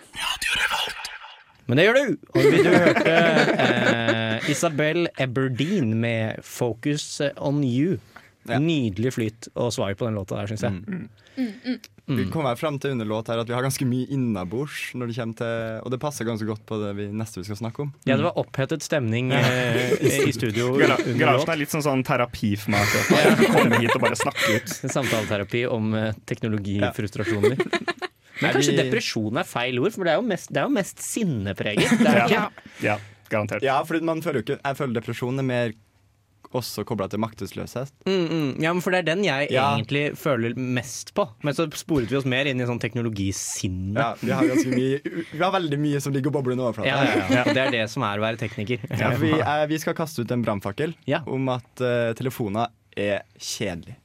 Men 1.67 1.78
det 1.80 1.86
gjør 1.88 1.95
du! 1.95 2.17
Og 2.36 2.41
vi- 2.43 2.63
du 2.63 2.69
hørte 2.69 3.12
eh, 3.15 4.49
Isabel 4.52 5.08
Eberdeen 5.19 5.93
med 5.99 6.39
'Focus 6.43 7.21
on 7.38 7.63
You'. 7.63 7.99
Ja. 8.47 8.58
Nydelig 8.60 9.13
flyt 9.15 9.47
og 9.56 9.71
svar 9.71 9.93
på 9.95 10.04
den 10.06 10.15
låta 10.19 10.36
der, 10.36 10.47
syns 10.52 10.63
jeg. 10.63 10.71
Mm. 10.71 11.80
Vi 12.06 12.26
kommer 12.28 12.58
frem 12.60 12.76
til 12.84 12.92
under 12.92 13.08
låt 13.08 13.30
her 13.32 13.39
at 13.39 13.48
vi 13.48 13.54
har 13.56 13.63
ganske 13.63 13.86
mye 13.88 14.10
innabords, 14.12 14.89
når 14.94 15.08
det 15.08 15.16
kommer 15.16 15.38
til, 15.39 15.78
og 15.86 15.92
det 15.94 16.00
passer 16.04 16.28
ganske 16.28 16.46
godt 16.50 16.66
på 16.68 16.80
det 16.82 16.89
vi 16.98 17.06
neste 17.16 17.39
vi 17.39 17.46
skal 17.48 17.56
snakke 17.62 17.86
om. 17.86 17.94
Ja, 18.04 18.18
det 18.20 18.26
var 18.26 18.36
opphetet 18.42 18.84
stemning 18.84 19.32
eh, 19.32 19.94
i 20.04 20.34
studio 20.36 20.74
under 20.76 20.98
garasjen 21.16 21.54
er 21.56 21.62
litt 21.62 21.72
sånn, 21.72 21.86
sånn 21.86 22.04
terapi 22.04 22.56
for 22.60 22.76
meg. 22.76 22.84
akkurat 22.84 23.39
nå. 23.39 23.48
Komme 23.56 23.80
hit 23.86 23.96
og 23.96 24.04
bare 24.04 24.20
snakke 24.20 24.58
ut. 24.58 24.76
Samtaleterapi 24.98 25.63
om 25.72 25.94
eh, 25.96 26.12
teknologifrustrasjoner. 26.28 27.56
Men 28.42 28.50
Er 28.50 28.58
kanskje 28.58 28.74
vi- 28.76 28.82
depresjon 28.84 29.38
er 29.39 29.48
feil 29.48 29.80
ord, 29.80 29.94
for 29.96 30.04
det 30.04 30.16
er 30.16 30.20
jo 30.20 30.28
mest, 30.28 30.50
det 30.52 30.60
er 30.60 30.68
jo 30.68 30.74
mest 30.76 31.00
sinnepreget. 31.06 31.94
Det 32.02 32.10
er 32.10 32.18
Ja. 32.20 32.26
ikke 32.28 32.84
Ja, 32.84 32.98
garantert. 33.32 33.63
Ja, 33.63 33.78
for 33.88 34.00
man 34.04 34.22
føler 34.26 34.42
jo 34.42 34.46
ikke 34.50 34.60
Jeg 34.60 34.76
føler 34.82 34.94
depresjon 35.00 35.39
er 35.39 35.44
mer 35.48 35.72
også 36.54 36.84
kobla 36.88 37.08
til 37.12 37.20
maktesløshet. 37.24 37.92
Mm, 38.06 38.26
mm. 38.30 38.50
Ja, 38.63 38.72
men 38.74 38.82
for 38.86 38.92
det 38.96 39.02
er 39.04 39.08
den 39.16 39.24
jeg 39.26 39.50
Ja. 39.52 39.76
egentlig 39.76 40.16
føler 40.18 40.56
mest 40.56 41.13
på. 41.18 41.28
Men 41.44 41.54
så 41.58 41.66
sporet 41.74 42.10
vi 42.12 42.18
oss 42.18 42.26
mer 42.30 42.46
inn 42.50 42.62
i 42.62 42.66
sånn 42.70 42.80
teknologisinne. 42.80 43.98
Ja, 43.98 44.13
vi 44.22 44.32
har 44.32 44.44
mye 44.74 45.00
Vi 45.34 45.39
har 45.42 45.52
veldig 45.52 45.80
mye 45.80 46.02
som 46.02 46.13
ligger 46.13 46.28
og 46.32 46.38
bobler 46.39 46.54
under 46.58 46.70
overflaten. 46.72 46.88
Ja, 46.88 47.04
ja, 47.04 47.28
ja. 47.30 47.44
Det 47.54 47.58
er 47.68 47.72
det 47.72 47.89
som 47.89 48.04
er 48.04 48.18
å 48.22 48.26
være 48.26 48.38
tekniker. 48.38 48.80
Vi, 49.24 49.32
eh, 49.39 49.66
vi 49.68 49.78
skal 49.80 49.94
kaste 49.98 50.22
ut 50.24 50.32
en 50.32 50.44
brannfakkel 50.44 50.94
Ja. 51.08 51.22
om 51.28 51.48
at 51.50 51.82
eh, 51.82 52.13
telefoner 52.13 52.68
er 52.98 53.24
kjedelig. 53.39 53.96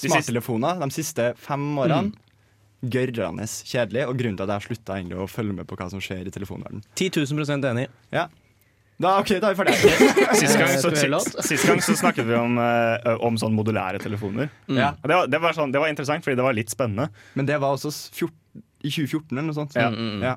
De 0.00 0.08
Smarttelefoner 0.08 0.78
de 0.80 0.90
siste 0.90 1.32
fem 1.38 1.74
årene 1.78 2.12
Mm. 2.84 2.90
gørrende 2.90 3.46
kjedelig, 3.64 4.02
og 4.08 4.18
grunnen 4.18 4.36
til 4.36 4.44
at 4.44 4.50
jeg 4.50 4.58
har 4.60 4.66
slutta 4.66 4.96
å 5.16 5.28
følge 5.30 5.54
med 5.56 5.66
på 5.66 5.76
hva 5.78 5.86
som 5.88 6.00
skjer 6.00 6.26
i 6.26 6.30
telefonverdenen. 6.34 6.82
10 6.94 7.10
000 7.32 7.64
enig. 7.70 7.86
Ja. 8.12 8.26
Da, 9.02 9.16
OK, 9.18 9.32
da 9.42 9.50
er 9.50 9.56
vi 9.56 9.58
ferdige. 9.64 9.94
Sist 10.40 10.54
gang, 10.60 10.70
Eh, 10.70 10.78
så, 10.78 10.90
sist, 10.94 11.40
sist 11.48 11.66
gang 11.66 11.80
så 11.82 11.96
snakket 11.98 12.28
vi 12.28 12.36
om, 12.38 12.58
eh, 12.62 13.08
om 13.26 13.34
sånn 13.40 13.56
modulære 13.56 13.98
telefoner. 14.02 14.52
Ja. 14.70 14.92
Og 15.02 15.08
det, 15.10 15.16
var, 15.18 15.26
det, 15.34 15.40
var 15.42 15.56
sånn, 15.58 15.72
det 15.74 15.82
var 15.82 15.90
interessant, 15.90 16.22
fordi 16.26 16.38
det 16.38 16.46
var 16.46 16.54
litt 16.54 16.70
spennende. 16.70 17.08
Men 17.34 17.48
det 17.50 17.58
var 17.62 17.74
også 17.74 17.90
s- 17.90 18.06
14, 18.14 18.62
i 18.86 18.92
2014 18.94 19.32
eller 19.34 19.48
noe 19.50 19.56
sånt. 19.58 19.74
Ja. 19.74 19.88
Mm, 19.90 19.98
mm, 19.98 20.14
mm. 20.20 20.24
Ja. 20.30 20.36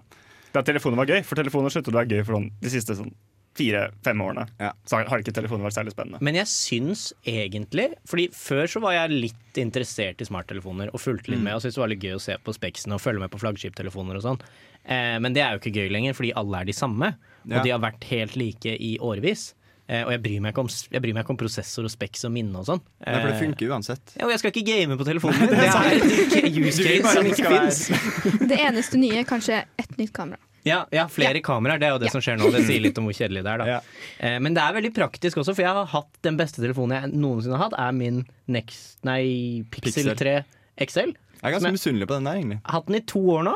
Da 0.57 0.63
telefoner 0.65 0.97
var 1.03 1.11
gøy, 1.13 1.21
for 1.27 1.37
telefoner 1.37 1.69
sluttet 1.73 1.93
å 1.93 1.99
være 2.01 2.15
gøy 2.17 2.23
for 2.25 2.39
sånn, 2.39 2.49
de 2.63 2.71
siste 2.73 2.95
sånn, 2.97 3.13
fire-fem 3.57 4.19
årene. 4.21 4.43
Ja. 4.61 4.71
Så 4.85 4.99
har 5.09 5.21
ikke 5.23 5.33
telefoner 5.33 5.65
vært 5.65 5.77
særlig 5.77 5.93
spennende. 5.95 6.19
Men 6.21 6.35
jeg 6.37 6.45
syns 6.51 7.07
egentlig 7.25 7.87
Fordi 8.05 8.27
før 8.37 8.67
så 8.69 8.81
var 8.83 8.93
jeg 8.93 9.15
litt 9.25 9.57
interessert 9.57 10.21
i 10.21 10.27
smarttelefoner 10.29 10.91
og 10.93 11.01
fulgte 11.01 11.31
litt 11.33 11.41
med 11.41 11.55
og 11.57 11.63
syntes 11.63 11.77
det 11.79 11.81
var 11.81 11.89
litt 11.89 12.05
gøy 12.05 12.13
å 12.19 12.21
se 12.21 12.35
på 12.45 12.53
speksene 12.53 12.93
og 12.97 13.01
følge 13.01 13.23
med 13.23 13.33
på 13.33 13.39
flaggskiptelefoner 13.41 14.19
og 14.19 14.25
sånn. 14.27 14.37
Eh, 14.85 15.17
men 15.25 15.33
det 15.33 15.41
er 15.41 15.55
jo 15.57 15.61
ikke 15.63 15.73
gøy 15.73 15.89
lenger, 15.93 16.13
fordi 16.19 16.35
alle 16.37 16.61
er 16.61 16.69
de 16.69 16.77
samme. 16.77 17.09
Ja. 17.47 17.59
Og 17.59 17.63
de 17.67 17.71
har 17.73 17.79
vært 17.83 18.03
helt 18.11 18.35
like 18.39 18.73
i 18.75 18.97
årevis. 18.99 19.53
Uh, 19.87 20.01
og 20.03 20.09
jeg 20.11 20.19
bryr, 20.25 20.39
meg 20.43 20.51
ikke 20.51 20.63
om, 20.65 20.69
jeg 20.91 20.99
bryr 20.99 21.13
meg 21.15 21.23
ikke 21.23 21.31
om 21.31 21.37
prosessor 21.39 21.85
og 21.87 21.91
speks 21.93 22.25
og 22.27 22.33
minne 22.35 22.59
og 22.59 22.65
sånn. 22.67 22.81
Nei, 23.05 23.13
for 23.21 23.29
det 23.29 23.35
Eh, 23.37 23.43
funker 23.45 23.69
uansett. 23.71 24.17
Ja, 24.17 24.25
og 24.27 24.33
jeg 24.33 24.41
skal 24.41 24.51
ikke 24.51 24.65
game 24.67 24.97
på 24.99 25.05
telefonen 25.07 25.39
min. 25.45 25.53
Det 25.53 25.69
er 25.69 26.41
et 26.43 26.57
use 26.59 26.83
case 26.83 27.13
som 27.15 27.29
ikke 27.31 27.53
fins. 27.53 27.79
Det 28.51 28.57
eneste 28.65 28.99
nye 28.99 29.21
er 29.21 29.29
kanskje 29.29 29.61
et 29.79 29.95
nytt 29.95 30.11
kamera. 30.17 30.41
Ja, 30.67 30.81
ja, 30.91 31.05
flere 31.07 31.39
kameraer. 31.39 31.79
Det 31.79 31.87
er 31.87 31.93
jo 31.95 32.01
det 32.03 32.11
som 32.11 32.19
skjer 32.19 32.35
nå. 32.41 32.49
Det 32.51 32.65
sier 32.67 32.83
litt 32.83 32.97
om 32.99 33.07
hvor 33.07 33.15
kjedelig 33.15 33.45
det 33.45 33.53
er. 33.53 33.61
Da. 33.63 33.67
Ja. 33.77 33.77
Eh, 34.19 34.35
men 34.43 34.57
det 34.57 34.65
er 34.65 34.75
veldig 34.75 34.91
praktisk 34.97 35.39
også, 35.39 35.55
for 35.55 35.63
jeg 35.63 35.71
har 35.79 35.87
hatt 35.93 36.19
den 36.27 36.35
beste 36.35 36.59
telefonen 36.59 36.97
jeg 36.97 37.13
noensinne 37.23 37.55
har 37.55 37.69
hatt, 37.69 37.77
er 37.79 37.95
min 37.95 38.25
Next, 38.51 38.97
nei, 39.07 39.63
Pixel 39.71 40.11
Pixel. 40.11 40.11
3 40.19 40.35
XL. 40.83 41.15
Jeg 41.37 41.47
er 41.47 41.53
ganske 41.55 41.71
misunnelig 41.71 42.09
på 42.09 42.17
den 42.17 42.27
der, 42.27 42.41
egentlig. 42.41 42.59
Hatt 42.67 42.91
den 42.91 42.99
i 42.99 43.03
to 43.07 43.23
år 43.37 43.47
nå. 43.47 43.55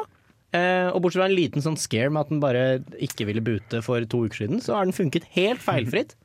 Eh, 0.51 0.87
og 0.91 1.01
bortsett 1.03 1.21
fra 1.21 1.29
en 1.29 1.35
liten 1.37 1.63
sånn 1.63 1.77
scare 1.79 2.09
med 2.11 2.25
at 2.25 2.29
den 2.33 2.41
bare 2.43 2.63
ikke 2.99 3.25
ville 3.29 3.43
boote 3.45 3.79
for 3.85 4.03
to 4.11 4.25
uker 4.27 4.41
siden, 4.43 4.59
så 4.63 4.75
har 4.75 4.87
den 4.89 4.95
funket 4.95 5.23
helt 5.37 5.61
feilfritt. 5.63 6.17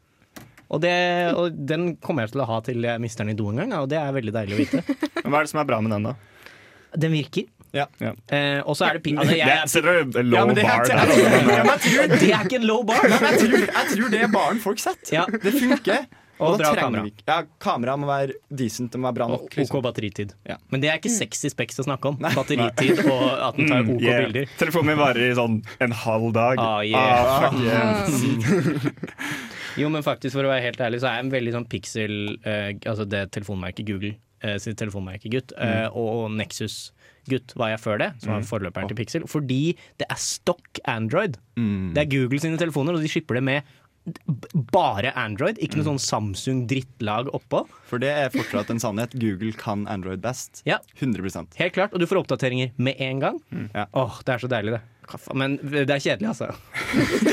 Og, 0.67 0.81
det, 0.83 0.95
og 1.39 1.55
den 1.71 1.93
kommer 2.03 2.25
jeg 2.27 2.33
til 2.35 2.43
å 2.43 2.47
ha 2.51 2.57
til 2.67 2.83
jeg 2.83 2.99
mister 3.05 3.23
den 3.23 3.37
i 3.37 3.39
do 3.39 3.47
en 3.53 3.61
gang, 3.62 3.75
og 3.79 3.87
det 3.93 4.01
er 4.01 4.11
veldig 4.17 4.33
deilig 4.35 4.57
å 4.57 4.59
vite. 4.65 4.81
Men 5.23 5.31
hva 5.31 5.39
er 5.39 5.47
det 5.47 5.53
som 5.53 5.61
er 5.62 5.69
bra 5.69 5.79
med 5.85 5.95
den, 5.95 6.09
da? 6.11 6.17
Den 7.07 7.15
virker. 7.15 7.47
Ja. 7.77 7.85
Ja. 8.03 8.11
Eh, 8.33 8.59
og 8.67 8.75
så 8.79 8.87
er 8.89 8.97
det 8.99 9.03
pi... 9.05 9.12
Altså, 9.21 9.37
jeg, 9.37 9.47
Det 9.47 9.71
setter 9.71 10.03
du 10.11 10.19
low 10.27 10.39
Ja, 10.41 10.55
det 10.57 10.65
er- 10.65 10.71
bar 10.71 10.87
der. 10.87 10.97
jeg- 10.97 11.71
altså, 11.71 11.95
Ja, 11.95 12.07
det 12.17 12.31
er 12.33 12.47
ikke 12.49 12.59
en 12.59 12.67
low 12.67 12.83
bar! 12.89 13.03
Jeg, 13.07 13.39
tror, 13.43 13.59
jeg 13.69 13.91
tror 13.95 14.11
det 14.17 14.23
er 14.27 14.31
baren 14.33 14.62
folk 14.65 14.81
setter. 14.83 15.12
Ja. 15.21 15.27
Det 15.31 15.53
funker. 15.55 16.07
Og 16.38 16.59
da 16.61 16.68
trenger 16.72 16.83
kamera. 16.83 17.03
vi 17.07 17.12
Ja, 17.29 17.37
kamera 17.62 17.94
må 17.96 18.07
være 18.11 18.35
decent, 18.51 18.90
det 18.92 19.01
må 19.01 19.09
være 19.09 19.14
bra 19.20 19.27
Og. 19.33 19.46
OK 19.46 19.55
Liksom. 19.57 19.83
batteritid. 19.87 20.35
Ja. 20.49 20.57
Men 20.70 20.81
det 20.83 20.90
er 20.92 20.99
ikke 21.01 21.12
sexy 21.14 21.49
speks 21.53 21.81
å 21.81 21.87
snakke 21.87 22.11
om. 22.12 22.18
Batteritid 22.20 23.01
og 23.07 23.25
at 23.49 23.57
den 23.57 23.68
tar 23.70 23.83
Mm, 23.87 23.94
OK 23.96 24.03
yeah. 24.03 24.25
bilder. 24.27 24.51
Telefonen 24.61 24.87
min 24.92 24.99
varer 25.01 25.31
i 25.31 25.35
sånn 25.38 25.62
en 25.81 25.92
halv 25.92 26.33
dag. 26.37 26.59
Ah, 26.61 26.81
yeah. 26.83 27.25
Ah, 27.25 27.49
fuck 27.49 27.61
yeah. 27.64 28.77
Jo, 29.81 29.88
men 29.92 30.03
faktisk, 30.05 30.33
for 30.37 30.46
å 30.46 30.53
være 30.53 30.64
helt 30.64 30.81
ærlig, 30.81 31.01
så 31.03 31.09
er 31.11 31.18
jeg 31.18 31.27
en 31.27 31.33
veldig 31.35 31.53
sånn 31.53 31.66
pixel 31.68 32.14
eh, 32.49 32.70
Altså 32.88 33.05
det 33.05 33.27
telefonmerket 33.37 33.85
Google 33.88 34.14
eh, 34.40 34.57
sitt 34.62 34.79
telefonmerkegutt, 34.81 35.53
eh, 35.61 35.87
og, 35.90 36.09
og 36.22 36.31
Nexus-gutt 36.38 37.53
var 37.61 37.75
jeg 37.75 37.83
før 37.85 38.01
det, 38.01 38.09
som 38.22 38.33
var 38.37 38.46
forløperen 38.49 38.88
til 38.88 38.96
Pixel. 39.01 39.27
Fordi 39.29 39.61
det 40.01 40.07
er 40.09 40.20
stock 40.20 40.81
Android. 40.88 41.37
Mm. 41.61 41.92
Det 41.96 42.05
er 42.07 42.11
Google 42.12 42.40
sine 42.40 42.61
telefoner, 42.61 42.96
og 42.96 43.05
de 43.05 43.11
skipper 43.12 43.37
det 43.40 43.44
med 43.51 43.75
bare 44.73 45.12
Android, 45.19 45.59
ikke 45.62 45.81
noe 45.81 45.88
sånn 45.88 46.03
Samsung-drittlag 46.03 47.31
oppå. 47.37 47.64
For 47.88 48.03
det 48.03 48.12
er 48.12 48.33
fortsatt 48.35 48.71
en 48.73 48.83
sannhet. 48.83 49.16
Google 49.19 49.53
kan 49.59 49.87
Android 49.90 50.23
best. 50.25 50.62
Ja. 50.69 50.79
100 51.01 51.47
Helt 51.59 51.75
klart, 51.75 51.95
og 51.95 52.03
du 52.03 52.07
får 52.07 52.23
oppdateringer 52.23 52.75
med 52.77 53.01
en 53.03 53.23
gang. 53.23 53.40
Ja. 53.75 53.88
Åh, 53.92 54.21
det 54.27 54.37
er 54.37 54.45
så 54.45 54.51
deilig, 54.51 54.77
det. 54.79 54.83
Men 55.38 55.57
det 55.62 55.85
er 55.90 56.03
kjedelig, 56.03 56.29
altså. 56.33 56.49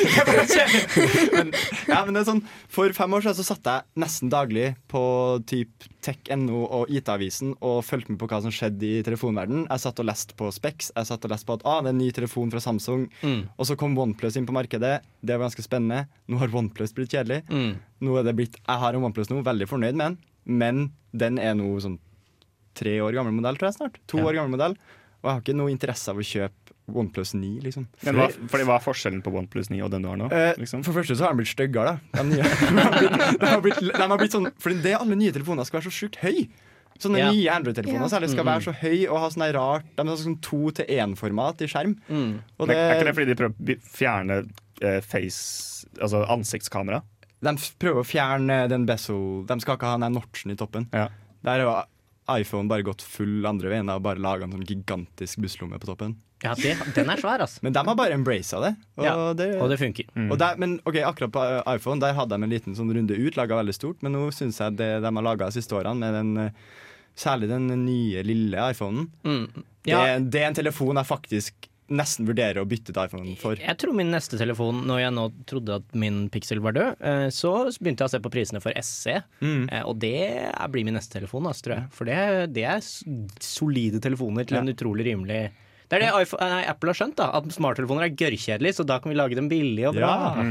men, 1.35 1.51
ja, 1.87 1.99
men 2.05 2.13
det 2.15 2.21
er 2.23 2.27
sånn, 2.27 2.41
For 2.71 2.93
fem 2.95 3.15
år 3.17 3.25
siden 3.25 3.37
så 3.39 3.45
satt 3.47 3.69
jeg 3.69 4.01
nesten 4.03 4.31
daglig 4.33 4.67
på 4.91 5.01
typ 5.49 5.87
tech.no 6.03 6.63
og 6.67 6.91
IT-avisen 6.91 7.53
og 7.63 7.81
fulgte 7.87 8.13
med 8.13 8.19
på 8.21 8.27
hva 8.31 8.41
som 8.43 8.53
skjedde 8.53 8.87
i 8.99 9.03
telefonverdenen. 9.05 9.65
Jeg 9.69 9.83
satt 9.85 10.01
og 10.03 10.07
leste 10.09 10.35
på 10.39 10.49
Specs. 10.53 10.91
Jeg 10.95 11.09
satt 11.09 11.25
og 11.27 11.33
leste 11.33 11.47
på 11.49 11.57
at 11.59 11.65
ah, 11.69 11.79
det 11.83 11.91
er 11.93 11.95
en 11.97 12.01
ny 12.03 12.09
telefon 12.15 12.51
fra 12.53 12.61
Samsung. 12.63 13.05
Mm. 13.23 13.41
Og 13.57 13.69
så 13.69 13.77
kom 13.79 13.95
OnePlus 13.99 14.37
inn 14.39 14.47
på 14.49 14.55
markedet. 14.55 14.97
Det 15.21 15.37
var 15.37 15.47
ganske 15.47 15.65
spennende. 15.65 16.05
Nå 16.29 16.41
har 16.41 16.53
OnePlus 16.53 16.95
blitt 16.97 17.13
kjedelig. 17.15 17.43
Mm. 17.49 17.77
Nå 18.03 18.17
er 18.19 18.27
det 18.27 18.35
blitt, 18.39 18.59
jeg 18.59 18.83
har 18.83 18.97
en 18.97 19.07
OnePlus 19.07 19.31
nå, 19.31 19.41
veldig 19.47 19.69
fornøyd 19.71 19.95
med 19.95 20.05
den. 20.05 20.19
Men 20.63 20.83
den 21.15 21.39
er 21.39 21.55
nå 21.55 21.69
sånn 21.83 21.99
tre 22.75 22.97
år 23.05 23.13
gammel 23.15 23.35
modell, 23.37 23.55
tror 23.59 23.69
jeg 23.69 23.77
snart. 23.79 23.99
To 24.11 24.17
Ja. 24.19 24.25
år 24.27 24.39
gammel 24.41 24.57
modell. 24.57 24.75
Og 25.23 25.29
jeg 25.29 25.35
har 25.37 25.41
ikke 25.45 25.55
noe 25.55 25.71
interesse 25.71 26.11
av 26.11 26.17
å 26.19 26.25
kjøpe 26.27 26.62
OnePlus 26.91 27.33
9, 27.37 27.61
liksom. 27.63 27.85
Men 28.03 28.17
hva, 28.19 28.27
fordi 28.51 28.65
hva 28.67 28.75
er 28.75 28.83
forskjellen 28.83 29.21
på 29.23 29.31
OnePlus 29.39 29.69
9 29.71 29.79
og 29.85 29.91
den 29.93 30.03
du 30.03 30.09
har 30.11 30.19
nå? 30.19 30.27
Eh, 30.35 30.51
Liksom? 30.59 30.83
For 30.83 30.95
første 30.97 31.15
så 31.15 31.27
har 31.27 31.35
de 31.35 31.43
blitt 31.43 31.53
styggere, 31.53 31.95
da. 31.95 32.19
De, 32.19 32.25
nye. 32.33 32.43
de, 32.43 32.83
har 32.83 32.97
blitt, 32.97 33.15
de, 33.39 33.47
har 33.47 33.63
blitt, 33.63 33.79
de 33.87 34.03
har 34.03 34.19
blitt 34.19 34.35
sånn 34.35 34.49
Fordi 34.59 34.81
det 34.83 34.97
alle 34.99 35.17
nye 35.19 35.35
telefoner 35.35 35.67
skal 35.67 35.79
være 35.79 35.89
så 35.91 35.95
sjukt 36.01 36.19
høy. 36.23 36.43
Sånne 37.01 37.21
yeah. 37.23 37.31
nye 37.33 37.53
Android-telefoner 37.55 38.11
særlig 38.11 38.29
skal 38.33 38.45
være 38.47 38.65
så 38.67 38.75
høy 38.83 38.99
og 39.07 39.23
ha 39.23 39.29
sånn 39.33 39.47
rart 39.55 39.87
De 39.97 40.05
har 40.05 40.19
sånn 40.21 40.37
to 40.45 40.59
til 40.77 40.91
én-format 40.93 41.63
i 41.65 41.69
skjerm. 41.71 41.95
Mm. 42.07 42.35
Men 42.43 42.69
det, 42.69 42.77
er 42.77 42.99
ikke 42.99 43.07
det 43.07 43.15
fordi 43.17 43.31
de 43.31 43.39
prøver 43.39 43.79
å 43.79 43.95
fjerne 43.95 44.43
eh, 44.83 44.99
face 45.01 45.89
Altså 46.01 46.23
ansiktskamera? 46.33 47.03
de 47.43 47.53
prøver 47.81 48.03
å 48.03 48.07
fjerne 48.07 48.59
den 48.71 48.85
bezel 48.87 49.43
De 49.49 49.57
skal 49.63 49.77
ikke 49.77 49.89
ha 49.91 49.99
den 50.01 50.15
notchen 50.15 50.53
i 50.53 50.59
toppen. 50.59 50.87
Ja. 50.95 51.09
Der 51.43 51.65
har 51.67 51.89
iPhone 52.39 52.71
bare 52.71 52.85
gått 52.87 53.03
full 53.03 53.43
andre 53.47 53.73
veien 53.73 53.91
og 53.91 54.03
bare 54.05 54.21
laga 54.23 54.47
en 54.47 54.55
sånn 54.55 54.67
gigantisk 54.67 55.41
busslomme 55.43 55.79
på 55.81 55.89
toppen. 55.89 56.15
Ja, 56.43 56.53
det, 56.59 56.73
den 56.95 57.09
er 57.09 57.21
svær, 57.21 57.39
altså. 57.45 57.63
Men 57.63 57.73
de 57.75 57.83
har 57.87 57.95
bare 57.95 58.13
embraced 58.17 58.61
det. 58.65 58.73
Og 58.99 59.05
Ja, 59.07 59.15
det, 59.33 59.49
Og 59.63 59.69
det 59.71 59.79
funker. 59.79 60.09
Og 60.29 60.37
der, 60.41 60.57
men 60.59 60.77
ok, 60.85 61.01
akkurat 61.07 61.31
på 61.31 61.43
uh, 61.63 61.73
iPhone 61.75 61.99
Der 62.03 62.13
hadde 62.17 62.35
de 62.35 62.43
en 62.43 62.51
liten 62.51 62.75
sånn 62.75 62.91
runde 62.93 63.15
ut, 63.15 63.37
laga 63.39 63.61
veldig 63.61 63.75
stort. 63.77 64.01
Men 64.03 64.13
nå 64.17 64.27
syns 64.35 64.59
jeg 64.59 64.75
det 64.77 64.89
de 65.05 65.13
har 65.15 65.23
laga 65.31 65.47
de 65.49 65.57
siste 65.61 65.71
årene, 65.79 65.95
med 66.03 66.13
den, 66.19 66.33
uh, 66.49 66.79
særlig 67.15 67.47
den 67.51 67.67
nye, 67.85 68.23
lille 68.25 68.57
iPhonen 68.73 69.07
Mm. 69.23 69.45
det, 69.53 69.91
Ja, 69.91 70.17
det 70.19 70.41
er 70.41 70.47
en 70.51 70.55
telefon 70.63 70.97
jeg 70.99 71.05
faktisk 71.09 71.69
nesten 71.93 72.25
vurderer 72.25 72.57
å 72.61 72.65
bytte 72.65 72.93
til 72.95 73.03
iPhone 73.03 73.35
for. 73.37 73.59
Jeg 73.59 73.75
tror 73.77 73.93
min 73.93 74.09
neste 74.09 74.37
telefon, 74.39 74.79
når 74.87 75.01
jeg 75.03 75.13
nå 75.13 75.25
trodde 75.45 75.75
at 75.75 75.95
min 75.99 76.23
Pixel 76.31 76.61
var 76.63 76.73
død, 76.73 76.95
eh, 77.05 77.27
så 77.29 77.51
begynte 77.75 78.01
jeg 78.05 78.09
å 78.09 78.13
se 78.15 78.21
på 78.23 78.31
prisene 78.33 78.61
for 78.63 78.71
SC. 78.79 79.19
Mm. 79.43 79.67
Eh, 79.69 79.83
Og 79.83 79.99
det 79.99 80.15
blir 80.71 80.85
min 80.87 80.95
neste 80.95 81.19
telefon, 81.19 81.45
altså, 81.45 81.67
tror 81.67 81.75
jeg. 81.75 81.91
For 81.91 82.05
det, 82.09 82.53
det 82.55 82.63
er 82.65 82.79
solide 83.43 83.99
telefoner 84.01 84.47
til 84.47 84.57
en 84.57 84.71
utrolig 84.73 85.05
rimelig 85.11 85.51
Det 85.93 85.99
er 85.99 86.05
det 86.07 86.23
iPhone, 86.25 86.47
nei, 86.49 86.61
Apple 86.71 86.89
har 86.89 86.97
skjønt, 86.97 87.15
da. 87.19 87.27
At 87.37 87.49
smarttelefoner 87.53 88.07
er 88.07 88.15
gørrkjedelige, 88.17 88.73
så 88.79 88.85
da 88.89 88.97
kan 89.03 89.11
vi 89.13 89.17
lage 89.19 89.37
dem 89.37 89.45
billige 89.51 89.91
og 89.91 89.99
bra. 89.99 90.13
Ja. 90.39 90.45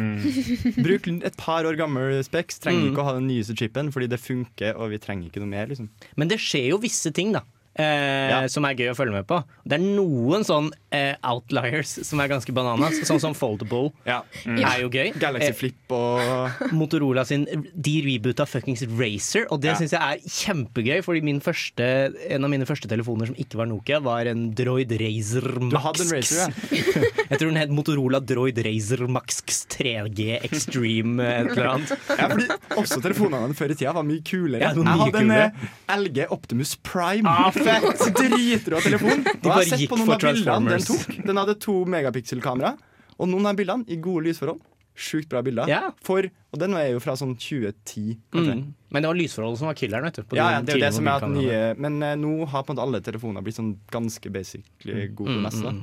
Bruk 0.86 1.08
et 1.10 1.36
par 1.40 1.66
år 1.66 1.74
gammel 1.80 2.20
Specs. 2.22 2.60
Trenger 2.62 2.84
Mm. 2.86 2.92
ikke 2.92 3.02
å 3.02 3.08
ha 3.08 3.14
den 3.18 3.26
nyeste 3.26 3.56
chipen, 3.58 3.90
fordi 3.90 4.06
det 4.12 4.20
funker, 4.22 4.76
og 4.78 4.92
vi 4.94 4.98
trenger 5.02 5.26
ikke 5.32 5.42
noe 5.42 5.50
mer. 5.50 5.66
liksom 5.66 5.90
Men 6.16 6.28
det 6.30 6.38
skjer 6.38 6.68
jo 6.70 6.78
visse 6.78 7.10
ting, 7.12 7.32
da. 7.34 7.42
Eh, 7.76 8.46
som 8.52 8.64
er 8.68 8.74
gøy 8.78 8.90
å 8.92 8.96
følge 8.98 9.12
med 9.16 9.26
på. 9.28 9.38
Det 9.64 9.78
er 9.78 9.84
noen 9.84 10.44
sånn 10.44 10.70
eh, 10.92 11.14
outliers 11.24 11.94
som 12.04 12.20
er 12.20 12.28
ganske 12.28 12.52
bananas, 12.54 12.98
sånn 13.08 13.20
som 13.22 13.34
Foldable 13.34 13.92
Ja. 14.06 14.22
er 14.46 14.82
jo 14.82 14.90
gøy. 14.92 15.12
Galaxy 15.18 15.48
Eh, 15.52 15.56
Flip 15.56 15.92
og 15.96 16.72
Motorola 16.72 17.24
sin 17.26 17.44
De 17.74 17.94
reboota 18.04 18.44
fuckings 18.46 18.82
Racer, 18.98 19.46
og 19.50 19.60
det 19.62 19.70
Ja. 19.72 19.74
syns 19.76 19.92
jeg 19.92 20.00
er 20.00 20.18
kjempegøy. 20.28 21.02
Fordi 21.04 21.22
min 21.22 21.40
første, 21.40 22.14
en 22.30 22.44
av 22.44 22.50
mine 22.50 22.64
første 22.68 22.88
telefoner 22.88 23.26
som 23.26 23.34
ikke 23.36 23.56
var 23.56 23.66
Nokia, 23.66 24.00
var 24.02 24.26
en 24.26 24.52
Droid 24.54 24.90
Razer 24.92 25.46
Max. 25.60 25.72
Du 25.72 25.78
hadde 25.78 26.02
en 26.02 26.12
Razer, 26.12 26.36
ja. 26.36 27.02
Jeg 27.32 27.38
tror 27.38 27.48
den 27.48 27.56
het 27.56 27.70
Motorola 27.70 28.20
Droid 28.20 28.58
Razer 28.64 29.06
Max 29.08 29.40
3G 29.72 30.42
Extreme 30.44 31.20
eh, 31.22 31.40
et 31.42 31.56
eller 31.56 31.68
annet. 31.76 31.92
Ja, 32.22 32.28
fordi 32.28 32.46
også 32.76 33.00
telefonene 33.02 33.54
før 33.56 33.70
i 33.72 33.74
tida 33.78 33.92
var 33.96 34.04
mye 34.04 34.20
kulere. 34.22 34.60
Ja, 34.60 34.72
jeg 34.74 34.84
hadde 34.84 35.22
en 35.22 35.28
kulere. 35.28 35.52
en 35.88 36.02
LG 36.04 36.26
Optimus 36.30 36.76
Prime. 36.82 37.26
Ah, 37.28 37.50
fett! 37.66 38.04
Dritrå 38.20 38.82
telefon. 38.84 39.24
De 39.24 39.46
bare 39.46 39.64
gikk 39.66 39.94
for 39.94 40.16
av 40.16 40.26
bildene 40.26 40.76
den 40.76 40.84
tok. 40.88 41.16
Den 41.28 41.40
hadde 41.42 41.56
to 41.62 41.78
megapixel-kamera, 41.94 42.74
og 43.18 43.30
noen 43.30 43.50
av 43.50 43.58
bildene 43.58 43.88
i 43.90 43.98
gode 44.02 44.28
lysforhold. 44.28 44.60
Sjukt 44.92 45.30
bra 45.32 45.40
bilder. 45.42 45.70
Ja. 45.70 45.86
For, 46.04 46.26
og 46.52 46.60
den 46.60 46.74
er 46.76 46.90
jo 46.92 47.00
fra 47.00 47.14
sånn 47.16 47.32
2010. 47.40 48.18
Mm. 48.36 48.64
Men 48.92 49.04
det 49.04 49.08
var 49.08 49.16
lysforholdet 49.16 49.62
som 49.62 49.70
var 49.70 49.78
killeren. 49.78 50.04
vet 50.04 50.20
du 50.20 50.26
på 50.28 50.36
Ja, 50.36 50.50
ja, 50.52 50.60
det 50.60 50.74
er 50.74 50.78
jo 50.78 50.84
det 50.84 50.92
som 50.98 51.08
er 51.08 51.22
at 51.22 51.32
nye 51.32 51.60
Men 51.80 51.96
uh, 52.04 52.12
nå 52.20 52.32
har 52.44 52.66
på 52.66 52.74
en 52.74 52.76
måte 52.76 52.84
alle 52.84 53.00
telefoner 53.04 53.44
blitt 53.44 53.56
sånn 53.56 53.72
ganske 53.92 54.32
basically 54.34 55.06
gode 55.08 55.38
på 55.38 55.46
det 55.46 55.62
mm. 55.64 55.80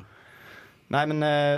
Nei, 0.93 1.03
men 1.09 1.25
uh, 1.25 1.57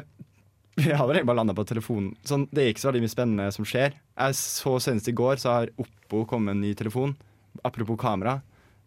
jeg 0.79 0.95
har 0.95 1.03
vel 1.09 1.19
egentlig 1.19 1.31
bare 1.33 1.41
landa 1.41 1.57
på 1.57 1.67
telefonen. 1.67 2.13
Sånn, 2.27 2.47
det 2.55 2.63
er 2.63 2.71
ikke 2.71 2.85
så 2.85 2.91
veldig 2.91 3.03
mye 3.03 3.15
spennende 3.17 3.49
som 3.51 3.67
skjer. 3.67 3.99
Jeg 3.99 4.39
så 4.39 4.77
Senest 4.83 5.11
i 5.11 5.15
går 5.17 5.43
så 5.43 5.57
har 5.57 5.73
Oppo 5.81 6.23
kommet 6.29 6.53
med 6.53 6.55
en 6.55 6.65
ny 6.69 6.71
telefon. 6.79 7.17
Apropos 7.67 7.99
kamera. 7.99 8.39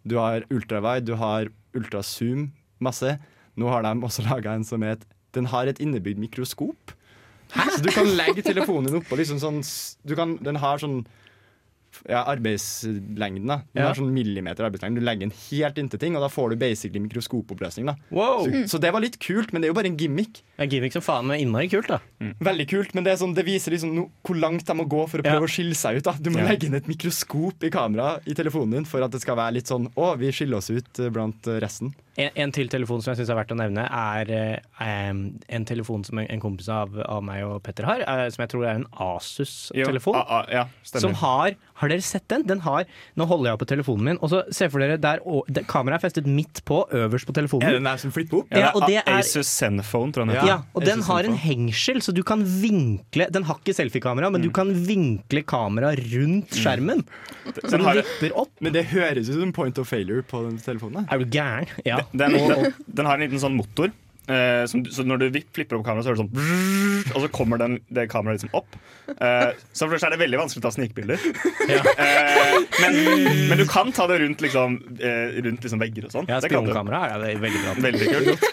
Du 0.05 0.17
har 0.21 0.45
ultrawide, 0.53 1.07
du 1.09 1.15
har 1.19 1.49
ultrazoom, 1.75 2.51
masse. 2.81 3.17
Nå 3.57 3.71
har 3.71 3.85
de 3.87 3.95
også 4.05 4.25
laga 4.29 4.55
en 4.55 4.67
som 4.67 4.83
het 4.83 5.07
Den 5.35 5.49
har 5.51 5.67
et 5.67 5.81
innebygd 5.83 6.21
mikroskop. 6.23 6.93
Så 7.55 7.83
du 7.83 7.91
kan 7.91 8.07
legge 8.19 8.43
telefonen 8.43 8.89
din 8.91 9.01
oppå 9.01 9.19
liksom 9.19 9.41
sånn 9.43 9.61
du 10.07 10.15
kan, 10.19 10.37
Den 10.43 10.59
har 10.63 10.79
sånn 10.79 11.05
ja, 12.09 12.25
arbeidslengden. 12.25 13.47
da 13.47 13.57
Den 13.75 13.83
Ja. 13.83 13.87
har 13.89 13.95
sånn 13.95 14.13
millimeter 14.13 14.65
arbeidslengde. 14.69 15.01
Du 15.01 15.05
legger 15.05 15.21
den 15.29 15.33
helt 15.51 15.77
inntil 15.79 15.99
ting, 16.01 16.17
og 16.17 16.23
da 16.23 16.29
får 16.29 16.51
du 16.51 16.57
basically 16.57 17.01
mikroskopoppløsning. 17.01 17.87
da 17.87 17.95
Wow! 18.11 18.45
så, 18.47 18.69
så 18.77 18.81
det 18.81 18.93
var 18.93 19.01
litt 19.01 19.19
kult, 19.19 19.53
men 19.53 19.63
det 19.63 19.69
er 19.69 19.73
jo 19.73 19.79
bare 19.81 19.87
en 19.93 19.97
gimmick. 19.97 20.43
Er 20.59 20.67
gimmick 20.67 20.93
som 20.93 21.03
faen 21.03 21.27
meg 21.27 21.41
innmari 21.41 21.69
kult, 21.71 21.89
da. 21.89 22.01
Veldig 22.21 22.69
kult, 22.69 22.95
men 22.95 23.05
det, 23.05 23.13
er 23.13 23.17
sånn, 23.25 23.35
det 23.35 23.45
viser 23.47 23.73
liksom 23.73 23.95
no, 23.95 24.11
hvor 24.25 24.37
langt 24.39 24.65
de 24.67 24.75
må 24.75 24.87
gå 24.89 25.09
for 25.09 25.19
å 25.19 25.23
prøve 25.25 25.41
Ja. 25.41 25.49
å 25.49 25.51
skille 25.51 25.75
seg 25.75 25.97
ut. 25.99 26.05
da 26.05 26.13
Du 26.21 26.31
må 26.31 26.41
legge 26.47 26.65
inn 26.67 26.75
et 26.75 26.87
mikroskop 26.89 27.63
i 27.65 27.71
kameraet 27.71 28.27
i 28.27 28.35
telefonen 28.35 28.71
din 28.73 28.85
for 28.85 29.03
at 29.03 29.11
det 29.11 29.21
skal 29.21 29.37
være 29.37 29.55
litt 29.55 29.67
sånn 29.67 29.89
Å, 29.97 30.17
vi 30.19 30.31
skiller 30.33 30.57
oss 30.59 30.71
ut 30.71 30.99
eh, 31.01 31.09
blant 31.11 31.47
eh, 31.47 31.61
resten. 31.61 31.95
En, 32.17 32.31
en 32.45 32.53
til 32.55 32.69
telefon 32.71 33.01
som 33.03 33.11
jeg 33.13 33.19
syns 33.23 33.31
er 33.33 33.39
verdt 33.41 33.53
å 33.55 33.57
nevne, 33.59 33.85
er 33.91 34.29
eh, 34.31 35.09
en 35.59 35.65
telefon 35.67 36.05
som 36.07 36.21
en, 36.23 36.29
en 36.31 36.41
kompis 36.43 36.69
av, 36.71 36.93
av 37.11 37.25
meg 37.27 37.43
og 37.47 37.57
Petter 37.67 37.89
har, 37.89 38.05
eh, 38.07 38.29
som 38.31 38.45
jeg 38.45 38.53
tror 38.53 38.67
er 38.69 38.77
en 38.79 38.87
Asus-telefon. 38.95 40.15
ja, 40.53 40.67
Som 40.85 41.15
har 41.21 41.57
Har 41.75 41.91
dere 41.91 42.05
sett 42.07 42.29
den? 42.31 42.45
Den 42.47 42.61
har 42.63 42.85
Nå 43.19 43.27
holder 43.27 43.49
jeg 43.51 43.57
opp 43.57 43.63
på 43.65 43.67
telefonen 43.73 44.05
min, 44.13 44.19
og 44.23 44.31
så 44.31 44.45
se 44.55 44.69
for 44.71 44.79
dere 44.85 44.95
der 45.03 45.19
kameraet 45.67 45.99
er 45.99 46.05
festet 46.07 46.29
midt 46.31 46.61
på, 46.69 46.85
øverst 46.95 47.27
på 47.27 47.35
telefonen. 47.35 47.67
Ja, 47.67 47.79
den 47.81 47.89
er 47.91 47.99
som 47.99 48.13
flipper 48.15 48.45
opp? 48.45 48.55
Ja, 48.55 48.71
er- 48.71 49.11
Asus 49.19 49.51
Zenfone, 49.51 50.15
tror 50.15 50.25
jeg 50.29 50.37
den 50.37 50.37
Ja, 50.39 50.59
heter. 50.61 50.71
og 50.79 50.87
den 50.87 51.03
Asus 51.03 51.11
har 51.11 51.25
en 51.33 51.37
hengsel, 51.43 51.99
så 52.05 52.15
du 52.15 52.23
kan 52.23 52.45
vinkle 52.47 53.27
Den 53.35 53.43
har 53.49 53.59
ikke 53.59 53.75
selfiekamera, 53.75 54.31
men 54.31 54.41
du 54.47 54.51
kan 54.55 54.71
vinkle 54.87 55.43
kameraet 55.43 55.99
rundt 56.15 56.55
skjermen. 56.55 57.03
Så 57.45 57.61
Den 57.71 57.81
den 57.81 57.85
har, 57.89 57.95
vipper 58.05 58.37
opp. 58.39 58.51
Men 58.61 58.73
det 58.73 58.87
høres 58.95 59.29
ut 59.29 59.41
som 59.41 59.53
point 59.53 59.79
of 59.83 59.89
failure 59.91 60.23
på 60.23 60.45
den 60.47 60.59
telefonen. 60.63 61.09
Er 61.11 61.19
du 61.19 61.25
gæren? 61.27 61.67
Ja. 61.85 62.04
Den, 62.13 62.33
den, 62.49 62.73
den 62.87 63.07
har 63.09 63.15
en 63.19 63.25
liten 63.27 63.41
sånn 63.43 63.57
motor. 63.57 63.93
eh, 64.29 64.65
som, 64.71 64.81
så 64.89 65.05
når 65.05 65.19
du 65.27 65.39
flipper 65.53 65.77
opp 65.79 65.85
kameraet, 65.87 66.07
så 66.07 66.13
hører 66.13 66.23
du 66.23 66.25
sånn 66.25 67.13
Og 67.15 67.25
så 67.25 67.29
kommer 67.35 67.61
den, 67.61 67.75
det 67.93 68.07
kameraet 68.13 68.41
liksom 68.41 68.55
opp. 68.57 68.77
Eh, 69.13 69.51
så 69.73 69.85
for 69.85 69.93
først 69.95 70.07
er 70.09 70.15
det 70.15 70.21
veldig 70.23 70.39
vanskelig 70.41 70.63
å 70.63 70.67
ta 70.67 70.73
snikbilder. 70.73 71.21
Eh, 71.69 72.55
men, 72.81 72.97
men 73.51 73.61
du 73.61 73.65
kan 73.69 73.93
ta 73.95 74.07
det 74.11 74.19
rundt 74.23 74.41
liksom, 74.45 74.79
eh, 74.97 75.37
rundt 75.45 75.65
liksom 75.65 75.83
vegger 75.83 76.09
og 76.09 76.15
sånn. 76.15 76.29
Ja. 76.33 76.41
Spionkamera 76.45 77.03
er 77.13 77.21
det 77.23 77.35
veldig 77.43 77.61
bra. 77.67 77.75
Veldig 77.85 78.09
kult. 78.15 78.47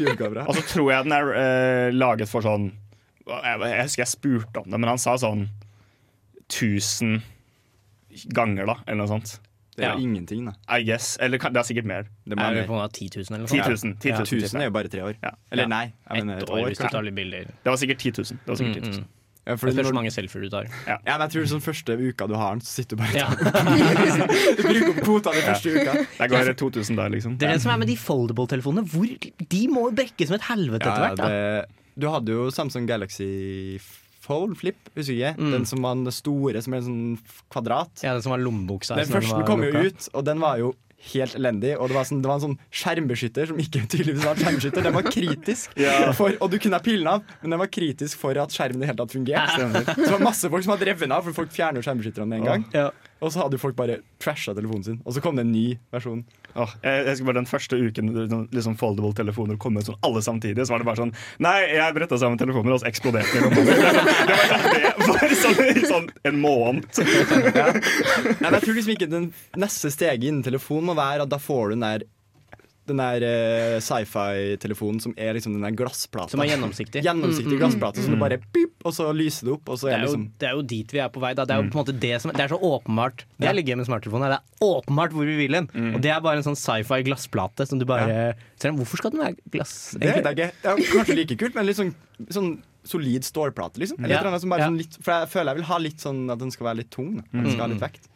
Og 0.47 0.55
så 0.59 0.65
tror 0.73 0.91
jeg 0.91 1.07
den 1.07 1.15
er 1.15 1.31
eh, 1.39 1.87
laget 1.95 2.31
for 2.31 2.43
sånn 2.45 2.71
jeg, 3.31 3.59
jeg 3.61 3.83
husker 3.85 4.01
jeg 4.01 4.11
spurte 4.11 4.59
om 4.63 4.67
det, 4.73 4.79
men 4.81 4.89
han 4.91 4.99
sa 4.99 5.13
sånn 5.21 5.45
1000 6.51 7.21
ganger, 8.35 8.65
da, 8.67 8.75
eller 8.87 9.05
noe 9.05 9.11
sånt. 9.13 9.37
Det 9.77 9.85
er 9.85 9.89
Ja. 9.93 9.97
ingenting, 9.97 10.45
da. 10.45 10.53
I 10.77 10.83
guess. 10.83 11.17
Eller 11.21 11.37
kan- 11.37 11.53
det 11.53 11.59
er 11.59 11.63
sikkert 11.63 11.85
mer. 11.85 12.03
Det 12.27 12.35
må 12.37 12.41
Er 12.43 12.51
være 12.53 12.61
det 12.61 12.69
mer. 12.69 12.87
10 12.91 13.09
000 13.15 13.25
eller 13.29 13.37
noe 13.39 13.47
10 13.47 13.57
sånt? 13.77 13.83
000. 13.83 13.95
10 14.01 14.09
000. 14.11 14.21
1000 14.43 14.59
er 14.61 14.63
jo 14.65 14.71
bare 14.71 14.87
tre 14.87 15.01
år. 15.03 15.15
Ja. 15.23 15.29
Eller 15.51 15.67
nei, 15.67 15.93
jeg 16.11 16.25
mener 16.25 16.37
et 16.37 16.49
år 16.49 16.57
år. 16.59 16.67
hvis 16.67 16.77
du 16.77 16.87
tar 16.87 17.01
litt 17.03 17.15
bilder. 17.15 17.45
Det 17.47 17.65
var 17.71 17.75
sikkert 17.77 17.97
10 17.99 18.11
000. 18.11 18.25
Det 18.45 18.47
var 18.47 18.55
sikkert 18.55 18.75
10 18.75 18.81
000. 18.81 18.91
Mm, 18.91 18.99
mm. 18.99 19.05
Ja, 19.47 19.55
Det 19.55 19.79
er 19.79 19.83
så 19.83 19.93
mange 19.93 20.11
selfier 20.11 20.41
du 20.43 20.49
tar. 20.49 20.65
Ja, 20.85 20.97
men 21.17 21.21
jeg 21.25 21.31
tror 21.33 21.45
sånn 21.49 21.61
første 21.65 21.95
uka 21.97 22.27
du 22.27 22.35
har 22.35 22.51
den, 22.51 22.59
så 22.61 22.83
sitter 22.83 22.95
du 22.95 23.01
bare 23.01 23.15
Ja. 23.15 23.29
Du 24.57 24.63
bruker 24.63 24.89
opp 24.91 24.99
kvota 25.07 25.31
den 25.33 25.41
første 25.41 25.71
uka. 25.73 25.93
Det 26.19 26.29
går 26.29 26.53
2000 26.53 26.95
der, 26.95 27.09
liksom. 27.09 27.37
Det 27.39 27.47
er 27.49 27.53
det 27.53 27.61
som 27.63 27.71
er 27.71 27.77
med 27.81 27.87
de 27.87 27.95
foldable-telefonene. 27.95 28.85
De 29.49 29.67
må 29.67 29.87
jo 29.89 29.95
brekke 29.97 30.27
som 30.27 30.35
et 30.35 30.41
helvete 30.45 30.85
etter 30.85 31.15
hvert. 31.15 31.65
du 31.97 32.07
hadde 32.09 32.27
jo 32.31 32.49
Samsung 32.51 32.85
Galaxy 32.87 33.79
Fold 34.21 34.53
Flip, 34.59 34.77
husker 34.95 35.17
jeg. 35.17 35.35
Mm. 35.39 35.51
Den 35.55 35.65
som 35.69 35.81
var 35.85 35.97
den 35.97 36.13
store, 36.13 36.61
som 36.61 36.73
er 36.77 36.83
en 36.83 36.87
sånn 36.87 37.43
kvadrat. 37.51 38.03
Ja, 38.05 38.13
Den 38.17 38.21
som 38.25 38.35
var 38.35 38.41
lommebuksa. 38.43 38.95
Den 39.01 39.09
første 39.09 39.35
var 39.41 39.47
kom 39.49 39.63
jo 39.65 39.71
ut, 39.87 40.07
og 40.13 40.25
den 40.27 40.39
var 40.43 40.61
jo 40.61 40.71
helt 41.11 41.33
elendig. 41.33 41.71
Og 41.81 41.89
det 41.89 41.95
var, 41.97 42.05
sånn, 42.05 42.19
det 42.21 42.29
var 42.29 42.37
en 42.37 42.43
sånn 42.43 42.57
skjermbeskytter 42.69 43.47
som 43.49 43.57
ikke 43.63 43.81
tydeligvis 43.91 44.25
var 44.27 44.37
skjermbeskytter. 44.37 44.85
Den 44.85 44.93
var 44.99 45.07
kritisk, 45.09 45.73
Ja. 45.81 46.11
for, 46.13 46.35
og 46.37 46.51
du 46.53 46.59
kunne 46.61 46.77
ha 46.77 46.85
pillen 46.85 47.09
av, 47.09 47.23
men 47.41 47.55
den 47.55 47.61
var 47.63 47.71
kritisk 47.73 48.21
for 48.21 48.37
at 48.37 48.53
skjermen 48.53 48.83
i 48.83 48.85
det 48.85 48.91
hele 48.91 49.01
tatt 49.01 49.15
fungerte. 49.17 49.71
Så 49.95 50.03
det 50.05 50.11
var 50.13 50.27
masse 50.29 50.51
folk 50.53 50.67
som 50.67 50.75
hadde 50.75 50.91
revet 50.91 51.07
den 51.07 51.15
av, 51.17 51.25
for 51.25 51.41
folk 51.41 51.55
fjerner 51.55 51.81
skjermbeskytterne 51.81 52.29
med 52.29 52.43
en 52.43 52.51
gang. 52.51 52.67
Ja. 52.77 52.91
Og 53.21 53.29
så 53.29 53.43
hadde 53.43 53.53
jo 53.57 53.61
folk 53.61 53.75
bare 53.77 53.99
trasha 54.21 54.53
telefonen 54.57 54.83
sin. 54.85 54.95
Og 55.05 55.13
så 55.13 55.21
kom 55.21 55.35
det 55.37 55.43
en 55.45 55.51
ny 55.53 55.75
versjon. 55.93 56.23
Åh, 56.55 56.71
jeg, 56.83 57.03
jeg 57.05 57.11
husker 57.13 57.27
bare 57.29 57.37
Den 57.39 57.47
første 57.47 57.77
uken 57.79 58.09
sånn- 58.31 58.47
liksom 58.51 58.73
foldable-telefoner 58.81 59.59
kom 59.61 59.77
ut 59.77 59.85
sånn 59.87 59.99
alle 60.03 60.23
samtidig, 60.25 60.65
så 60.67 60.73
var 60.73 60.81
det 60.83 60.87
bare 60.89 60.99
sånn 60.99 61.13
Nei, 61.45 61.53
jeg 61.77 61.95
bretta 61.95 62.17
sammen 62.19 62.41
telefoner, 62.41 62.73
og 62.75 62.81
så 62.81 62.89
eksploderte 62.89 63.39
de. 63.39 63.49
Det 63.61 65.05
var 65.07 65.35
sånn, 65.41 65.55
det 65.57 65.75
var 65.75 65.85
sånn, 65.85 65.87
sånn, 65.91 66.09
en 66.27 66.39
måned. 66.41 66.87
Nei, 67.01 68.33
men 68.41 68.57
jeg 68.57 68.63
tror 68.65 68.75
liksom 68.77 68.93
ikke 68.95 69.09
den 69.11 69.29
neste 69.59 69.91
steget 69.93 70.27
innen 70.27 70.43
telefon 70.45 70.85
må 70.89 70.95
være 70.97 71.25
at 71.25 71.31
da 71.31 71.39
får 71.41 71.71
du 71.71 71.75
den 71.77 71.85
der 71.87 72.05
den 72.89 72.97
der 72.97 73.23
uh, 73.23 73.77
sci-fi-telefonen 73.83 75.01
som 75.03 75.13
er 75.19 75.35
liksom 75.37 75.53
den 75.55 75.65
der 75.65 75.75
glassplata. 75.77 76.33
Som 76.33 76.41
er 76.43 76.49
gjennomsiktig. 76.51 77.03
Gjennomsiktig 77.07 77.59
glassplate 77.61 78.03
som 78.03 78.15
du 78.15 78.19
bare 78.21 78.39
pip, 78.53 78.73
og 78.83 78.95
så 78.97 79.09
lyser 79.15 79.47
det 79.49 79.53
opp, 79.57 79.69
og 79.69 79.77
så 79.81 79.89
Det 79.89 79.93
er 79.93 79.97
er, 79.99 80.01
jo, 80.05 80.09
liksom 80.09 80.25
det 80.41 80.49
er 80.49 80.55
jo 80.57 80.65
dit 80.73 80.95
vi 80.95 81.03
er 81.03 81.11
på 81.13 81.21
vei. 81.23 81.33
Da. 81.37 81.45
Det 81.45 81.55
er 81.55 81.61
jo 81.61 81.69
på 81.69 81.77
en 81.77 81.83
måte 81.83 81.95
det 82.07 82.13
som 82.23 82.33
Det 82.33 82.45
er 82.45 82.53
så 82.53 82.59
åpenbart. 82.71 83.25
Det 83.37 83.49
er 83.51 83.57
litt 83.57 83.69
gøy 83.69 83.77
med 83.81 83.89
smarttelefonen. 83.89 84.33
Det 84.33 84.39
er 84.39 84.67
åpenbart 84.71 85.15
hvor 85.17 85.29
vi 85.29 85.37
vil 85.43 85.59
hen. 85.59 85.69
Og 85.95 86.01
det 86.03 86.13
er 86.15 86.25
bare 86.25 86.41
en 86.41 86.47
sånn 86.49 86.59
sci-fi 86.59 87.01
glassplate 87.07 87.69
som 87.69 87.81
du 87.81 87.85
bare 87.89 88.33
ser, 88.57 88.73
Hvorfor 88.77 89.01
skal 89.01 89.13
den 89.13 89.23
være 89.25 89.37
glass? 89.53 89.75
Det 89.97 90.07
vet 90.07 90.25
jeg 90.25 90.37
ikke. 90.37 90.51
Det 90.63 90.73
er 90.73 90.91
kanskje 90.95 91.17
like 91.17 91.39
kult, 91.41 91.57
men 91.57 91.67
litt 91.69 91.79
sånn, 91.79 91.93
sånn 92.29 92.51
solid 92.87 93.25
stålplate, 93.27 93.77
liksom. 93.81 93.99
Eller 94.01 94.15
Ja. 94.17 94.23
Ja. 94.25 94.65
sånn 94.67 94.77
litt, 94.79 94.97
for 95.01 95.13
jeg 95.13 95.29
føler 95.29 95.51
jeg 95.53 95.61
vil 95.61 95.69
ha 95.69 95.77
litt 95.77 95.99
sånn 96.01 96.23
at 96.33 96.39
den 96.41 96.51
skal 96.51 96.71
være 96.71 96.81
litt 96.81 96.89
tung. 96.89 97.17
Da. 97.19 97.23
Den 97.31 97.51
skal 97.51 97.67
ha 97.67 97.67
litt 97.73 97.83
vekt. 97.83 98.07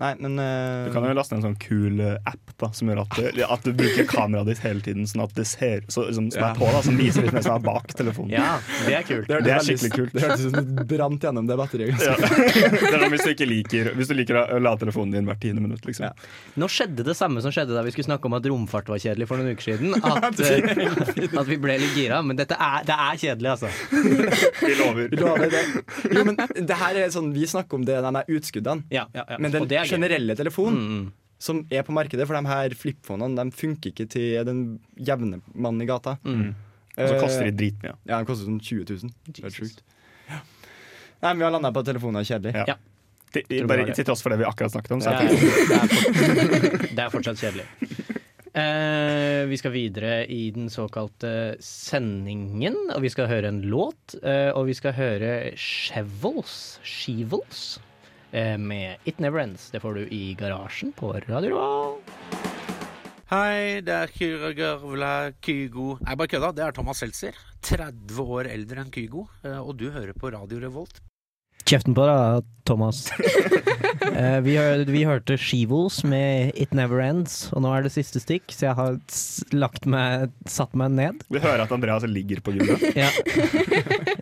Nei, 0.00 0.14
men 0.18 0.38
uh... 0.40 0.86
Du 0.88 0.94
kan 0.94 1.04
jo 1.04 1.12
laste 1.16 1.34
ned 1.36 1.42
en 1.42 1.50
sånn 1.50 1.58
kul 1.60 2.00
eh, 2.00 2.16
app 2.30 2.54
da 2.60 2.70
som 2.76 2.88
gjør 2.90 3.02
at 3.02 3.16
du, 3.36 3.40
at 3.44 3.64
du 3.64 3.70
bruker 3.76 4.06
kameraet 4.08 4.48
ditt 4.50 4.62
hele 4.64 4.80
tiden, 4.84 5.06
sånn 5.08 5.22
at 5.24 5.34
det 5.36 5.46
ser 5.48 5.84
så, 5.92 6.06
som, 6.12 6.30
som 6.32 6.40
Ja. 6.40 6.50
er 6.50 6.58
på, 6.60 6.68
da, 6.72 6.80
som 6.84 6.96
viser 6.98 7.24
litt 7.24 7.34
mer 7.36 7.44
som 7.44 7.56
er 7.56 7.64
bak 7.64 7.92
telefonen. 7.96 8.32
Ja, 8.34 8.56
det 8.86 8.96
er 8.98 9.04
kult. 9.08 9.28
det, 9.28 9.36
hørtes 9.36 9.46
det 9.46 9.54
er 9.54 9.66
skikkelig 9.68 9.92
kult. 9.96 10.14
Det 10.16 10.24
hørtes 10.24 10.44
ut 10.46 10.56
som 10.56 10.70
det 10.80 10.86
brant 10.90 11.26
gjennom 11.28 11.48
det 11.50 11.58
batteriet. 11.60 12.04
Ja. 12.04 12.16
Det 12.90 12.98
er 12.98 13.12
hvis 13.12 13.22
du 13.24 13.30
ikke 13.32 13.46
liker 13.48 13.88
Hvis 13.96 14.08
du 14.10 14.14
liker 14.16 14.36
å 14.40 14.58
la 14.60 14.72
telefonen 14.80 15.12
din 15.14 15.28
hvert 15.28 15.40
tiende 15.42 15.62
minutt, 15.62 15.84
liksom. 15.86 16.08
Ja. 16.08 16.30
Nå 16.60 16.68
skjedde 16.72 17.04
det 17.06 17.14
samme 17.18 17.42
som 17.44 17.52
skjedde 17.54 17.76
da 17.76 17.82
vi 17.86 17.92
skulle 17.94 18.08
snakke 18.08 18.28
om 18.28 18.34
at 18.36 18.46
romfart 18.50 18.88
var 18.90 19.00
kjedelig 19.02 19.28
for 19.30 19.40
noen 19.40 19.54
uker 19.54 19.68
siden. 19.70 19.94
At, 20.10 20.40
eh, 20.42 21.30
at 21.40 21.48
vi 21.48 21.56
ble 21.60 21.76
litt 21.80 21.94
gira. 21.96 22.18
Men 22.26 22.38
dette 22.38 22.56
er, 22.60 22.84
det 22.88 22.96
er 22.96 23.20
kjedelig, 23.20 23.52
altså. 23.54 23.70
Vi 23.90 24.72
lover. 24.80 25.06
Vi 25.12 25.20
lover 25.20 25.52
det. 25.52 25.62
Jo, 26.12 26.24
men 26.28 26.38
det 26.40 26.78
her 26.80 26.98
er 27.04 27.12
sånn, 27.14 27.30
Vi 27.36 27.46
snakker 27.50 27.80
om 27.80 27.86
det, 27.88 27.98
de 28.04 28.12
der 28.18 28.34
utskuddene. 28.36 28.86
Ja, 28.92 29.06
ja, 29.16 29.24
ja. 29.28 29.38
Men 29.40 29.54
den 29.54 29.68
Er 29.90 29.96
generelle 29.98 30.36
telefonen 30.38 30.78
Mm, 30.80 30.96
mm. 31.00 31.12
som 31.40 31.62
er 31.72 31.82
på 31.86 31.92
markedet, 31.96 32.26
for 32.28 32.36
de 32.38 32.46
her 32.48 32.74
flipfonene 32.76 33.36
de 33.44 33.50
funker 33.56 33.90
ikke 33.94 34.08
til 34.12 34.44
den 34.46 34.64
jevne 34.96 35.40
mannen 35.54 35.82
i 35.82 35.88
gata. 35.90 36.16
Mm. 36.24 36.54
Og 36.98 37.08
så 37.08 37.14
Eh, 37.14 37.20
koster 37.22 37.44
de 37.50 37.52
dritmye. 37.56 37.94
Ja, 38.06 38.18
den 38.18 38.26
koster 38.28 38.44
sånn 38.48 38.60
20 38.60 38.84
000. 39.04 39.12
Det 39.30 39.44
er 39.44 39.50
sjukt. 39.54 39.80
Ja. 40.28 40.40
Nei, 41.22 41.30
men 41.32 41.38
vi 41.38 41.44
har 41.44 41.52
landa 41.54 41.70
på 41.72 41.80
at 41.80 41.86
telefonen 41.86 42.20
er 42.20 42.26
kjedelig. 42.28 42.54
Ja. 42.54 42.64
Ja. 42.68 42.76
Til, 43.30 43.66
bare 43.70 43.84
til 43.94 44.04
tross 44.04 44.22
for 44.24 44.30
det 44.34 44.40
vi 44.40 44.44
akkurat 44.48 44.72
snakket 44.74 44.90
om. 44.96 45.00
Så 45.00 45.10
Det 45.10 45.20
er 45.20 45.28
det, 45.30 45.78
er, 45.78 45.88
fortsatt, 45.94 46.90
det 46.96 47.04
er 47.04 47.10
fortsatt 47.14 47.38
kjedelig. 47.44 47.66
Eh, 48.50 49.44
vi 49.46 49.56
skal 49.60 49.70
videre 49.70 50.14
i 50.26 50.50
den 50.50 50.66
såkalte 50.72 51.54
sendingen, 51.62 52.74
og 52.90 53.04
vi 53.04 53.10
skal 53.14 53.28
høre 53.30 53.52
en 53.52 53.62
låt. 53.70 54.16
eh, 54.22 54.50
og 54.50 54.66
vi 54.66 54.74
skal 54.74 54.92
høre 54.96 55.52
Chevels, 55.56 56.80
eh, 56.82 57.86
med 58.32 58.96
It 59.04 59.18
Never 59.20 59.40
Ends. 59.42 59.70
Det 59.70 59.80
får 59.82 59.94
du 59.94 60.02
i 60.14 60.34
garasjen 60.38 60.92
på 60.96 61.12
Radio 61.28 61.50
Revolt. 61.56 62.10
Hei, 63.30 63.80
det 63.86 63.94
er 63.94 64.10
Kyra 64.10 64.48
Gørvla 64.58 65.10
Kygo 65.42 65.92
Nei, 66.02 66.16
bare 66.18 66.30
kødda. 66.32 66.48
Det 66.56 66.64
er 66.66 66.72
Thomas 66.74 66.98
Seltzer. 67.02 67.36
30 67.62 68.24
år 68.24 68.48
eldre 68.50 68.82
enn 68.82 68.90
Kygo. 68.90 69.26
eh, 69.44 69.58
Og 69.60 69.76
du 69.78 69.90
hører 69.94 70.12
på 70.18 70.32
Radio 70.34 70.58
Revolt. 70.64 71.00
Kjeften 71.70 71.94
på 71.94 72.02
deg, 72.02 72.46
Thomas. 72.66 73.04
uh, 73.14 74.40
vi, 74.46 74.56
hør, 74.58 74.80
vi 74.90 75.04
hørte 75.06 75.36
Skivos 75.38 76.00
med 76.02 76.50
It 76.58 76.72
Never 76.74 76.98
Ends, 77.04 77.44
og 77.54 77.62
nå 77.62 77.70
er 77.76 77.86
det 77.86 77.92
siste 77.94 78.18
stikk, 78.22 78.50
så 78.50 78.66
jeg 78.66 78.74
har 78.80 78.98
lagt 79.54 79.86
meg, 79.86 80.32
satt 80.50 80.74
meg 80.78 80.96
ned. 80.96 81.22
Vi 81.30 81.42
hører 81.42 81.62
at 81.62 81.74
Andreas 81.76 82.08
ligger 82.10 82.42
på 82.42 82.56
gulvet. 82.56 82.82
Ja. 82.98 83.12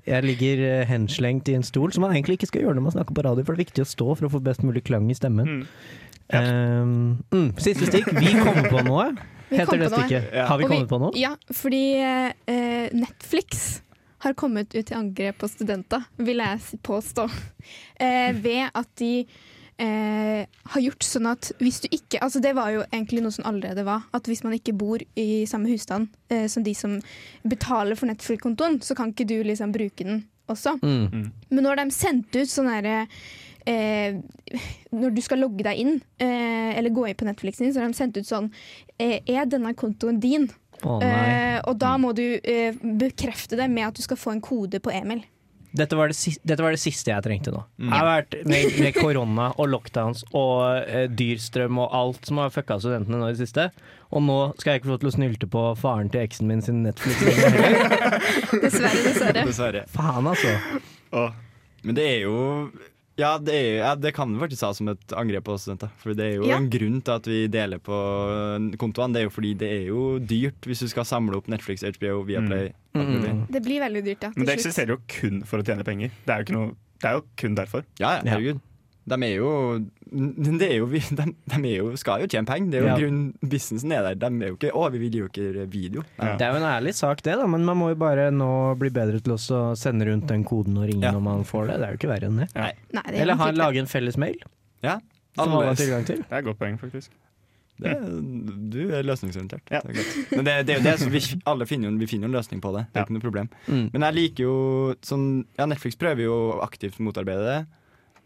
Jeg 0.09 0.25
ligger 0.25 0.61
eh, 0.67 0.85
henslengt 0.89 1.49
i 1.49 1.57
en 1.57 1.65
stol, 1.65 1.93
som 1.95 2.05
man 2.05 2.13
egentlig 2.13 2.39
ikke 2.39 2.51
skal 2.53 2.67
gjøre 2.67 2.77
når 2.77 2.89
man 2.91 2.97
snakker 2.99 3.17
på 3.17 3.25
radio, 3.25 3.45
for 3.49 3.57
det 3.57 3.63
er 3.63 3.71
viktig 3.71 3.87
å 3.87 3.91
stå 3.95 4.13
for 4.13 4.29
å 4.29 4.33
få 4.37 4.45
best 4.45 4.65
mulig 4.69 4.85
klang 4.89 5.09
i 5.09 5.17
stemmen. 5.17 5.65
Um, 6.29 7.19
mm, 7.33 7.51
siste 7.57 7.89
stikk. 7.89 8.13
Vi 8.13 8.37
kommer 8.37 8.69
på 8.69 8.85
noe, 8.85 9.11
heter 9.49 9.81
det 9.81 9.93
stikket. 9.95 10.33
Ja. 10.37 10.51
Har 10.53 10.61
vi 10.61 10.69
kommet 10.69 10.85
kommet 10.85 10.93
på 10.93 11.01
noe? 11.07 11.13
Ja, 11.17 11.33
fordi 11.57 11.85
uh, 12.05 12.89
Netflix 12.93 13.79
har 14.25 14.35
kommet 14.39 14.75
ut 14.75 14.87
til 14.89 14.99
angrep 14.99 15.39
på 15.41 15.51
studenter, 15.51 16.09
vil 16.17 16.45
jeg 16.45 16.83
påstå. 16.83 17.29
Eh, 17.99 18.31
ved 18.33 18.71
at 18.79 18.87
de 19.01 19.27
eh, 19.83 20.47
har 20.73 20.83
gjort 20.83 21.05
sånn 21.05 21.27
at 21.29 21.51
hvis 21.59 21.81
du 21.83 21.89
ikke 21.91 22.21
Altså 22.23 22.41
det 22.41 22.53
var 22.57 22.71
jo 22.71 22.85
egentlig 22.87 23.25
noe 23.25 23.35
som 23.35 23.47
allerede 23.49 23.85
var. 23.85 24.07
At 24.15 24.31
hvis 24.31 24.45
man 24.47 24.55
ikke 24.57 24.77
bor 24.79 25.03
i 25.19 25.45
samme 25.51 25.69
husstand 25.69 26.09
eh, 26.31 26.47
som 26.49 26.65
de 26.65 26.75
som 26.79 26.95
betaler 27.43 27.99
for 27.99 28.11
Netflix-kontoen, 28.11 28.81
så 28.87 28.97
kan 28.99 29.13
ikke 29.13 29.29
du 29.29 29.41
liksom 29.47 29.75
bruke 29.75 30.07
den 30.07 30.23
også. 30.49 30.79
Mm. 30.81 31.29
Men 31.51 31.63
nå 31.63 31.73
har 31.73 31.83
de 31.83 31.91
sendt 31.93 32.39
ut 32.39 32.49
sånn 32.49 32.71
herre 32.71 33.03
eh, 33.69 34.17
Når 34.95 35.17
du 35.17 35.21
skal 35.25 35.43
logge 35.45 35.67
deg 35.67 35.83
inn, 35.83 35.99
eh, 36.23 36.73
eller 36.79 36.95
gå 36.95 37.09
inn 37.09 37.19
på 37.19 37.29
Netflixen 37.29 37.67
din, 37.67 37.75
så 37.75 37.83
har 37.83 37.91
de 37.91 37.99
sendt 37.99 38.17
ut 38.17 38.29
sånn 38.29 38.51
eh, 38.97 39.21
Er 39.27 39.51
denne 39.51 39.75
kontoen 39.79 40.21
din? 40.23 40.49
Nei. 40.85 41.09
Eh, 41.09 41.59
og 41.69 41.79
da 41.81 41.97
må 42.01 42.13
du 42.17 42.25
eh, 42.39 42.77
bekrefte 42.79 43.59
det 43.59 43.67
med 43.73 43.89
at 43.89 43.99
du 43.99 44.05
skal 44.05 44.21
få 44.21 44.37
en 44.37 44.45
kode 44.45 44.81
på 44.83 44.95
e-mail. 44.95 45.25
Dette 45.79 45.97
var, 45.99 46.09
det 46.09 46.17
siste, 46.17 46.41
dette 46.49 46.65
var 46.65 46.73
det 46.73 46.81
siste 46.81 47.11
jeg 47.13 47.25
trengte 47.27 47.53
nå. 47.53 47.61
Mm. 47.77 47.91
Jeg 47.91 47.99
har 47.99 48.07
vært 48.09 48.37
med, 48.49 48.79
med 48.81 48.97
korona 48.97 49.51
og 49.61 49.69
lockdowns 49.69 50.23
og 50.33 50.89
eh, 50.89 51.05
dyrstrøm 51.13 51.81
og 51.85 51.93
alt 51.95 52.29
som 52.31 52.41
har 52.41 52.55
fucka 52.55 52.79
studentene 52.81 53.21
nå 53.21 53.29
i 53.29 53.35
det 53.37 53.43
siste. 53.43 53.69
Og 54.09 54.25
nå 54.25 54.39
skal 54.57 54.73
jeg 54.73 54.81
ikke 54.81 54.89
få 54.89 54.95
lov 54.95 55.03
til 55.03 55.11
å 55.11 55.17
snylte 55.19 55.51
på 55.53 55.65
faren 55.77 56.09
til 56.13 56.25
eksen 56.25 56.49
min 56.49 56.65
sin 56.65 56.81
Netflix. 56.87 57.21
Dessverre, 58.65 59.03
dessverre. 59.05 59.45
Dessverre. 59.45 59.85
Faen, 59.93 60.31
altså. 60.33 60.55
Åh, 61.21 61.37
Men 61.85 62.01
det 62.01 62.07
er 62.15 62.25
jo 62.25 62.39
ja 63.19 63.33
det, 63.43 63.55
er, 63.55 63.73
ja, 63.83 63.93
det 63.99 64.13
kan 64.17 64.31
vi 64.33 64.39
faktisk 64.45 64.63
ha 64.67 64.71
som 64.79 64.89
et 64.93 65.15
angrep 65.19 65.45
på 65.49 65.57
studenter. 65.59 65.91
For 66.01 66.15
det 66.15 66.25
er 66.25 66.35
jo 66.39 66.47
Ja. 66.49 66.57
en 66.61 66.69
grunn 66.71 67.01
til 67.03 67.13
at 67.19 67.27
vi 67.27 67.41
deler 67.51 67.79
på 67.83 67.99
kontoene. 68.81 69.13
Det 69.17 69.21
er 69.23 69.27
jo 69.29 69.35
fordi 69.35 69.53
det 69.59 69.71
er 69.75 69.85
jo 69.91 70.03
dyrt 70.23 70.69
hvis 70.69 70.85
du 70.85 70.89
skal 70.93 71.05
samle 71.09 71.37
opp 71.41 71.49
Netflix, 71.51 71.83
HBO, 71.83 72.23
Viaplay. 72.29 72.71
Mm. 72.95 73.11
Mm. 73.25 73.43
Det 73.53 73.63
blir 73.67 73.83
veldig 73.85 74.05
dyrt, 74.07 74.23
ja. 74.29 74.31
Men 74.37 74.47
det 74.49 74.57
eksisterer 74.59 74.95
jo 74.97 75.01
kun 75.11 75.43
for 75.47 75.61
å 75.61 75.67
tjene 75.67 75.85
penger. 75.87 76.11
Det 76.27 76.35
er 76.35 76.41
jo, 76.43 76.47
ikke 76.49 76.57
noe, 76.57 76.73
det 77.03 77.11
er 77.11 77.19
jo 77.19 77.25
kun 77.43 77.55
derfor. 77.59 77.85
Ja, 78.01 78.17
ja, 78.19 78.31
herregud. 78.33 78.61
De 79.09 79.17
er 79.27 79.35
jo, 79.39 79.51
de, 79.79 80.53
er 80.67 80.75
jo 80.79 80.87
de, 80.93 81.01
de 81.49 81.59
er 81.59 81.77
jo, 81.79 81.91
skal 82.01 82.21
jo 82.23 82.29
tjene 82.31 82.47
penger. 82.49 82.71
Det 82.71 82.79
er 82.79 82.85
jo 82.85 82.89
Ja. 82.93 82.97
grunn, 83.01 83.21
Businessen 83.43 83.93
er 83.97 84.03
der. 84.09 84.15
De 84.21 84.27
er 84.45 84.49
jo 84.53 84.57
ikke 84.59 84.71
'Å, 84.73 84.91
vi 84.93 84.99
vil 85.05 85.19
jo 85.23 85.29
ikke 85.29 85.67
video'. 85.73 86.05
Ja. 86.19 86.37
Det 86.37 86.47
er 86.47 86.51
jo 86.53 86.61
en 86.63 86.69
ærlig 86.71 86.95
sak, 86.95 87.23
det, 87.23 87.37
da, 87.41 87.47
men 87.47 87.65
man 87.65 87.77
må 87.77 87.89
jo 87.93 87.99
bare 88.01 88.31
nå 88.31 88.51
bli 88.79 88.91
bedre 88.91 89.21
til 89.21 89.33
å 89.37 89.77
sende 89.77 90.07
rundt 90.07 90.27
den 90.29 90.45
koden 90.45 90.77
og 90.79 90.89
ringe 90.89 91.03
Ja. 91.05 91.13
når 91.13 91.23
man 91.23 91.45
får 91.45 91.67
det. 91.69 91.77
Det 91.81 91.85
er 91.89 91.91
jo 91.93 91.99
ikke 92.03 92.13
verre 92.15 92.27
enn 92.31 92.37
det. 92.45 92.49
Nei, 92.55 92.73
det 92.93 93.05
er 93.05 93.23
Eller 93.23 93.35
ha, 93.37 93.51
lage 93.51 93.79
en 93.79 93.87
felles 93.87 94.17
mail 94.17 94.37
Ja. 94.83 95.01
som 95.37 95.53
alle 95.53 95.67
har 95.73 95.75
tilgang 95.75 96.05
til. 96.07 96.19
Det 96.19 96.33
er 96.33 96.39
et 96.39 96.45
godt 96.45 96.59
poeng, 96.59 96.79
faktisk. 96.79 97.11
det, 97.79 97.95
du 98.75 98.91
er 98.91 99.05
løsningsorientert. 99.07 99.63
Ja. 99.71 99.79
Det 99.87 99.91
er 99.93 99.99
godt. 100.01 100.33
Men 100.37 100.45
det, 100.49 100.55
det 100.67 100.73
er 100.75 100.79
jo 100.81 100.85
det 100.89 100.99
som 100.99 101.13
vi, 101.13 101.21
alle 101.47 101.65
finner 101.65 101.93
vi 102.01 102.07
finner 102.11 102.27
jo 102.27 102.33
en 102.33 102.39
løsning 102.41 102.61
på 102.61 102.73
det. 102.75 102.87
Det 102.93 102.97
er 102.97 103.01
Ja. 103.01 103.05
ikke 103.07 103.15
noe 103.15 103.23
problem. 103.23 103.49
Mm. 103.69 103.91
Men 103.93 104.03
jeg 104.03 104.15
liker 104.17 104.43
jo 104.43 104.95
sånn 105.01 105.45
Ja, 105.57 105.67
Netflix 105.67 105.95
prøver 105.97 106.23
jo 106.25 106.39
aktivt 106.61 106.99
å 106.99 107.05
motarbeide 107.07 107.45
det. 107.47 107.67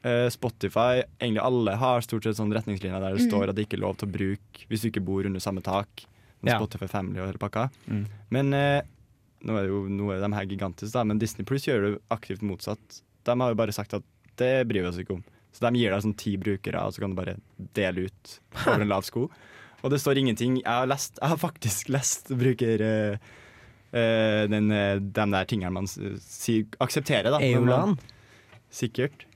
Eh, 0.05 0.29
Spotify, 0.35 1.03
egentlig 1.21 1.43
alle 1.45 1.77
har 1.79 2.01
stort 2.03 2.25
sett 2.27 2.35
sånn 2.37 2.51
retningslinjer 2.53 2.99
der 3.01 3.15
det 3.15 3.21
Mm. 3.23 3.29
står 3.31 3.49
at 3.51 3.55
det 3.55 3.69
ikke 3.69 3.77
er 3.79 3.85
lov 3.85 3.97
til 4.01 4.09
å 4.09 4.13
bruke 4.13 4.65
hvis 4.69 4.83
du 4.83 4.89
ikke 4.91 5.05
bor 5.05 5.25
under 5.25 5.39
samme 5.41 5.63
tak. 5.63 6.07
Ja. 6.43 6.57
Spotify 6.59 6.89
Family 6.91 7.21
og 7.21 7.29
hele 7.31 7.39
pakka. 7.39 7.69
Mm. 7.87 8.07
Men 8.35 8.53
eh, 8.59 8.83
nå 9.47 9.55
er 9.59 9.63
det 9.63 9.71
jo 9.71 9.85
nå 9.89 10.09
er 10.11 10.21
de 10.25 10.33
her 10.35 10.47
gigantiske, 10.51 10.93
da, 10.93 11.05
men 11.05 11.19
Disney 11.23 11.45
Plus 11.47 11.67
gjør 11.69 11.85
det 11.87 12.01
aktivt 12.11 12.43
motsatt. 12.43 13.03
De 13.25 13.37
har 13.41 13.51
jo 13.55 13.55
bare 13.55 13.71
sagt 13.73 13.95
at 13.95 14.03
det 14.41 14.67
bryr 14.67 14.83
vi 14.83 14.89
oss 14.91 14.99
ikke 14.99 15.15
om. 15.21 15.23
Så 15.53 15.61
de 15.71 15.79
gir 15.79 15.91
deg 15.93 16.03
sånn 16.03 16.17
ti 16.17 16.37
brukere, 16.37 16.83
og 16.83 16.95
så 16.95 17.01
kan 17.05 17.11
du 17.15 17.17
bare 17.23 17.37
dele 17.75 18.09
ut 18.09 18.39
over 18.67 18.81
en 18.83 18.89
lav 18.89 19.03
sko. 19.07 19.29
Og 19.85 19.91
det 19.91 20.01
står 20.01 20.19
ingenting. 20.19 20.57
Jeg 20.63 20.67
har, 20.67 20.87
lest, 20.87 21.19
jeg 21.21 21.29
har 21.29 21.37
faktisk 21.39 21.89
lest 21.91 22.29
bruker 22.35 22.81
eh, 22.81 23.19
eh, 23.93 24.47
den, 24.51 24.71
eh, 24.73 24.99
de 24.99 25.27
der 25.31 25.45
tingene 25.47 25.71
man 25.73 25.87
sier 25.87 26.67
aksepterer, 26.81 27.31
da. 27.31 27.39
EU-land. 27.39 27.99
Sikkert. 28.73 29.27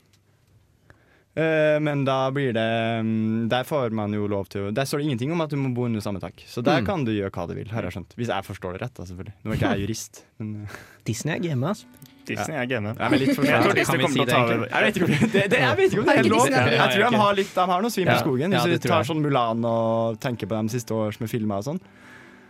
Eh, 1.37 1.77
men 1.85 2.01
da 2.07 2.31
blir 2.33 2.49
det 2.55 2.63
mm, 3.05 3.45
Der 3.51 3.61
får 3.67 3.91
man 3.93 4.09
jo 4.15 4.25
lov 4.31 4.47
til 4.49 4.71
Der 4.73 4.87
står 4.89 5.03
det 5.03 5.05
ingenting 5.05 5.29
om 5.35 5.41
at 5.43 5.51
du 5.53 5.57
må 5.61 5.69
bo 5.75 5.83
under 5.85 6.01
samme 6.01 6.17
tak. 6.23 6.33
Så 6.49 6.63
der 6.65 6.79
Mm. 6.81 6.85
kan 6.87 7.03
du 7.05 7.11
gjøre 7.13 7.29
hva 7.29 7.45
du 7.47 7.53
vil, 7.53 7.67
har 7.69 7.83
jeg 7.85 7.93
skjønt. 7.93 8.15
Hvis 8.17 8.31
jeg 8.33 8.45
forstår 8.47 8.73
det 8.73 8.81
rett, 8.81 8.93
da, 8.97 9.03
selvfølgelig. 9.05 9.33
Nå 9.43 9.51
er 9.51 9.55
ikke 9.59 9.69
jeg 9.75 9.83
jurist, 9.85 10.23
men 10.39 10.55
uh. 10.63 10.77
Disney 11.05 11.35
er 11.35 11.39
game, 11.45 11.67
altså. 11.67 11.85
Disney 12.27 12.55
er 12.57 12.65
game. 12.65 12.95
jeg 12.97 13.05
er 13.05 13.21
litt 13.21 13.29
jeg 13.37 13.61
tror 13.63 13.75
Disney 13.77 14.01
kommer 14.01 14.09
si 14.09 14.17
til 14.17 14.23
å 14.23 14.31
ta 14.31 14.39
over. 14.43 14.65
jeg 14.67 14.83
vet, 14.87 14.97
ikke 14.97 15.05
om, 15.05 15.13
det, 15.37 15.43
det, 15.53 15.59
jeg 15.61 15.77
vet 15.77 15.93
ikke 15.93 16.01
om 16.01 16.09
det 16.09 16.17
er 16.17 16.29
lov. 16.31 16.49
Jeg, 16.49 16.73
jeg 16.73 16.89
tror 16.97 17.11
de 17.11 17.21
har, 17.21 17.37
litt, 17.37 17.53
de 17.55 17.65
har 17.71 17.81
noe 17.85 17.93
svin 17.93 18.09
på 18.11 18.17
skogen. 18.25 18.51
Hvis 18.57 18.65
det 18.73 18.81
du 18.81 18.89
tar 18.89 19.07
sånn 19.07 19.21
Mulan 19.23 19.63
og 19.69 20.19
tenker 20.25 20.49
på 20.49 20.57
de 20.59 20.73
siste 20.73 20.91
års 20.97 21.21
med 21.21 21.29
filmer 21.31 21.61
og 21.61 21.67
sånn. 21.69 21.79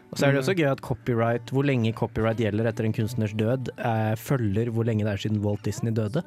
Og 0.08 0.16
så 0.18 0.30
er 0.30 0.32
det 0.32 0.40
også 0.40 0.56
gøy 0.56 0.70
at 0.72 0.80
copyright, 0.82 1.52
hvor 1.52 1.68
lenge 1.68 1.92
copyright 1.94 2.40
gjelder 2.40 2.70
etter 2.72 2.88
en 2.88 2.94
kunstners 2.96 3.36
død, 3.36 3.74
eh, 3.78 4.14
følger 4.16 4.72
hvor 4.72 4.88
lenge 4.88 5.04
det 5.04 5.12
er 5.14 5.20
siden 5.28 5.42
Walt 5.44 5.62
Disney 5.68 5.92
døde. 5.92 6.24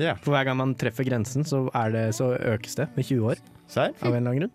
Ja. 0.00 0.14
For 0.20 0.34
hver 0.34 0.48
gang 0.48 0.58
man 0.60 0.74
treffer 0.78 1.06
grensen, 1.08 1.46
så, 1.48 1.66
er 1.76 1.92
det, 1.94 2.06
så 2.18 2.32
økes 2.36 2.76
det 2.78 2.88
med 2.96 3.08
20 3.08 3.30
år, 3.32 3.42
Serr? 3.72 3.94
av 4.00 4.12
en 4.12 4.20
eller 4.20 4.34
annen 4.34 4.42
grunn. 4.44 4.54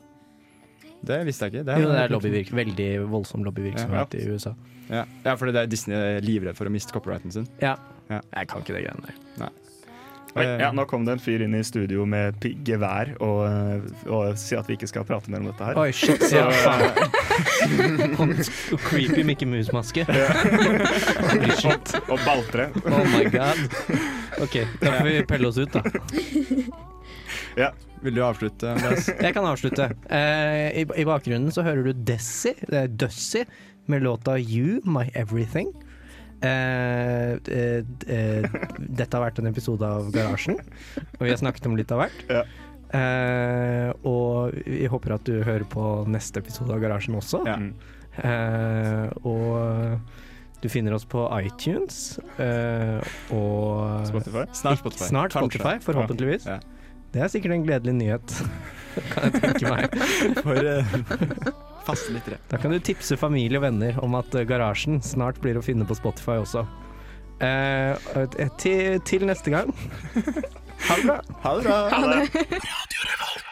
Det 1.01 1.17
visste 1.25 1.47
jeg 1.47 1.55
ikke. 1.55 1.79
Jo, 1.81 1.89
det 1.89 2.01
er 2.03 2.13
lobbyvirk, 2.13 2.51
veldig 2.53 2.89
voldsom 3.09 3.45
lobbyvirksomhet 3.47 4.19
i 4.19 4.27
USA. 4.29 4.53
Ja, 4.91 5.07
ja 5.25 5.33
for 5.39 5.49
det 5.49 5.63
er 5.63 5.71
Disney 5.71 5.97
er 5.97 6.21
livredd 6.21 6.57
for 6.59 6.69
å 6.69 6.73
miste 6.73 6.93
copyrighten 6.93 7.33
sin. 7.33 7.49
Ja. 7.63 7.73
Ja. 8.11 8.19
Jeg 8.35 8.51
kan 8.51 8.61
ikke 8.61 8.75
det 8.75 8.85
greiene 8.85 9.07
der. 9.07 9.49
Oi, 10.31 10.43
Eh, 10.45 10.61
ja, 10.63 10.69
nå 10.71 10.85
kom 10.87 11.03
det 11.03 11.17
en 11.17 11.19
fyr 11.19 11.41
inn 11.43 11.55
i 11.57 11.63
studio 11.67 12.05
med 12.07 12.37
gevær 12.65 13.09
og, 13.19 13.41
eh, 13.49 14.07
og 14.07 14.37
sier 14.39 14.61
at 14.61 14.69
vi 14.69 14.77
ikke 14.77 14.87
skal 14.87 15.03
prate 15.07 15.27
mer 15.33 15.41
om 15.43 15.49
dette 15.49 15.65
her. 15.67 15.79
Oi, 15.81 15.91
shit, 15.91 16.23
Så, 16.23 16.39
ja. 16.39 16.47
Creepy 18.87 19.23
Mickey 19.27 19.45
Mouse-maske. 19.49 20.05
Shit. 21.59 21.95
og 22.07 22.19
baltre. 22.25 22.69
Oh 22.87 23.03
my 23.11 23.25
god. 23.33 23.59
OK, 24.41 24.55
da 24.81 24.95
får 24.95 25.09
vi 25.09 25.17
pelle 25.27 25.51
oss 25.51 25.59
ut, 25.59 25.75
da. 25.75 25.83
Ja. 27.59 27.71
Vil 28.01 28.15
du 28.15 28.23
avslutte, 28.25 28.71
Andreas? 28.71 29.11
Jeg 29.27 29.33
kan 29.35 29.45
avslutte. 29.45 29.91
Eh, 30.09 30.71
i, 30.81 30.85
I 30.97 31.05
bakgrunnen 31.05 31.51
så 31.53 31.61
hører 31.67 31.91
du 31.91 32.05
Desi, 32.07 32.55
det 32.71 32.79
er 32.79 32.87
Dussie, 33.03 33.45
med 33.91 34.01
låta 34.07 34.39
You, 34.39 34.79
My 34.89 35.09
Everything. 35.13 35.69
Eh, 36.41 37.33
eh, 37.53 37.83
eh, 38.07 38.45
dette 38.79 39.17
har 39.17 39.27
vært 39.27 39.41
en 39.41 39.49
episode 39.51 39.85
av 39.85 40.09
Garasjen, 40.13 40.57
og 40.57 41.21
vi 41.21 41.29
har 41.29 41.37
snakket 41.37 41.69
om 41.69 41.77
litt 41.77 41.93
av 41.93 42.01
hvert. 42.01 42.23
Ja. 42.31 42.43
Eh, 42.91 43.91
og 44.07 44.57
vi 44.65 44.87
håper 44.89 45.15
at 45.15 45.27
du 45.29 45.37
hører 45.45 45.67
på 45.69 45.85
neste 46.11 46.41
episode 46.41 46.73
av 46.73 46.81
Garasjen 46.83 47.15
også. 47.19 47.43
Ja. 47.47 47.59
Eh, 48.25 49.07
og 49.23 50.01
du 50.61 50.67
finner 50.69 50.97
oss 50.97 51.05
på 51.09 51.23
iTunes 51.39 52.19
eh, 52.41 52.99
og 53.33 54.05
Spotify. 54.09 54.45
Snart 54.57 54.83
Spotify. 54.83 55.07
Snart 55.13 55.37
Spotify, 55.37 55.77
forhåpentligvis. 55.85 56.49
Ja. 56.49 56.59
Det 57.11 57.21
er 57.21 57.31
sikkert 57.31 57.57
en 57.57 57.67
gledelig 57.67 57.97
nyhet, 57.97 58.37
kan 59.13 59.29
jeg 59.29 59.41
tenke 59.43 59.75
meg. 59.75 60.01
For 60.45 61.69
eh, 61.93 62.13
litt 62.15 62.21
lyttere. 62.21 62.39
Da 62.51 62.59
kan 62.61 62.73
du 62.73 62.79
tipse 62.79 63.17
familie 63.19 63.59
og 63.59 63.65
venner 63.65 63.99
om 64.03 64.15
at 64.19 64.33
eh, 64.35 64.47
Garasjen 64.47 65.01
snart 65.05 65.41
blir 65.43 65.59
å 65.59 65.65
finne 65.65 65.87
på 65.87 65.97
Spotify 65.99 66.39
også. 66.41 66.65
Eh, 67.41 68.09
til, 68.61 68.99
til 69.07 69.29
neste 69.29 69.53
gang. 69.53 69.73
Ha 70.81 70.95
det 70.97 71.03
bra. 71.05 71.19
Ha 71.43 71.51
det 71.59 71.63
bra. 71.67 71.75
Ha 71.93 72.07
det. 72.09 73.50